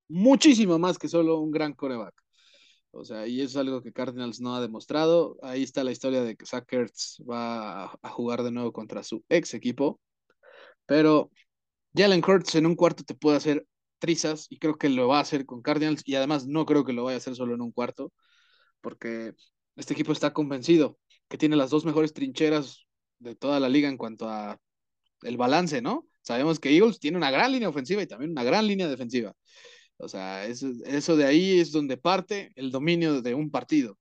[0.08, 2.14] muchísimo más que solo un gran coreback.
[2.90, 5.36] O sea, y eso es algo que Cardinals no ha demostrado.
[5.42, 6.66] Ahí está la historia de que Zach
[7.28, 10.00] va a, a jugar de nuevo contra su ex equipo.
[10.86, 11.30] Pero
[11.94, 13.66] Jalen Hurts en un cuarto te puede hacer
[13.98, 16.92] trizas y creo que lo va a hacer con Cardinals y además no creo que
[16.92, 18.12] lo vaya a hacer solo en un cuarto
[18.80, 19.34] porque
[19.76, 20.98] este equipo está convencido
[21.28, 22.86] que tiene las dos mejores trincheras
[23.18, 24.58] de toda la liga en cuanto a
[25.22, 26.06] el balance, ¿no?
[26.22, 29.34] Sabemos que Eagles tiene una gran línea ofensiva y también una gran línea defensiva.
[29.98, 33.98] O sea, eso, eso de ahí es donde parte el dominio de un partido.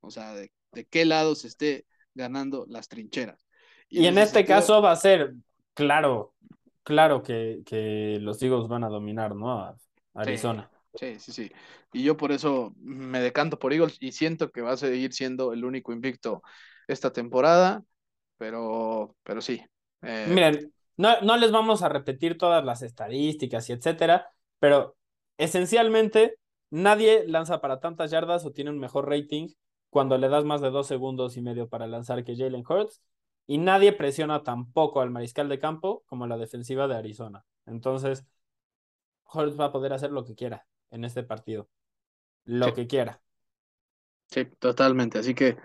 [0.00, 3.46] O sea, de, de qué lado se esté ganando las trincheras.
[3.88, 5.34] Y, en este sentido, caso va a ser,
[5.74, 6.34] claro,
[6.82, 9.60] claro que, que los Eagles van a dominar, ¿no?
[9.60, 9.76] A
[10.14, 10.70] Arizona.
[10.94, 11.52] Sí, sí, sí.
[11.92, 15.52] Y yo por eso me decanto por Eagles y siento que va a seguir siendo
[15.52, 16.42] el único invicto
[16.88, 17.84] esta temporada,
[18.38, 19.62] pero, pero sí.
[20.02, 24.28] Eh, Miren, no, no les vamos a repetir todas las estadísticas y etcétera,
[24.58, 24.95] pero
[25.38, 26.38] esencialmente
[26.70, 29.48] nadie lanza para tantas yardas o tiene un mejor rating
[29.90, 33.02] cuando le das más de dos segundos y medio para lanzar que Jalen Hurts
[33.46, 37.44] y nadie presiona tampoco al mariscal de campo como la defensiva de Arizona.
[37.66, 38.24] Entonces,
[39.32, 41.68] Hurts va a poder hacer lo que quiera en este partido.
[42.44, 42.72] Lo Sí.
[42.74, 43.22] que quiera.
[44.30, 45.18] Sí, totalmente.
[45.18, 45.56] Así que,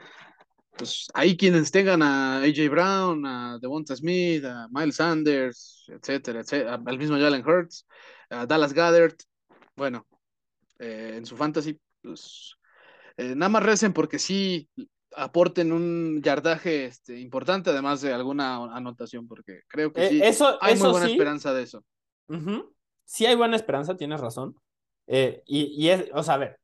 [0.78, 6.82] pues ahí quienes tengan a AJ Brown, a Devonta Smith, a Miles Sanders, etcétera, etcétera,
[6.86, 7.88] al mismo Jalen Hurts,
[8.30, 9.16] a Dallas Goddard,
[9.76, 10.08] bueno,
[10.80, 12.56] eh, en su fantasy, pues
[13.18, 14.70] eh, nada más recen porque sí
[15.16, 20.58] aporten un yardaje este, importante, además de alguna anotación, porque creo que Eh, sí eso
[20.64, 21.86] hay muy eso buena sí, esperanza de eso.
[22.28, 22.74] Ujú.
[23.06, 24.56] Sí hay buena esperanza, tienes razón.
[25.08, 26.60] Eh, y, y es, o sea, a ver,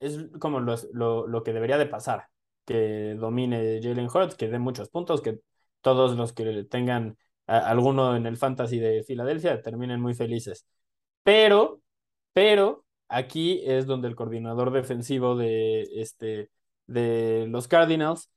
[0.00, 2.28] es como los- lo, lo que debería de pasar,
[2.66, 5.40] que domine Jalen Hurts, que dé muchos puntos, que
[5.82, 7.18] todos los que tengan
[7.48, 10.66] a- alguno en el fantasy de Filadelfia terminen muy felices.
[11.24, 11.81] Pero,
[12.32, 16.50] pero aquí es donde el coordinador defensivo de, este,
[16.86, 18.30] de los Cardinals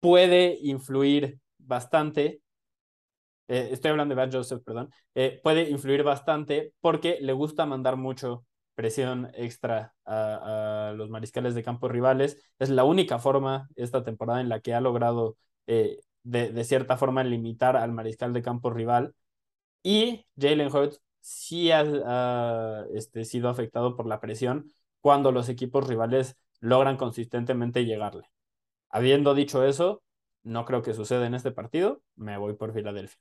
[0.00, 2.40] puede influir bastante
[3.48, 7.96] eh, estoy hablando de Bad Joseph, perdón, eh, puede influir bastante porque le gusta mandar
[7.96, 8.44] mucho
[8.74, 12.38] presión extra a, a, los mariscales de campo rivales.
[12.58, 15.36] Es la única forma esta temporada en la que ha logrado
[15.66, 19.14] eh, de, de, cierta forma limitar al mariscal de campo rival.
[19.82, 24.70] Y Jalen Hurts sí ha, ha este, sido afectado por la presión
[25.00, 28.30] cuando los equipos rivales logran consistentemente llegarle.
[28.90, 30.04] Habiendo dicho eso,
[30.44, 32.00] no creo que suceda en este partido.
[32.14, 33.18] Me voy por Filadelfia.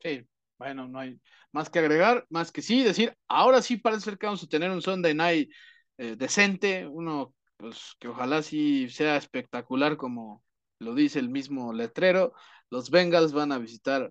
[0.00, 0.26] Sí,
[0.58, 1.20] bueno, no hay
[1.52, 4.70] más que agregar, más que sí, decir, ahora sí parece ser que vamos a tener
[4.70, 5.50] un Sunday night
[5.98, 10.42] eh, decente, uno pues que ojalá sí sea espectacular como
[10.78, 12.32] lo dice el mismo letrero.
[12.70, 14.10] Los Bengals van a visitar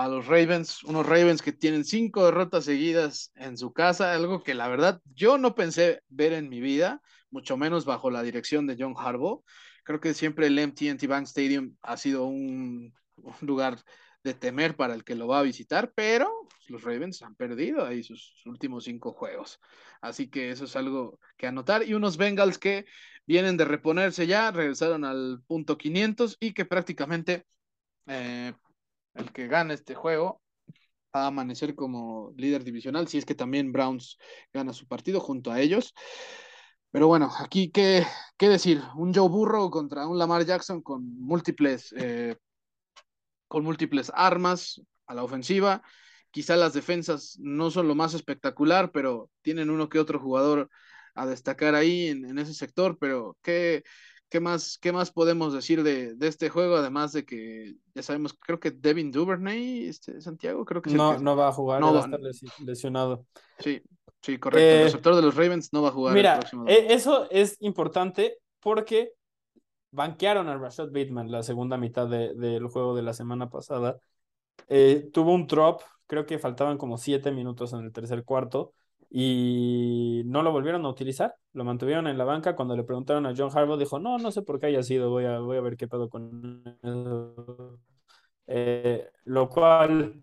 [0.00, 4.54] a los Ravens, unos Ravens que tienen cinco derrotas seguidas en su casa, algo que
[4.54, 8.76] la verdad yo no pensé ver en mi vida, mucho menos bajo la dirección de
[8.78, 9.44] John Harbaugh.
[9.84, 12.94] Creo que siempre el MTNT Bank Stadium ha sido un,
[13.42, 13.78] lugar
[14.24, 16.30] de temer para el que lo va a visitar, pero
[16.68, 19.60] los Ravens han perdido ahí sus últimos cinco juegos.
[20.00, 21.86] Así que eso es algo que anotar.
[21.86, 22.86] Y unos Bengals que
[23.26, 27.44] vienen de reponerse ya, regresaron al punto 500 y que prácticamente
[28.06, 28.54] eh,
[29.14, 30.40] el que gane este juego
[31.12, 34.18] a amanecer como líder divisional, si es que también Browns
[34.52, 35.94] gana su partido junto a ellos.
[36.92, 38.04] Pero bueno, aquí, ¿qué,
[38.36, 38.82] qué decir?
[38.96, 42.36] Un Joe Burrow contra un Lamar Jackson con múltiples, eh,
[43.48, 45.82] con múltiples armas a la ofensiva.
[46.30, 50.68] Quizá las defensas no son lo más espectacular, pero tienen uno que otro jugador
[51.14, 52.98] a destacar ahí en, en ese sector.
[52.98, 53.82] Pero, ¿qué,
[54.30, 56.76] ¿Qué más, qué más podemos decir de, de, este juego?
[56.76, 61.22] Además de que ya sabemos, creo que Devin Duvernay, este, Santiago, creo que no, que,
[61.22, 62.20] no va a jugar, no va a estar
[62.64, 63.26] lesionado.
[63.58, 63.82] Sí,
[64.22, 64.64] sí, correcto.
[64.64, 66.14] Eh, el receptor de los Ravens no va a jugar.
[66.14, 69.14] Mira, el próximo eh, eso es importante porque
[69.90, 73.98] banquearon a Rashad Bateman la segunda mitad de, del juego de la semana pasada.
[74.68, 78.74] Eh, tuvo un drop, creo que faltaban como siete minutos en el tercer cuarto
[79.10, 82.56] y no lo volvieron a utilizar, lo mantuvieron en la banca.
[82.56, 85.24] Cuando le preguntaron a John Harbaugh, dijo, no, no sé por qué haya sido, voy
[85.26, 87.80] a, voy a ver qué pedo con eso.
[88.46, 90.22] Eh, lo cual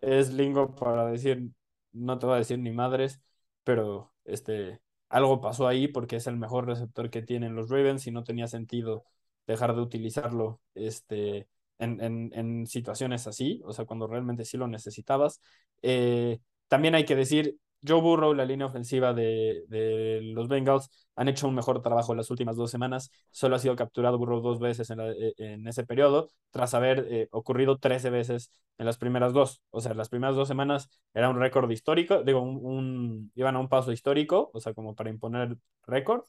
[0.00, 1.50] es lingo para decir,
[1.92, 3.20] no te voy a decir ni madres,
[3.64, 8.10] pero este, algo pasó ahí porque es el mejor receptor que tienen los Ravens y
[8.10, 9.04] no tenía sentido
[9.46, 11.48] dejar de utilizarlo este,
[11.78, 15.40] en, en, en situaciones así, o sea, cuando realmente sí lo necesitabas.
[15.82, 16.38] Eh,
[16.68, 21.48] también hay que decir, Joe Burrow, la línea ofensiva de, de, los Bengals, han hecho
[21.48, 23.10] un mejor trabajo las últimas dos semanas.
[23.30, 27.28] Solo ha sido capturado Burrow dos veces en, eh, en ese periodo, tras haber eh,
[27.30, 29.62] ocurrido 13 veces en las primeras dos.
[29.70, 33.68] O sea, las primeras dos semanas era un récord histórico, digo, un, iban a un
[33.68, 35.56] paso histórico, o sea, como para imponer
[35.86, 36.24] récord.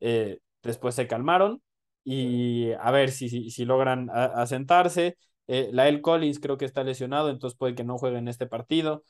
[0.00, 1.62] Eh, después se calmaron
[2.04, 5.16] y a ver si, si, si logran asentarse.
[5.46, 9.02] Eh, Lael Collins creo que está lesionado, entonces puede que no juegue en este partido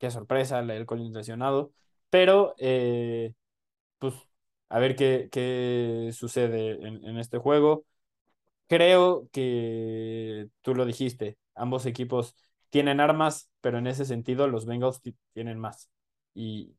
[0.00, 1.72] qué sorpresa, el Collins lesionado,
[2.10, 3.34] pero eh,
[3.98, 4.14] pues
[4.70, 7.86] a ver qué, qué sucede en, este juego.
[8.68, 12.36] Creo que tú lo dijiste, ambos equipos
[12.70, 15.00] tienen armas, pero en ese sentido los Bengals
[15.34, 15.90] tienen más.
[16.34, 16.76] Y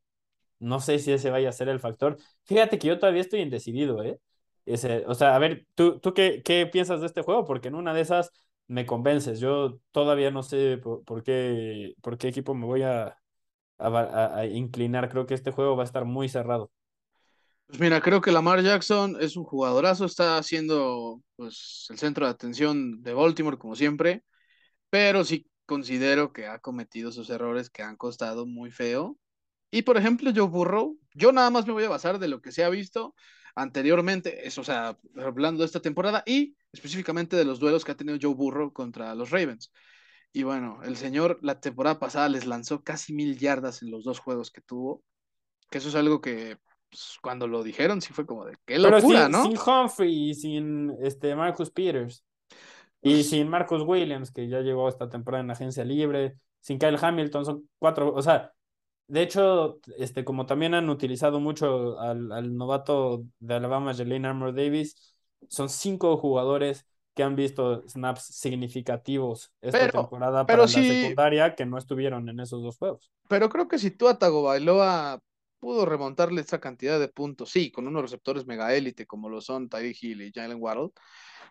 [0.60, 2.18] no sé si ese vaya a ser el factor.
[2.44, 4.20] Fíjate que yo todavía estoy indecidido, ¿eh?
[4.66, 7.44] Ese, o sea, a ver, ¿tú, tú qué, qué piensas de este juego?
[7.44, 8.32] Porque en una de esas
[8.72, 9.38] me convences.
[9.38, 13.18] Yo todavía no sé por, qué, por qué equipo me voy a,
[13.78, 15.10] a, a, inclinar.
[15.10, 16.72] Creo que este juego va a estar muy cerrado.
[17.66, 22.32] Pues mira, creo que Lamar Jackson es un jugadorazo, está siendo pues, el centro de
[22.32, 24.24] atención de Baltimore, como siempre,
[24.88, 29.18] pero sí considero que ha cometido sus errores que han costado muy feo.
[29.70, 32.52] Y por ejemplo, Joe Burrow, yo nada más me voy a basar de lo que
[32.52, 33.14] se ha visto
[33.54, 37.96] anteriormente, es, o sea, hablando de esta temporada y específicamente de los duelos que ha
[37.96, 39.72] tenido Joe Burrow contra los Ravens.
[40.32, 44.18] Y bueno, el señor la temporada pasada les lanzó casi mil yardas en los dos
[44.18, 45.02] juegos que tuvo,
[45.70, 46.58] que eso es algo que
[46.88, 49.42] pues, cuando lo dijeron sí fue como de qué locura, sin, ¿no?
[49.44, 52.24] Sin Humphrey y sin este Marcus Peters.
[53.02, 56.98] Y pues, sin Marcus Williams, que ya llegó esta temporada en agencia libre, sin Kyle
[57.00, 58.52] Hamilton, son cuatro, o sea,
[59.08, 64.54] de hecho, este, como también han utilizado mucho al, al novato de Alabama, Jalen Armour
[64.54, 65.14] Davis,
[65.48, 70.94] son cinco jugadores que han visto snaps significativos esta pero, temporada pero para sí, la
[70.94, 73.10] secundaria que no estuvieron en esos dos juegos.
[73.28, 75.20] Pero creo que si tú a Tagovailoa
[75.58, 79.68] pudo remontarle esa cantidad de puntos, sí, con unos receptores mega élite como lo son
[79.68, 80.90] Tyreek Hill y Jalen Waddle,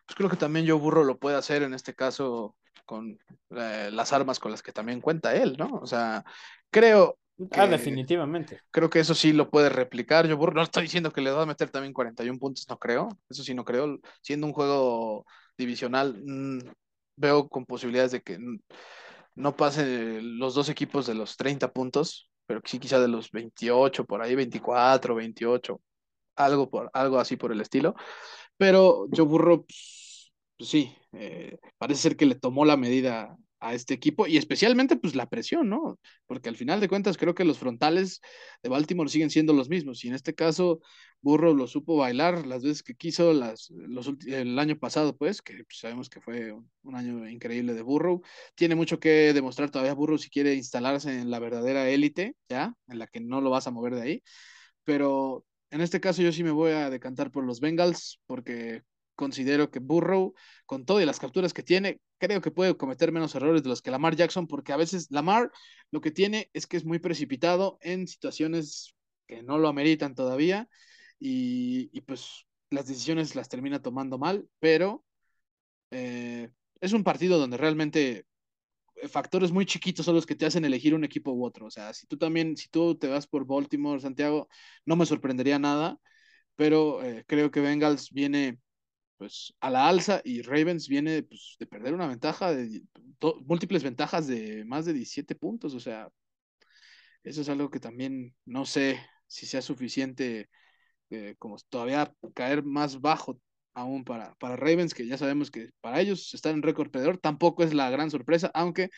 [0.05, 2.55] pues creo que también Joe Burro lo puede hacer en este caso
[2.85, 3.17] con
[3.51, 5.79] eh, las armas con las que también cuenta él, ¿no?
[5.81, 6.25] O sea,
[6.69, 7.19] creo,
[7.51, 8.61] Ah, definitivamente.
[8.71, 10.27] Creo que eso sí lo puede replicar.
[10.27, 13.09] Yo no estoy diciendo que le va a meter también 41 puntos, no creo.
[13.29, 13.99] Eso sí no creo.
[14.21, 15.25] Siendo un juego
[15.57, 16.59] divisional, mmm,
[17.15, 18.37] veo con posibilidades de que
[19.35, 24.05] no pase los dos equipos de los 30 puntos, pero sí quizá de los 28,
[24.05, 25.81] por ahí 24, 28,
[26.35, 27.95] algo, por, algo así por el estilo.
[28.57, 33.73] Pero yo burro, pues, pues sí, eh, parece ser que le tomó la medida a
[33.73, 35.99] este equipo y especialmente pues la presión, ¿no?
[36.25, 38.21] Porque al final de cuentas creo que los frontales
[38.63, 40.81] de Baltimore siguen siendo los mismos y en este caso
[41.21, 45.63] Burro lo supo bailar las veces que quiso las, los, el año pasado, pues, que
[45.69, 48.21] sabemos que fue un, año increíble de Burrow.
[48.55, 52.73] Tiene mucho que demostrar todavía Burrow si quiere instalarse en la verdadera élite, ¿ya?
[52.87, 54.23] En la que no lo vas a mover de ahí.
[54.83, 58.83] Pero en este caso yo sí me voy a decantar por los Bengals porque
[59.21, 60.33] considero que Burrow,
[60.65, 63.91] con todas las capturas que tiene, creo que puede cometer menos errores de los que
[63.91, 65.51] Lamar Jackson, porque a veces Lamar
[65.91, 68.95] lo que tiene es que es muy precipitado en situaciones
[69.27, 70.67] que no lo ameritan todavía
[71.19, 75.05] y, pues las decisiones las termina tomando mal, pero
[75.91, 76.49] eh,
[76.79, 78.25] es un partido donde realmente
[79.07, 81.67] factores muy chiquitos son los que te hacen elegir un equipo u otro.
[81.67, 84.47] O sea, si tú también, si tú te vas por Baltimore, Santiago,
[84.83, 85.99] no me sorprendería nada,
[86.55, 88.59] pero eh, creo que Bengals viene
[89.21, 92.81] pues a la alza y Ravens viene pues, de perder una ventaja de
[93.45, 96.09] múltiples ventajas de más de 17 puntos, o sea,
[97.21, 100.49] eso es algo que también no sé si sea suficiente
[101.11, 103.39] eh, como todavía caer más bajo
[103.75, 107.61] aún para, para Ravens, que ya sabemos que para ellos estar en récord perdedor tampoco
[107.61, 108.89] es la gran sorpresa, aunque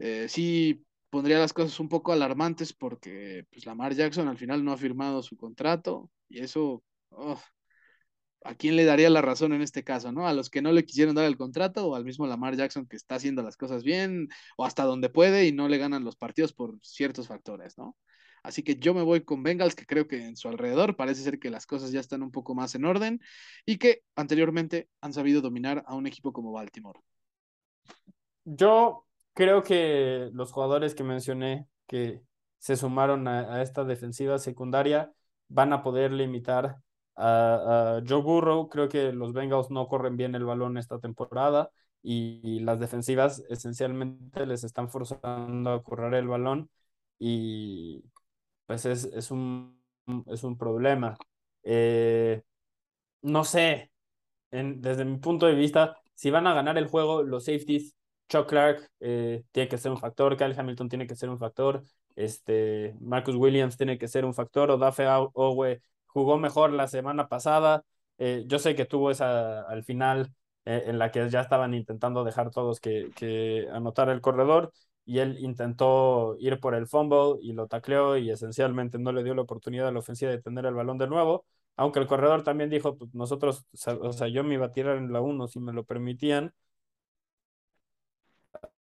[0.00, 4.72] eh, sí pondría las cosas un poco alarmantes porque pues Lamar Jackson al final no
[4.72, 7.40] ha firmado su contrato y eso oh,
[8.44, 10.26] ¿a quién le daría la razón en este caso, no?
[10.26, 12.96] ¿A los que no le quisieron dar el contrato o al mismo Lamar Jackson que
[12.96, 16.52] está haciendo las cosas bien o hasta donde puede y no le ganan los partidos
[16.52, 17.96] por ciertos factores, ¿no?
[18.42, 21.38] Así que yo me voy con Bengals, que creo que en su alrededor parece ser
[21.38, 23.20] que las cosas ya están un poco más en orden
[23.66, 27.00] y que anteriormente han sabido dominar a un equipo como Baltimore.
[28.44, 32.22] Yo creo que los jugadores que mencioné que
[32.58, 35.12] se sumaron a, a esta defensiva secundaria
[35.48, 36.78] van a poder limitar
[37.18, 38.68] a, Joe Burrow.
[38.68, 41.70] Creo que los Bengals no corren bien el balón esta temporada
[42.02, 46.70] y, las defensivas esencialmente les están forzando a correr el balón
[47.18, 48.04] y
[48.66, 49.82] pues es, es, un,
[50.26, 51.16] es un problema.
[51.62, 52.42] Eh,
[53.22, 53.90] no sé,
[54.50, 57.96] desde mi punto de vista, si van a ganar el juego, los safeties,
[58.28, 61.82] Chuck Clark eh, tiene que ser un factor, Kyle Hamilton tiene que ser un factor,
[62.16, 67.28] este, Marcus Williams tiene que ser un factor, o Dafe Owe jugó mejor la semana
[67.28, 67.84] pasada.
[68.18, 70.32] Eh, yo sé que tuvo esa al final
[70.64, 74.72] eh, en la que ya estaban intentando dejar todos que, que anotar el corredor
[75.04, 79.34] y él intentó ir por el fumble y lo tacleó y esencialmente no le dio
[79.34, 81.46] la oportunidad a la ofensiva de tener el balón de nuevo.
[81.76, 83.64] Aunque el corredor también dijo, pues nosotros,
[84.02, 86.52] o sea, yo me iba a tirar en la 1 si me lo permitían.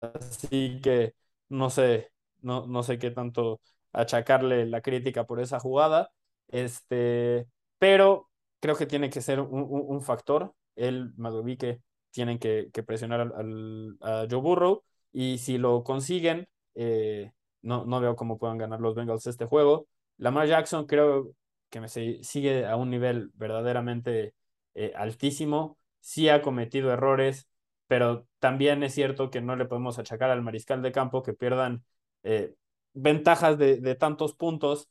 [0.01, 1.15] Así que
[1.49, 2.11] no sé,
[2.41, 3.61] no, no sé qué tanto
[3.93, 6.11] achacarle la crítica por esa jugada.
[6.47, 7.47] Este,
[7.79, 10.53] pero creo que tiene que ser un, un, factor.
[10.75, 11.81] El Madovique
[12.11, 17.31] tienen que, presionar al, a Joe Burrow y si lo consiguen, eh,
[17.61, 19.87] no, no veo cómo puedan ganar los Bengals este juego.
[20.17, 21.33] Lamar Jackson creo
[21.69, 24.33] que me sigue a un nivel verdaderamente
[24.75, 25.77] eh, altísimo.
[25.99, 27.47] Sí ha cometido errores,
[27.87, 31.83] pero también es cierto que no le podemos achacar al mariscal de campo que pierdan
[32.23, 32.53] eh,
[32.93, 34.89] ventajas de, tantos puntos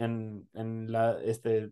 [0.00, 1.70] en, en la, este,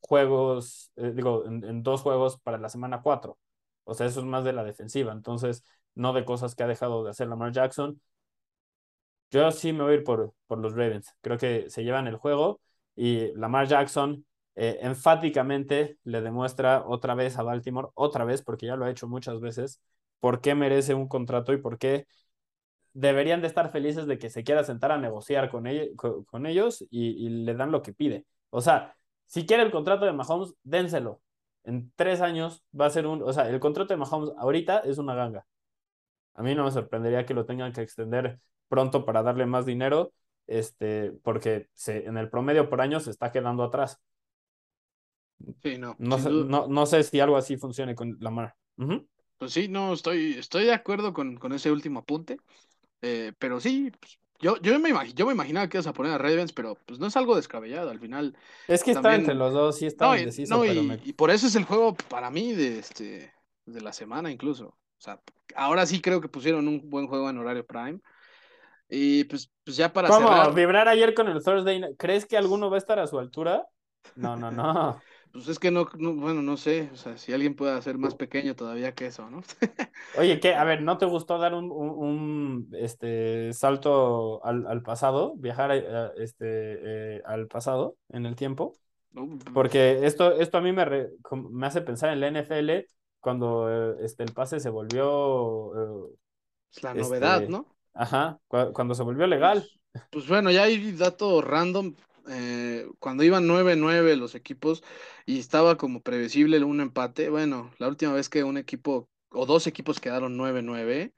[0.00, 3.38] juegos, eh, digo, en, dos juegos para la semana cuatro.
[3.84, 7.04] O sea, eso es más de la defensiva, entonces no de cosas que ha dejado
[7.04, 8.00] de hacer Lamar Jackson.
[9.30, 11.12] Yo sí me voy a ir por, por los Ravens.
[11.20, 12.60] Creo que se llevan el juego
[12.94, 14.24] y Lamar Jackson
[14.54, 19.08] eh, enfáticamente le demuestra otra vez a Baltimore, otra vez, porque ya lo ha hecho
[19.08, 19.80] muchas veces,
[20.20, 22.06] por qué merece un contrato y por qué
[22.96, 25.66] deberían de estar felices de que se quiera sentar a negociar con,
[26.24, 28.24] con, ellos y, le dan lo que pide.
[28.48, 28.96] O sea,
[29.26, 31.20] si quiere el contrato de Mahomes, dénselo.
[31.64, 34.96] En tres años va a ser un, o sea, el contrato de Mahomes ahorita es
[34.96, 35.44] una ganga.
[36.34, 40.12] A mí no me sorprendería que lo tengan que extender pronto para darle más dinero,
[40.46, 44.00] este, porque se, en el promedio por año se está quedando atrás.
[45.62, 45.96] Sí, no.
[45.98, 48.54] No sé, no, no sé si algo así funcione con Lamar.
[49.36, 52.38] Pues sí, no, estoy, estoy de acuerdo con, con ese último apunte.
[53.02, 56.18] Eh, pero sí, pues, yo, yo, me yo me imaginaba que ibas a poner a
[56.18, 58.36] Ravens, pero pues no es algo descabellado al final.
[58.68, 60.06] Es que está entre los dos, sí está
[60.48, 63.32] no, y, por eso es el juego para mí de, este,
[63.64, 64.66] de la semana incluso.
[64.66, 65.20] O sea,
[65.54, 68.00] ahora sí creo que pusieron un buen juego en horario prime.
[68.88, 70.52] Y pues, pues ya para ¿Cómo?
[70.52, 71.82] ¿Vibrar ayer con el Thursday?
[71.96, 73.66] ¿Crees que alguno va a estar a su altura?
[74.14, 75.00] No, no, no.
[75.36, 78.56] Pues es que no, bueno, no sé, o sea, si alguien puede hacer más pequeño
[78.56, 79.42] todavía que eso, ¿no?
[80.18, 80.54] Oye, ¿qué?
[80.54, 86.12] A ver, ¿no te gustó dar un, un, este, salto al, al pasado, viajar a,
[86.16, 88.78] este, eh, al pasado en el tiempo?
[89.52, 90.86] Porque esto, esto a mí me,
[91.50, 92.86] me hace pensar en la NFL
[93.20, 95.74] cuando eh, este, el pase se volvió...
[95.74, 96.14] Eh,
[96.80, 97.66] la novedad, este, ¿no?
[97.92, 99.68] Ajá, cuando se volvió legal.
[99.92, 101.94] Pues, pues bueno, ya hay datos random
[102.28, 104.82] eh, cuando iban 9-9 los equipos
[105.26, 109.66] y estaba como previsible un empate, bueno, la última vez que un equipo o dos
[109.66, 111.14] equipos quedaron 9-9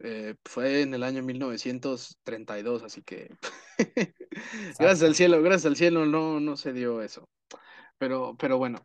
[0.00, 3.30] eh, fue en el año 1932, así que
[4.78, 7.28] gracias al cielo, gracias al cielo no, no se dio eso.
[7.98, 8.84] Pero, pero bueno,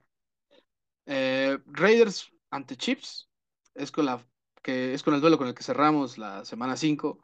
[1.06, 3.30] eh, Raiders ante Chips
[3.74, 4.26] es con, la,
[4.62, 7.20] que es con el duelo con el que cerramos la semana 5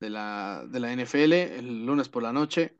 [0.00, 2.77] de la, de la NFL el lunes por la noche.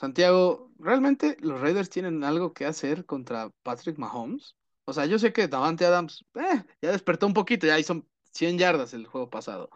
[0.00, 4.56] Santiago, ¿realmente los Raiders tienen algo que hacer contra Patrick Mahomes?
[4.86, 8.56] O sea, yo sé que Davante Adams eh, ya despertó un poquito, ya hizo 100
[8.56, 9.68] yardas el juego pasado.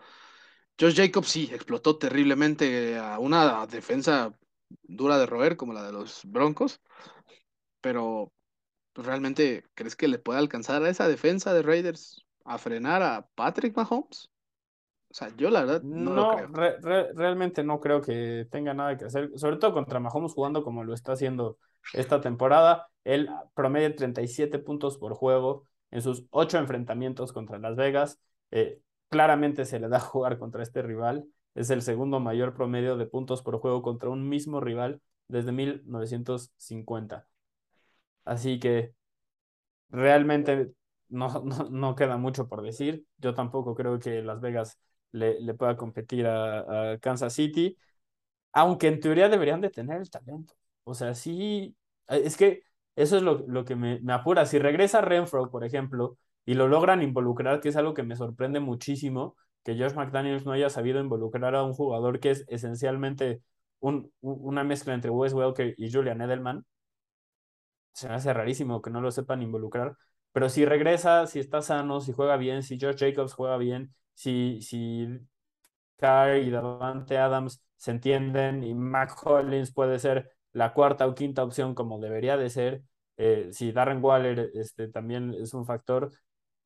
[0.80, 4.32] Josh Jacobs sí, explotó terriblemente a una defensa
[4.84, 6.80] dura de roer como la de los Broncos,
[7.82, 8.32] pero
[8.94, 13.28] pues realmente, ¿crees que le puede alcanzar a esa defensa de Raiders a frenar a
[13.34, 14.30] Patrick Mahomes?
[15.14, 17.12] O sea, yo la verdad no, lo creo.
[17.14, 20.92] realmente no creo que tenga nada que hacer, sobre todo contra Mahomes jugando como lo
[20.92, 21.56] está haciendo
[21.92, 22.88] esta temporada.
[23.04, 28.18] Él promedia 37 puntos por juego en sus ocho enfrentamientos contra Las Vegas.
[28.50, 31.24] Eh, claramente se le da a jugar contra este rival.
[31.54, 37.28] Es el segundo mayor promedio de puntos por juego contra un mismo rival desde 1950.
[38.24, 38.94] Así que
[39.90, 40.72] realmente
[41.08, 43.06] no, no, queda mucho por decir.
[43.18, 44.80] Yo tampoco creo que Las Vegas
[45.14, 47.76] le, pueda competir a, Kansas City,
[48.52, 50.54] aunque en teoría deberían de tener el talento.
[50.84, 51.76] O sea, sí,
[52.08, 52.62] es que
[52.96, 54.46] eso es lo, lo que me, me, apura.
[54.46, 58.60] Si regresa Renfro, por ejemplo, y lo logran involucrar, que es algo que me sorprende
[58.60, 63.42] muchísimo, que Josh McDaniels no haya sabido involucrar a un jugador que es esencialmente
[63.80, 66.64] un, una mezcla entre Wes Welker y Julian Edelman.
[67.92, 69.96] Se me hace rarísimo que no lo sepan involucrar.
[70.32, 74.60] Pero si regresa, si está sano, si juega bien, si Josh Jacobs juega bien, si,
[74.62, 75.08] si
[76.42, 81.74] y Davante Adams se entienden y Mac Hollins puede ser la cuarta o quinta opción
[81.74, 82.82] como debería de ser,
[83.16, 86.12] eh, si Darren Waller este, también es un factor,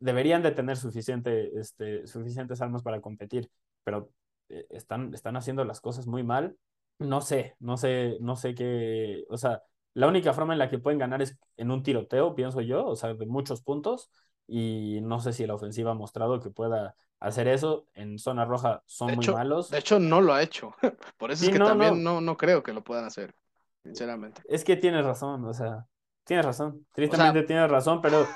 [0.00, 3.50] deberían de tener suficiente, este, suficientes armas para competir,
[3.84, 4.10] pero
[4.48, 6.56] eh, están, están haciendo las cosas muy mal.
[6.98, 9.62] No sé, no sé, no sé qué, o sea,
[9.94, 12.96] la única forma en la que pueden ganar es en un tiroteo, pienso yo, o
[12.96, 14.10] sea, de muchos puntos,
[14.48, 17.86] y no sé si la ofensiva ha mostrado que pueda hacer eso.
[17.94, 19.70] En zona roja son muy malos.
[19.70, 20.72] De hecho, no lo ha hecho.
[21.18, 22.20] Por eso es que también no.
[22.20, 22.36] no.
[22.36, 23.34] creo que lo puedan hacer,
[23.82, 24.42] sinceramente.
[24.48, 25.86] Es que tienes razón, o sea,
[26.24, 26.86] tienes razón.
[26.94, 28.26] Tristemente tienes razón, pero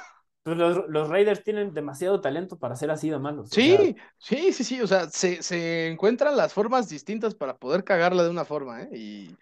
[0.42, 3.50] pues, los, Raiders tienen demasiado talento para ser así de malos.
[3.50, 4.80] Sí, sí, sí, sí.
[4.80, 8.88] O sea, se, encuentran las formas distintas para poder cagarla de una forma, ¿eh?
[8.92, 9.36] Y,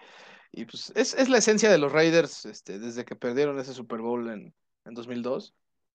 [0.53, 4.01] y pues es, es, la esencia de los Raiders este, desde que perdieron ese Super
[4.01, 4.55] Bowl en,
[4.85, 5.55] en 2002.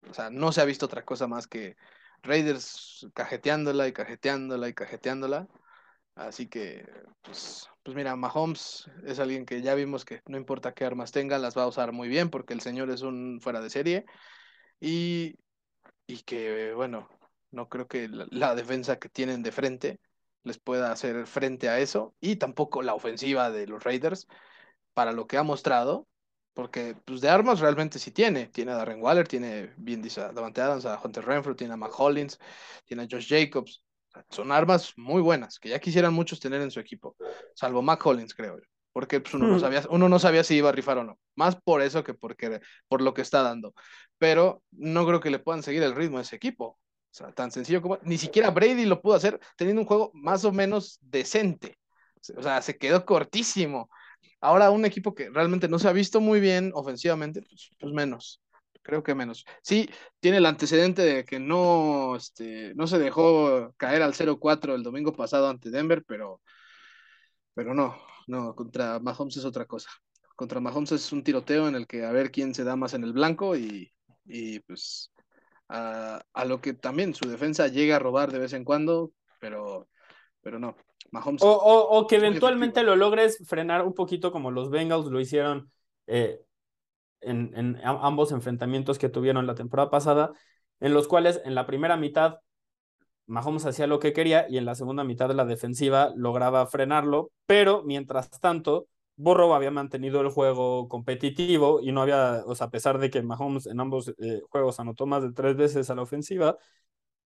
[0.10, 1.76] O sea, no se ha visto otra cosa más que
[2.24, 5.48] Raiders cajeteándola y cajeteándola y cajeteándola.
[6.16, 6.88] Así que,
[7.22, 11.40] pues, pues mira, Mahomes es alguien que ya vimos que no importa qué armas tenga,
[11.40, 14.06] las va a usar muy bien porque el señor es un fuera de serie.
[14.80, 15.38] Y,
[16.08, 17.10] y que, bueno,
[17.52, 20.00] no creo que la, la, defensa que tienen de frente
[20.44, 22.16] les pueda hacer frente a eso.
[22.22, 24.28] Y tampoco la ofensiva de los Raiders,
[24.94, 26.08] para lo que ha mostrado,
[26.54, 28.48] porque pues de armas realmente sí tiene.
[28.48, 31.78] Tiene a Darren Waller, tiene bien dice a Davante Adams, a Hunter Renfrew, tiene a
[31.78, 32.40] Mac Hollins,
[32.86, 33.84] tiene a Josh Jacobs.
[34.30, 37.16] Son armas muy buenas, que ya quisieran muchos tener en su equipo.
[37.56, 38.66] Salvo Mac Hollins, creo yo.
[38.92, 39.60] Porque pues, uno, no hmm.
[39.60, 41.18] sabía, uno no sabía si iba a rifar o no.
[41.36, 43.74] Más por eso que porque, por lo que está dando.
[44.20, 46.66] Pero no creo que le puedan seguir el ritmo a ese equipo.
[46.66, 47.98] O sea, tan sencillo como...
[48.04, 51.80] Ni siquiera Brady lo pudo hacer teniendo un juego más o menos decente.
[52.38, 53.90] O sea, se quedó cortísimo.
[54.44, 58.42] Ahora un equipo que realmente no se ha visto muy bien ofensivamente, pues, pues, menos,
[58.82, 59.46] creo que menos.
[59.62, 59.90] Sí,
[60.20, 65.14] tiene el antecedente de que no, este, no se dejó caer al 0-4 el domingo
[65.14, 66.42] pasado ante Denver, pero,
[67.54, 67.96] pero no,
[68.28, 69.90] no, contra Mahomes es otra cosa.
[70.36, 73.04] Contra Mahomes es un tiroteo en el que a ver quién se da más en
[73.06, 73.94] el blanco y,
[74.26, 75.14] y pues
[75.70, 79.88] a, a lo que también su defensa llega a robar de vez en cuando, pero,
[80.44, 80.76] pero no.
[81.42, 85.72] O, que eventualmente lo logres frenar un poquito como los Bengals lo hicieron
[86.08, 86.42] eh,
[87.22, 90.32] en, ambos enfrentamientos que tuvieron la temporada pasada,
[90.80, 92.40] en los cuales en la primera mitad
[93.26, 97.32] Mahomes hacía lo que quería y en la segunda mitad de la defensiva lograba frenarlo,
[97.46, 102.70] pero mientras tanto, Burrow había mantenido el juego competitivo y no había, o sea, a
[102.72, 106.02] pesar de que Mahomes en ambos eh, juegos anotó más de tres veces a la
[106.02, 106.58] ofensiva,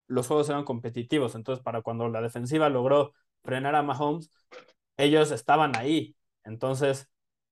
[0.09, 1.35] los juegos eran competitivos.
[1.35, 3.13] Entonces, para cuando la defensiva logró
[3.45, 4.31] frenar a Mahomes,
[4.97, 6.17] ellos estaban ahí.
[6.45, 7.09] Entonces,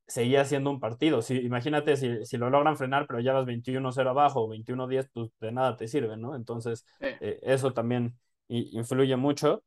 [0.07, 1.23] seguía siendo un partido.
[1.23, 5.31] Si, imagínate si, si lo logran frenar, pero ya vas 21-0 abajo o 21-10, pues
[5.41, 6.35] de nada te sirve, ¿no?
[6.37, 8.19] Entonces, eh, eso también
[8.49, 9.65] influye mucho,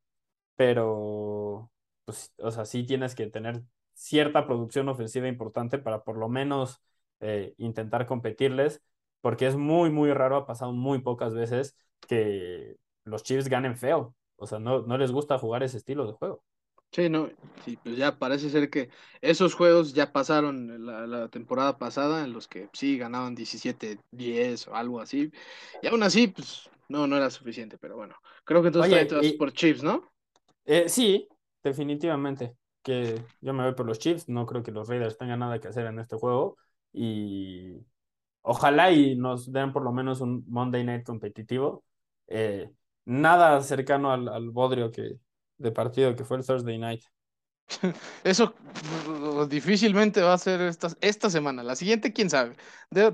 [0.55, 1.71] pero,
[2.05, 3.63] pues, o sea, sí tienes que tener
[3.93, 6.81] cierta producción ofensiva importante para por lo menos
[7.19, 8.81] eh, intentar competirles,
[9.21, 11.75] porque es muy, muy raro, ha pasado muy pocas veces
[12.07, 14.15] que los Chiefs ganen feo.
[14.35, 16.43] O sea, no, no les gusta jugar ese estilo de juego.
[16.91, 17.29] Sí, no,
[17.63, 18.89] sí, pues ya parece ser que
[19.21, 24.99] esos juegos ya pasaron la, temporada pasada en los que sí ganaban 17-10 o algo
[24.99, 25.31] así.
[25.83, 29.53] Y aún así, pues no, no era suficiente, pero bueno, creo que entonces Oye, por
[29.53, 30.11] Chiefs, ¿no?
[30.65, 31.27] Eh, sí,
[31.63, 32.55] definitivamente.
[32.81, 35.67] Que yo me voy por los Chiefs, no creo que los Raiders tengan nada que
[35.67, 36.57] hacer en este juego.
[36.91, 37.75] Y
[38.41, 41.83] ojalá y nos den por lo menos un Monday Night competitivo.
[42.29, 42.69] Eh,
[43.05, 45.15] nada cercano al, al bodrio que,
[45.57, 47.01] de partido que fue el Thursday Night.
[48.23, 48.53] Eso
[49.49, 51.63] difícilmente va a ser esta, esta semana.
[51.63, 52.55] La siguiente, quién sabe.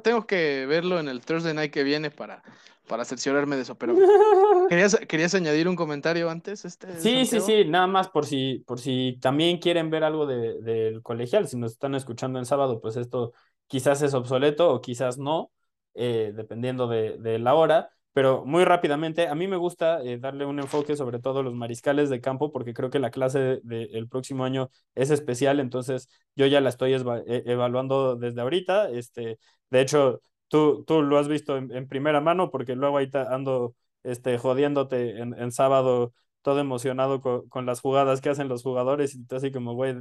[0.04, 2.44] tengo que verlo en el Thursday night que viene para,
[2.88, 3.76] para cerciorarme de eso.
[3.76, 3.96] Pero
[4.70, 6.66] ¿querías, ¿querías añadir un comentario antes?
[6.66, 7.66] Este, sí, sí, sí.
[7.66, 11.48] Nada más por si, por si también quieren ver algo del de, colegial.
[11.48, 13.34] Si nos están escuchando en sábado, pues esto
[13.68, 15.52] quizás es obsoleto o quizás no,
[15.94, 20.46] eh, dependiendo de, de la hora pero muy rápidamente, a mí me gusta eh, darle
[20.46, 24.08] un enfoque sobre todo a los mariscales de campo porque creo que la clase del
[24.08, 28.90] próximo año es especial, entonces yo ya la estoy e, evaluando desde ahorita.
[28.90, 29.38] Este,
[29.70, 34.38] de hecho, tú, tú lo has visto en, primera mano porque luego ahí ando este,
[34.38, 39.26] jodiéndote en, en sábado todo emocionado con, con, las jugadas que hacen los jugadores y
[39.26, 39.96] tú así como, güey,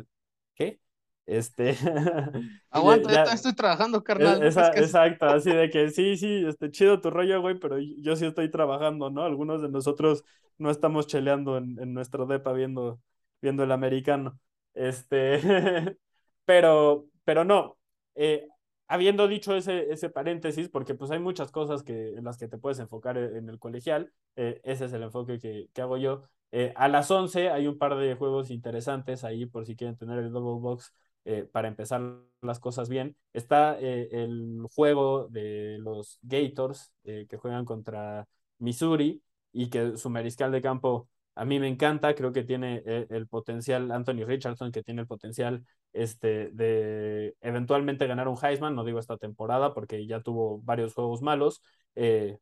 [0.54, 0.78] ¿qué?
[1.26, 1.76] Este.
[2.70, 4.42] Aguanta, ya, estoy trabajando, carnal.
[4.42, 8.50] Exacto, así de que sí, sí, este, chido tu rollo, güey, pero yo sí estoy
[8.50, 9.22] trabajando, ¿no?
[9.22, 10.24] Algunos de nosotros
[10.58, 13.00] no estamos cheleando en, en nuestro depa viendo,
[13.40, 14.38] viendo el americano.
[14.74, 15.40] Este,
[16.44, 17.78] pero, pero no.
[18.14, 18.48] Eh,
[18.86, 22.58] habiendo dicho ese, ese paréntesis, porque pues hay muchas cosas que, en las que te
[22.58, 26.22] puedes enfocar en el colegial, eh, ese es el enfoque que, que hago yo.
[26.52, 30.18] Eh, a las 11 hay un par de juegos interesantes ahí por si quieren tener
[30.18, 30.92] el double box
[31.26, 32.02] eh, para empezar
[32.42, 33.16] las cosas bien.
[33.32, 38.28] Está eh, el juego de los Gators eh, que juegan contra
[38.58, 43.26] Missouri y que su mariscal de campo a mí me encanta, creo que tiene el
[43.26, 49.00] potencial, Anthony Richardson, que tiene el potencial este, de eventualmente ganar un Heisman, no digo
[49.00, 51.60] esta temporada porque ya tuvo varios juegos malos,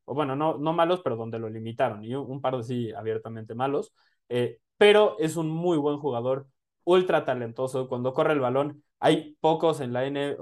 [0.05, 3.55] o bueno, no, no malos, pero donde lo limitaron, y un, par de sí abiertamente
[3.55, 3.95] malos,
[4.77, 6.47] pero es un muy buen jugador,
[6.85, 7.89] ultra talentoso.
[7.89, 10.37] Cuando corre el balón, hay pocos en la, N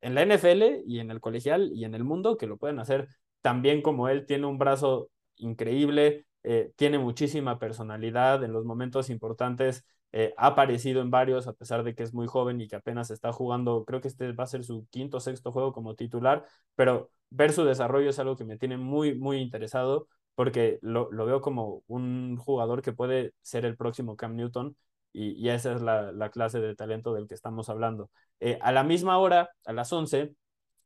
[0.00, 3.08] en la NFL y en el colegial y en el mundo que lo pueden hacer
[3.40, 4.26] tan bien como él.
[4.26, 9.84] Tiene un brazo increíble, eh, tiene muchísima personalidad en los momentos importantes.
[10.12, 13.10] Eh, ha aparecido en varios, a pesar de que es muy joven y que apenas
[13.10, 16.46] está jugando, creo que este va a ser su quinto o sexto juego como titular,
[16.74, 21.26] pero ver su desarrollo es algo que me tiene muy, muy interesado porque lo, lo
[21.26, 24.76] veo como un jugador que puede ser el próximo Cam Newton
[25.12, 28.10] y, esa es la, clase de talento del que estamos hablando.
[28.40, 30.34] Eh, a la misma hora, a las 11,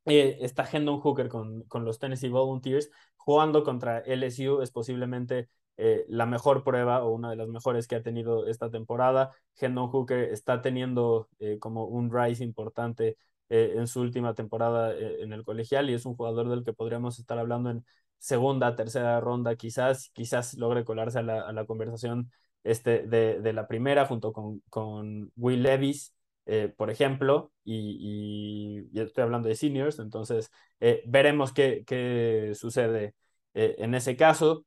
[0.07, 6.05] eh, está Hendon Hooker con, con, los Tennessee Volunteers jugando contra LSU, es posiblemente eh,
[6.09, 9.33] la mejor prueba o una de las mejores que ha tenido esta temporada.
[9.61, 11.29] Hendon Hooker está teniendo
[11.61, 13.17] como un rise importante
[13.49, 17.39] en su última temporada en el colegial y es un jugador del que podríamos estar
[17.39, 17.85] hablando en
[18.19, 22.31] segunda, tercera ronda, quizás, quizás logre colarse a la, a la conversación
[22.65, 26.15] este, de, de la primera junto con, con Will Levis,
[26.47, 33.15] eh, por ejemplo, y, estoy hablando de seniors, entonces eh, veremos qué, qué sucede
[33.55, 34.65] eh, en ese caso.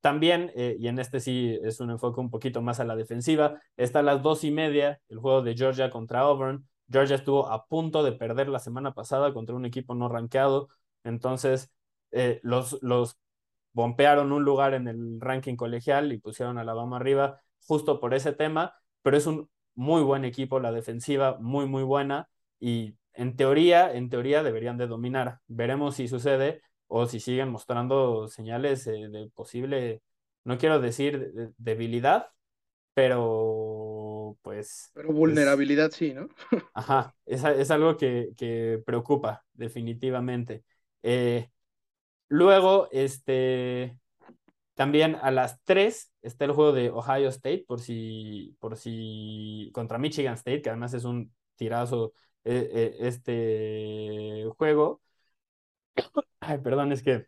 [0.00, 4.00] también, y en este sí es un enfoque un poquito más a la defensiva, está
[4.00, 6.68] a las dos y media el juego de Georgia contra Auburn.
[6.90, 10.68] Georgia estuvo a punto de perder la semana pasada contra un equipo no rankeado,
[11.04, 11.70] entonces
[12.42, 13.18] los, los
[13.72, 18.32] bompearon un lugar en el ranking colegial y pusieron a Alabama arriba justo por ese
[18.32, 22.28] tema, pero es un muy buen equipo, la defensiva muy, muy buena
[22.60, 25.40] y en teoría, en teoría deberían de dominar.
[25.46, 30.02] Veremos si sucede o si siguen mostrando señales eh, de posible,
[30.44, 32.28] no quiero decir debilidad,
[32.94, 34.90] pero pues...
[34.94, 36.28] Pero vulnerabilidad sí, ¿no?
[36.74, 40.64] Ajá, es, es algo que, que, preocupa definitivamente.
[41.02, 41.48] Eh,
[42.32, 43.98] Luego, este,
[44.74, 49.98] también a las 3 está el juego de Ohio State, por si, por si, contra
[49.98, 52.14] Michigan State, que además es un tirazo
[52.44, 55.02] eh, eh, este juego.
[56.40, 57.26] Ay, perdón, es que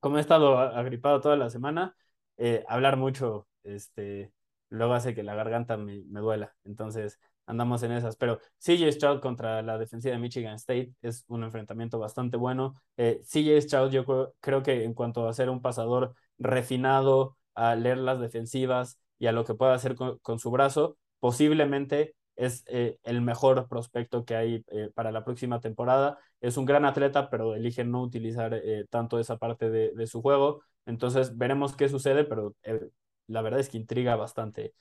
[0.00, 1.96] como he estado agripado toda la semana,
[2.38, 4.32] eh, hablar mucho, este,
[4.70, 6.56] luego hace que la garganta me, me duela.
[6.64, 8.16] Entonces, andamos en esas.
[8.16, 12.74] Pero CJ Stroud contra la defensiva de Michigan State es un enfrentamiento bastante bueno.
[12.96, 14.04] Eh, CJ Stroud yo
[14.40, 19.32] creo, que en cuanto a ser un pasador refinado, a leer las defensivas y a
[19.32, 24.64] lo que pueda hacer con, su brazo, posiblemente es eh, el mejor prospecto que hay
[24.68, 26.18] eh, para la próxima temporada.
[26.40, 30.22] Es un gran atleta, pero elige no utilizar eh, tanto esa parte de, de, su
[30.22, 30.62] juego.
[30.86, 32.54] Entonces veremos qué sucede, pero
[33.26, 34.74] la verdad es que intriga bastante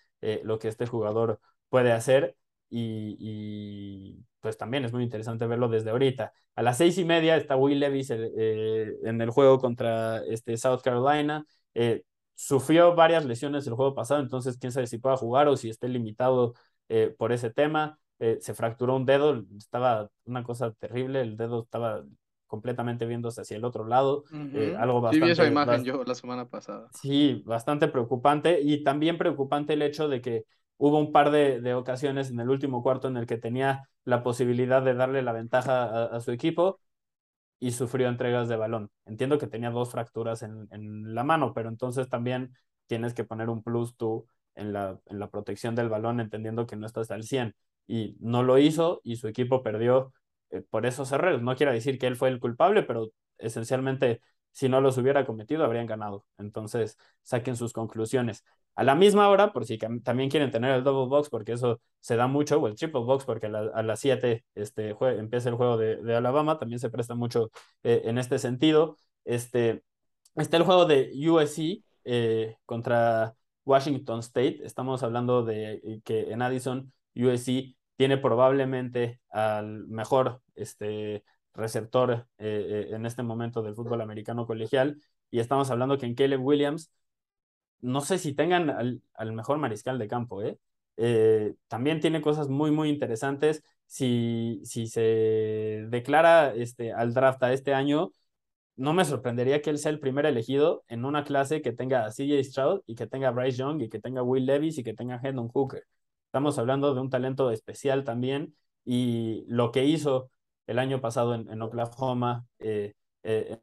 [0.44, 1.40] lo que este jugador
[1.70, 2.36] puede hacer
[2.70, 6.32] y, pues también es muy interesante verlo desde ahorita.
[6.56, 10.82] A las seis y media está Will Levis eh, en el juego contra este South
[10.84, 11.46] Carolina.
[11.74, 12.04] Eh,
[12.36, 15.90] sufrió varias lesiones el juego pasado, entonces quién sabe si pueda jugar o si esté
[15.90, 16.54] limitado
[16.90, 18.00] eh, por ese tema.
[18.20, 22.04] se fracturó un dedo, estaba una cosa terrible, el dedo estaba
[22.48, 24.24] completamente viéndose hacia el otro lado.
[24.78, 26.88] algo bastante, sí, vi esa imagen yo la semana pasada.
[26.94, 30.46] Sí, bastante preocupante y también preocupante el hecho de que
[30.78, 34.82] hubo un par de, ocasiones en el último cuarto en el que tenía la posibilidad
[34.82, 36.80] de darle la ventaja a, su equipo
[37.60, 38.92] y sufrió entregas de balón.
[39.06, 42.54] Entiendo que tenía dos fracturas en, en, la mano, pero entonces también
[42.88, 46.76] tienes que poner un plus tú en la, en la protección del balón, entendiendo que
[46.76, 47.56] no estás al 100.
[47.88, 50.14] Y no lo hizo y su equipo perdió
[50.52, 51.42] eh, por esos errores.
[51.42, 54.22] No quiero decir que él fue el culpable, pero esencialmente
[54.58, 56.26] si no los hubiera cometido habrían ganado.
[56.40, 58.44] Entonces saquen sus conclusiones.
[58.74, 62.16] A la misma hora, por si también quieren tener el double box, porque eso se
[62.16, 66.16] da mucho, o el triple box, porque a, las 7 este, empieza el juego de,
[66.16, 67.52] Alabama, también se presta mucho
[67.84, 68.98] eh, en este sentido.
[69.26, 69.84] Este,
[70.36, 74.66] está el juego de USC eh, contra Washington State.
[74.66, 81.24] Estamos hablando de eh, que en Addison, USC tiene probablemente al mejor este,
[81.58, 85.02] receptor en este momento del fútbol americano colegial.
[85.32, 86.92] Y estamos hablando que en Caleb Williams
[87.82, 90.58] no sé si tengan al, mejor mariscal de campo, ¿eh?
[90.98, 91.56] ¿eh?
[91.68, 93.64] también tiene cosas muy, muy interesantes.
[93.86, 98.12] Si, si se declara este, al draft a este año,
[98.76, 102.12] no me sorprendería que él sea el primer elegido en una clase que tenga a
[102.12, 105.20] CJ Stroud y que tenga Bryce Young y que tenga Will Levis y que tenga
[105.24, 105.86] Hendon Hooker.
[106.26, 108.56] Estamos hablando de un talento especial también
[108.86, 110.30] y lo que hizo
[110.68, 113.58] el año pasado en, Oklahoma, eh, eh,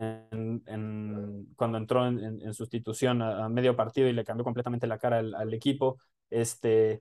[1.57, 5.99] cuando entró en, sustitución a, medio partido y le cambió completamente la cara al, equipo.
[6.31, 7.01] Este,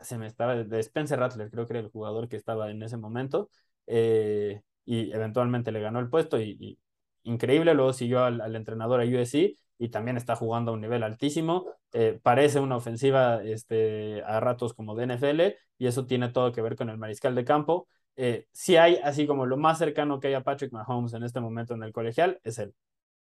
[0.00, 2.96] se me estaba, de Spencer Rattler, creo que era el jugador que estaba en ese
[2.96, 3.50] momento,
[3.86, 6.78] eh, y eventualmente le ganó el puesto y,
[7.24, 11.66] increíble, luego siguió al, entrenador a USC y también está jugando a un nivel altísimo.
[12.22, 15.40] Parece una ofensiva este, a ratos como de NFL
[15.78, 19.26] y eso tiene todo que ver con el mariscal de campo eh, si hay, así
[19.26, 22.40] como lo más cercano que hay a Patrick Mahomes en este momento en el colegial,
[22.44, 22.74] es él.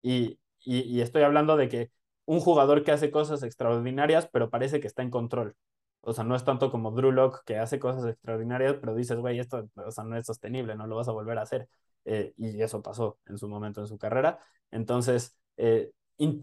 [0.02, 1.92] Y, y, estoy hablando de que
[2.26, 5.56] un jugador que hace cosas extraordinarias, pero parece que está en control.
[6.02, 9.40] O sea, no es tanto como Drew Locke que hace cosas extraordinarias, pero dices, güey,
[9.40, 11.68] esto o sea, no es sostenible, no lo vas a volver a hacer.
[12.06, 14.40] Eh, y eso pasó en su momento en su carrera.
[14.72, 15.92] Entonces, eh,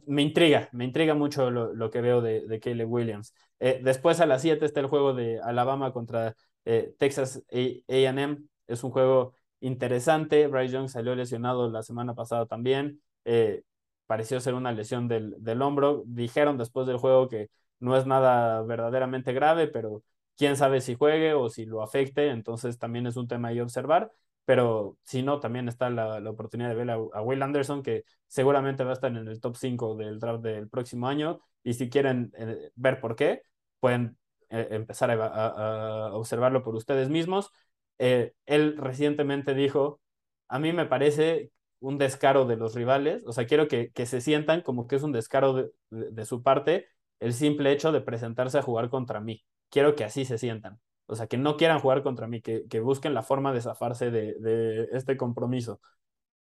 [0.07, 3.35] me intriga, me intriga mucho lo, lo que veo de, de Caleb Williams.
[3.61, 8.91] Después a las 7 está el juego de Alabama contra eh, Texas AM es un
[8.91, 10.47] juego interesante.
[10.47, 13.03] Bryce Young salió lesionado la semana pasada también.
[13.25, 13.63] Eh,
[14.07, 16.03] pareció ser una lesión del, del, hombro.
[16.07, 20.03] Dijeron después del juego que no es nada verdaderamente grave, pero
[20.37, 22.29] quién sabe si juegue o si lo afecte.
[22.31, 24.11] Entonces también es un tema ahí observar.
[24.45, 28.83] Pero si no, también está la, la oportunidad de ver a, Will Anderson, que seguramente
[28.83, 31.41] va a estar en el top 5 del draft del próximo año.
[31.63, 33.43] Y si quieren eh, ver por qué,
[33.79, 34.17] pueden
[34.51, 37.51] eh, empezar a, observarlo por ustedes mismos.
[37.99, 40.01] Eh, él recientemente dijo,
[40.49, 44.21] a mí me parece un descaro de los rivales, o sea, quiero que, que se
[44.21, 46.89] sientan como que es un descaro de, de, su parte
[47.21, 49.45] el simple hecho de presentarse a jugar contra mí.
[49.71, 50.81] Quiero que así se sientan.
[51.07, 54.11] O sea, que no quieran jugar contra mí, que, que busquen la forma de zafarse
[54.11, 55.81] de, de, este compromiso.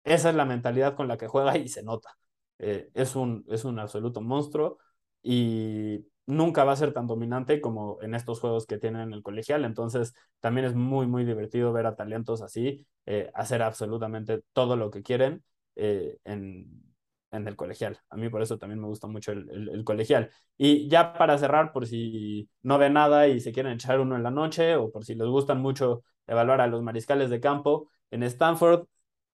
[0.04, 2.10] Esa es la mentalidad con la que juega y se nota.
[2.58, 4.78] Eh, es, un, es un absoluto monstruo
[5.22, 9.22] y nunca va a ser tan dominante como en estos juegos que tienen en el
[9.22, 9.64] colegial.
[9.64, 14.90] Entonces, también es muy, muy divertido ver a talentos así eh, hacer absolutamente todo lo
[14.90, 15.44] que quieren
[15.76, 16.82] eh, en,
[17.30, 18.00] en, el colegial.
[18.10, 20.30] A mí por eso también me gusta mucho el, el, colegial.
[20.58, 24.22] Y ya para cerrar, por si no ve nada y se quieren echar uno en
[24.22, 28.22] la noche o por si les gustan mucho evaluar a los mariscales de campo, en
[28.24, 28.86] Stanford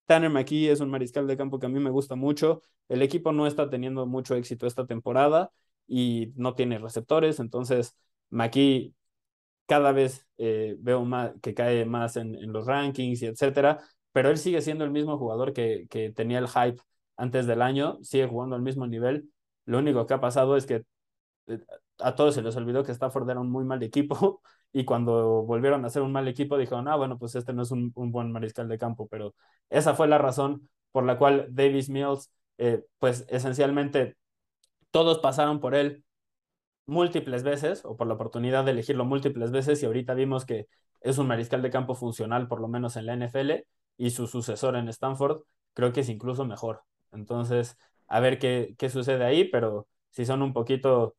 [0.07, 2.63] Tanner McKee es un mariscal de campo que a mí me gusta mucho.
[2.89, 5.51] El equipo no está teniendo mucho éxito esta temporada
[5.87, 7.97] y no tiene receptores, entonces
[8.31, 8.95] McKee
[9.67, 13.81] cada vez eh, veo más, que cae más en, los rankings y etcétera,
[14.13, 16.81] pero él sigue siendo el mismo jugador que, que tenía el hype
[17.17, 19.31] antes del año, sigue jugando al mismo nivel.
[19.65, 20.85] Lo único que ha pasado es que
[21.47, 21.61] eh,
[21.99, 24.43] a todos se les olvidó que Stafford era un muy mal equipo
[24.73, 27.71] y cuando volvieron a ser un mal equipo dijeron, ah, bueno, pues este no es
[27.71, 29.35] un, buen mariscal de campo, pero
[29.71, 34.17] esa fue la razón por la cual Davis Mills, eh, pues esencialmente
[34.93, 36.05] todos pasaron por él
[36.87, 40.69] múltiples veces o por la oportunidad de elegirlo múltiples veces y ahorita vimos que
[41.01, 43.67] es un mariscal de campo funcional por lo menos en la NFL
[43.97, 45.43] y su sucesor en Stanford
[45.75, 46.83] creo que es incluso mejor.
[47.13, 47.79] Entonces,
[48.09, 51.17] a ver qué, qué sucede ahí, pero si son un poquito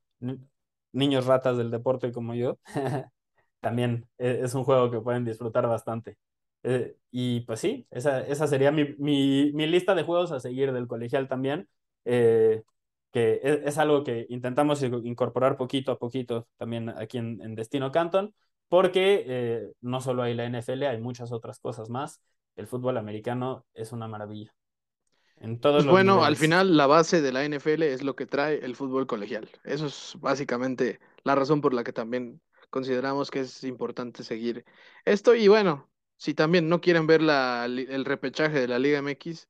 [0.92, 2.60] niños ratas del deporte como yo,
[3.60, 6.18] también e, es un juego que pueden disfrutar bastante.
[6.64, 10.72] Eh, y pues sí, esa, esa sería mi, mi, mi, lista de juegos a seguir
[10.72, 11.68] del colegial también.
[12.06, 12.64] Eh,
[13.14, 18.34] que es, algo que intentamos incorporar poquito a poquito también aquí en, Destino Canton,
[18.68, 22.22] porque eh, no solo hay la NFL, hay muchas otras cosas más.
[22.56, 24.52] El fútbol americano es una maravilla.
[25.38, 28.66] En todos pues bueno, al final la base de la NFL es lo que trae
[28.66, 29.48] el fútbol colegial.
[29.64, 32.42] Eso es básicamente la razón por la que también
[32.72, 34.66] consideramos que es importante seguir
[35.06, 35.36] esto.
[35.36, 35.88] Y bueno,
[36.18, 39.50] si también no quieren ver la, el repechaje de la Liga MX,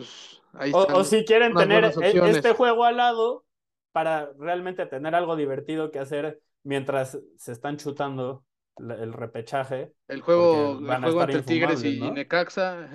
[0.00, 0.96] pues ahí o, están.
[0.96, 3.44] o si quieren tener e- este juego al lado
[3.92, 8.44] para realmente tener algo divertido que hacer mientras se están chutando
[8.78, 9.92] el repechaje.
[10.08, 12.00] El juego, el juego entre Tigres y.
[12.00, 12.88] Necaxa.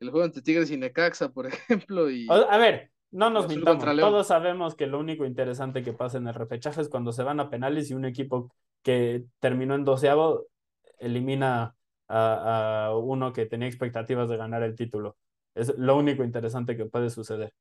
[0.00, 2.10] el juego entre Tigres y Necaxa, por ejemplo.
[2.10, 3.84] Y a ver, no nos mintamos.
[3.96, 7.40] Todos sabemos que lo único interesante que pasa en el repechaje es cuando se van
[7.40, 8.52] a penales y un equipo
[8.82, 10.46] que terminó en doceavo
[10.98, 11.74] elimina
[12.08, 15.16] a, a uno que tenía expectativas de ganar el título.
[15.56, 17.52] Es lo único interesante que puede suceder.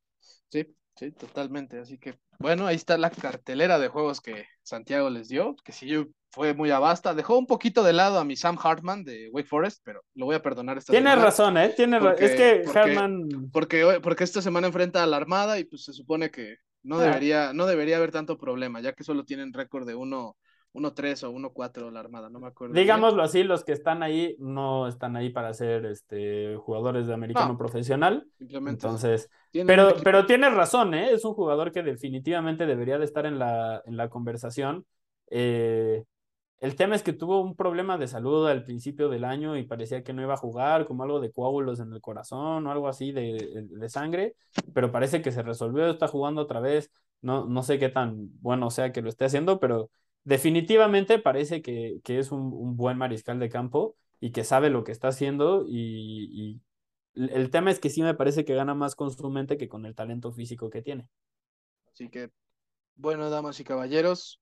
[0.50, 1.80] sí, sí, totalmente.
[1.80, 5.92] Así que, bueno, ahí está la cartelera de juegos que Santiago les dio, que sí
[6.32, 7.14] fue muy avasta.
[7.14, 10.36] Dejó un poquito de lado a mi Sam Hartman de Wake Forest, pero lo voy
[10.36, 11.24] a perdonar esta semana.
[11.24, 11.70] razón, ¿eh?
[11.76, 13.50] Tienes ra- Porque- es que porque- Hartman.
[13.52, 17.04] Porque, porque esta semana enfrenta a la Armada y pues se supone que no Ah.
[17.04, 20.36] debería, no debería haber tanto problema, ya que solo tienen récord de 1
[20.76, 22.74] 1-3 o 1-4 la Armada, no me acuerdo.
[22.74, 22.86] bien.
[22.86, 27.54] Digámoslo así, los que están ahí no están ahí para ser este, jugadores de americano
[27.54, 27.58] No.
[27.58, 28.28] profesional.
[28.38, 29.30] Simplemente Entonces,
[29.66, 31.12] pero, pero tienes razón, ¿eh?
[31.12, 34.86] Es un jugador que definitivamente debería de estar en la, en la conversación.
[35.30, 36.04] Eh,
[36.60, 40.04] el tema es que tuvo un problema de salud al principio del año y parecía
[40.04, 43.12] que no iba a jugar, como algo de coágulos en el corazón o algo así
[43.12, 44.36] de, de sangre,
[44.74, 46.92] pero parece que se resolvió, está jugando otra vez.
[47.22, 49.90] No, no sé qué tan bueno sea que lo esté haciendo, pero
[50.26, 54.84] definitivamente parece que, que es un, un buen mariscal de campo y que sabe lo
[54.84, 56.62] que está haciendo y,
[57.16, 59.86] el tema es que sí me parece que gana más con su mente que con
[59.86, 61.08] el talento físico que tiene.
[61.88, 62.30] Así que,
[62.96, 64.42] bueno, damas y caballeros,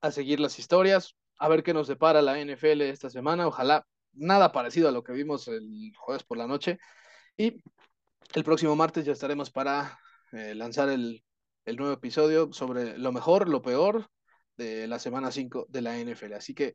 [0.00, 3.46] a seguir las historias, a ver qué nos depara la NFL esta semana.
[3.46, 6.80] Ojalá nada parecido a lo que vimos el jueves por la noche.
[7.36, 7.62] Y
[8.34, 9.96] el próximo martes ya estaremos para
[10.32, 11.22] eh, lanzar el,
[11.66, 14.10] el nuevo episodio sobre lo mejor, lo peor
[14.60, 16.34] de la semana 5 de la NFL.
[16.34, 16.74] Así que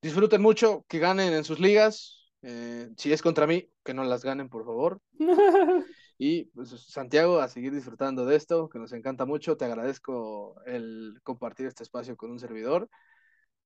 [0.00, 2.30] disfruten mucho, que ganen en sus ligas.
[2.42, 5.00] Eh, si es contra mí, que no las ganen, por favor.
[6.16, 9.56] Y pues, Santiago, a seguir disfrutando de esto, que nos encanta mucho.
[9.56, 12.88] Te agradezco el compartir este espacio con un servidor.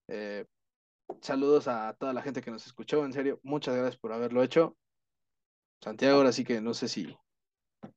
[0.08, 0.46] Eh,
[1.20, 4.78] saludos a toda la gente que nos escuchó, en serio, muchas gracias por haberlo hecho.
[5.82, 7.14] Santiago, ahora sí que no sé si...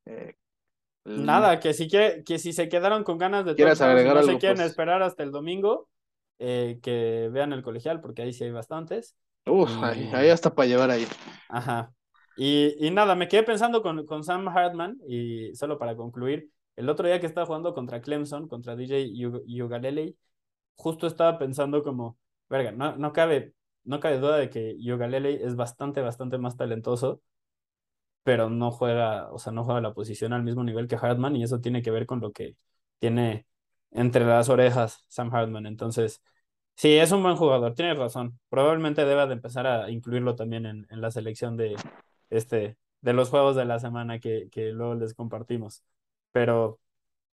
[0.05, 0.35] eh,
[1.05, 4.11] Nada, que si, quiere, que si se quedaron con ganas de ¿Quieres touchdowns y agregar
[4.11, 4.61] no se algo, quieren pues?
[4.61, 5.89] esperar hasta el domingo,
[6.39, 9.15] eh, que vean el colegial, porque ahí sí hay bastantes.
[9.45, 11.07] Uf, y- ahí, ahí hasta para llevar ahí.
[11.47, 11.93] Ajá.
[12.35, 16.89] Y, y nada, me quedé pensando con, con Sam Hartman, y solo para concluir, el
[16.89, 20.15] otro día que estaba jugando contra Clemson, contra DJ Ugalele,
[20.75, 22.17] justo estaba pensando como,
[22.49, 23.53] verga, no, no cabe,
[23.83, 27.21] no cabe duda de que Ugalele es bastante, bastante más talentoso,
[28.23, 31.43] pero no juega, o sea, no juega la posición al mismo nivel que Hartman, y
[31.43, 32.55] eso tiene que ver con lo que
[32.99, 33.45] tiene
[33.91, 35.65] entre las orejas Sam Hartman.
[35.65, 36.21] Entonces,
[36.75, 38.39] sí, es un buen jugador, tienes razón.
[38.49, 41.75] Probablemente deba de empezar a incluirlo también en, en la selección de,
[42.29, 45.83] este, de los juegos de la semana que, que luego les compartimos.
[46.31, 46.79] Pero,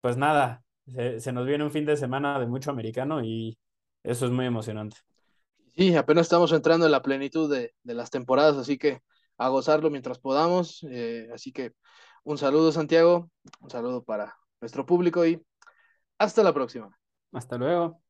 [0.02, 3.58] pues nada, se, se nos viene un fin de semana de mucho americano y
[4.04, 4.98] eso es muy emocionante.
[5.76, 9.02] Sí, apenas estamos entrando en la plenitud de, de las temporadas, así que
[9.46, 10.84] a gozarlo mientras podamos.
[10.90, 11.74] eh, así que
[12.24, 13.30] un saludo, Santiago,
[13.60, 15.42] un saludo para nuestro público y
[16.18, 16.98] hasta la próxima.
[17.32, 18.03] Hasta luego.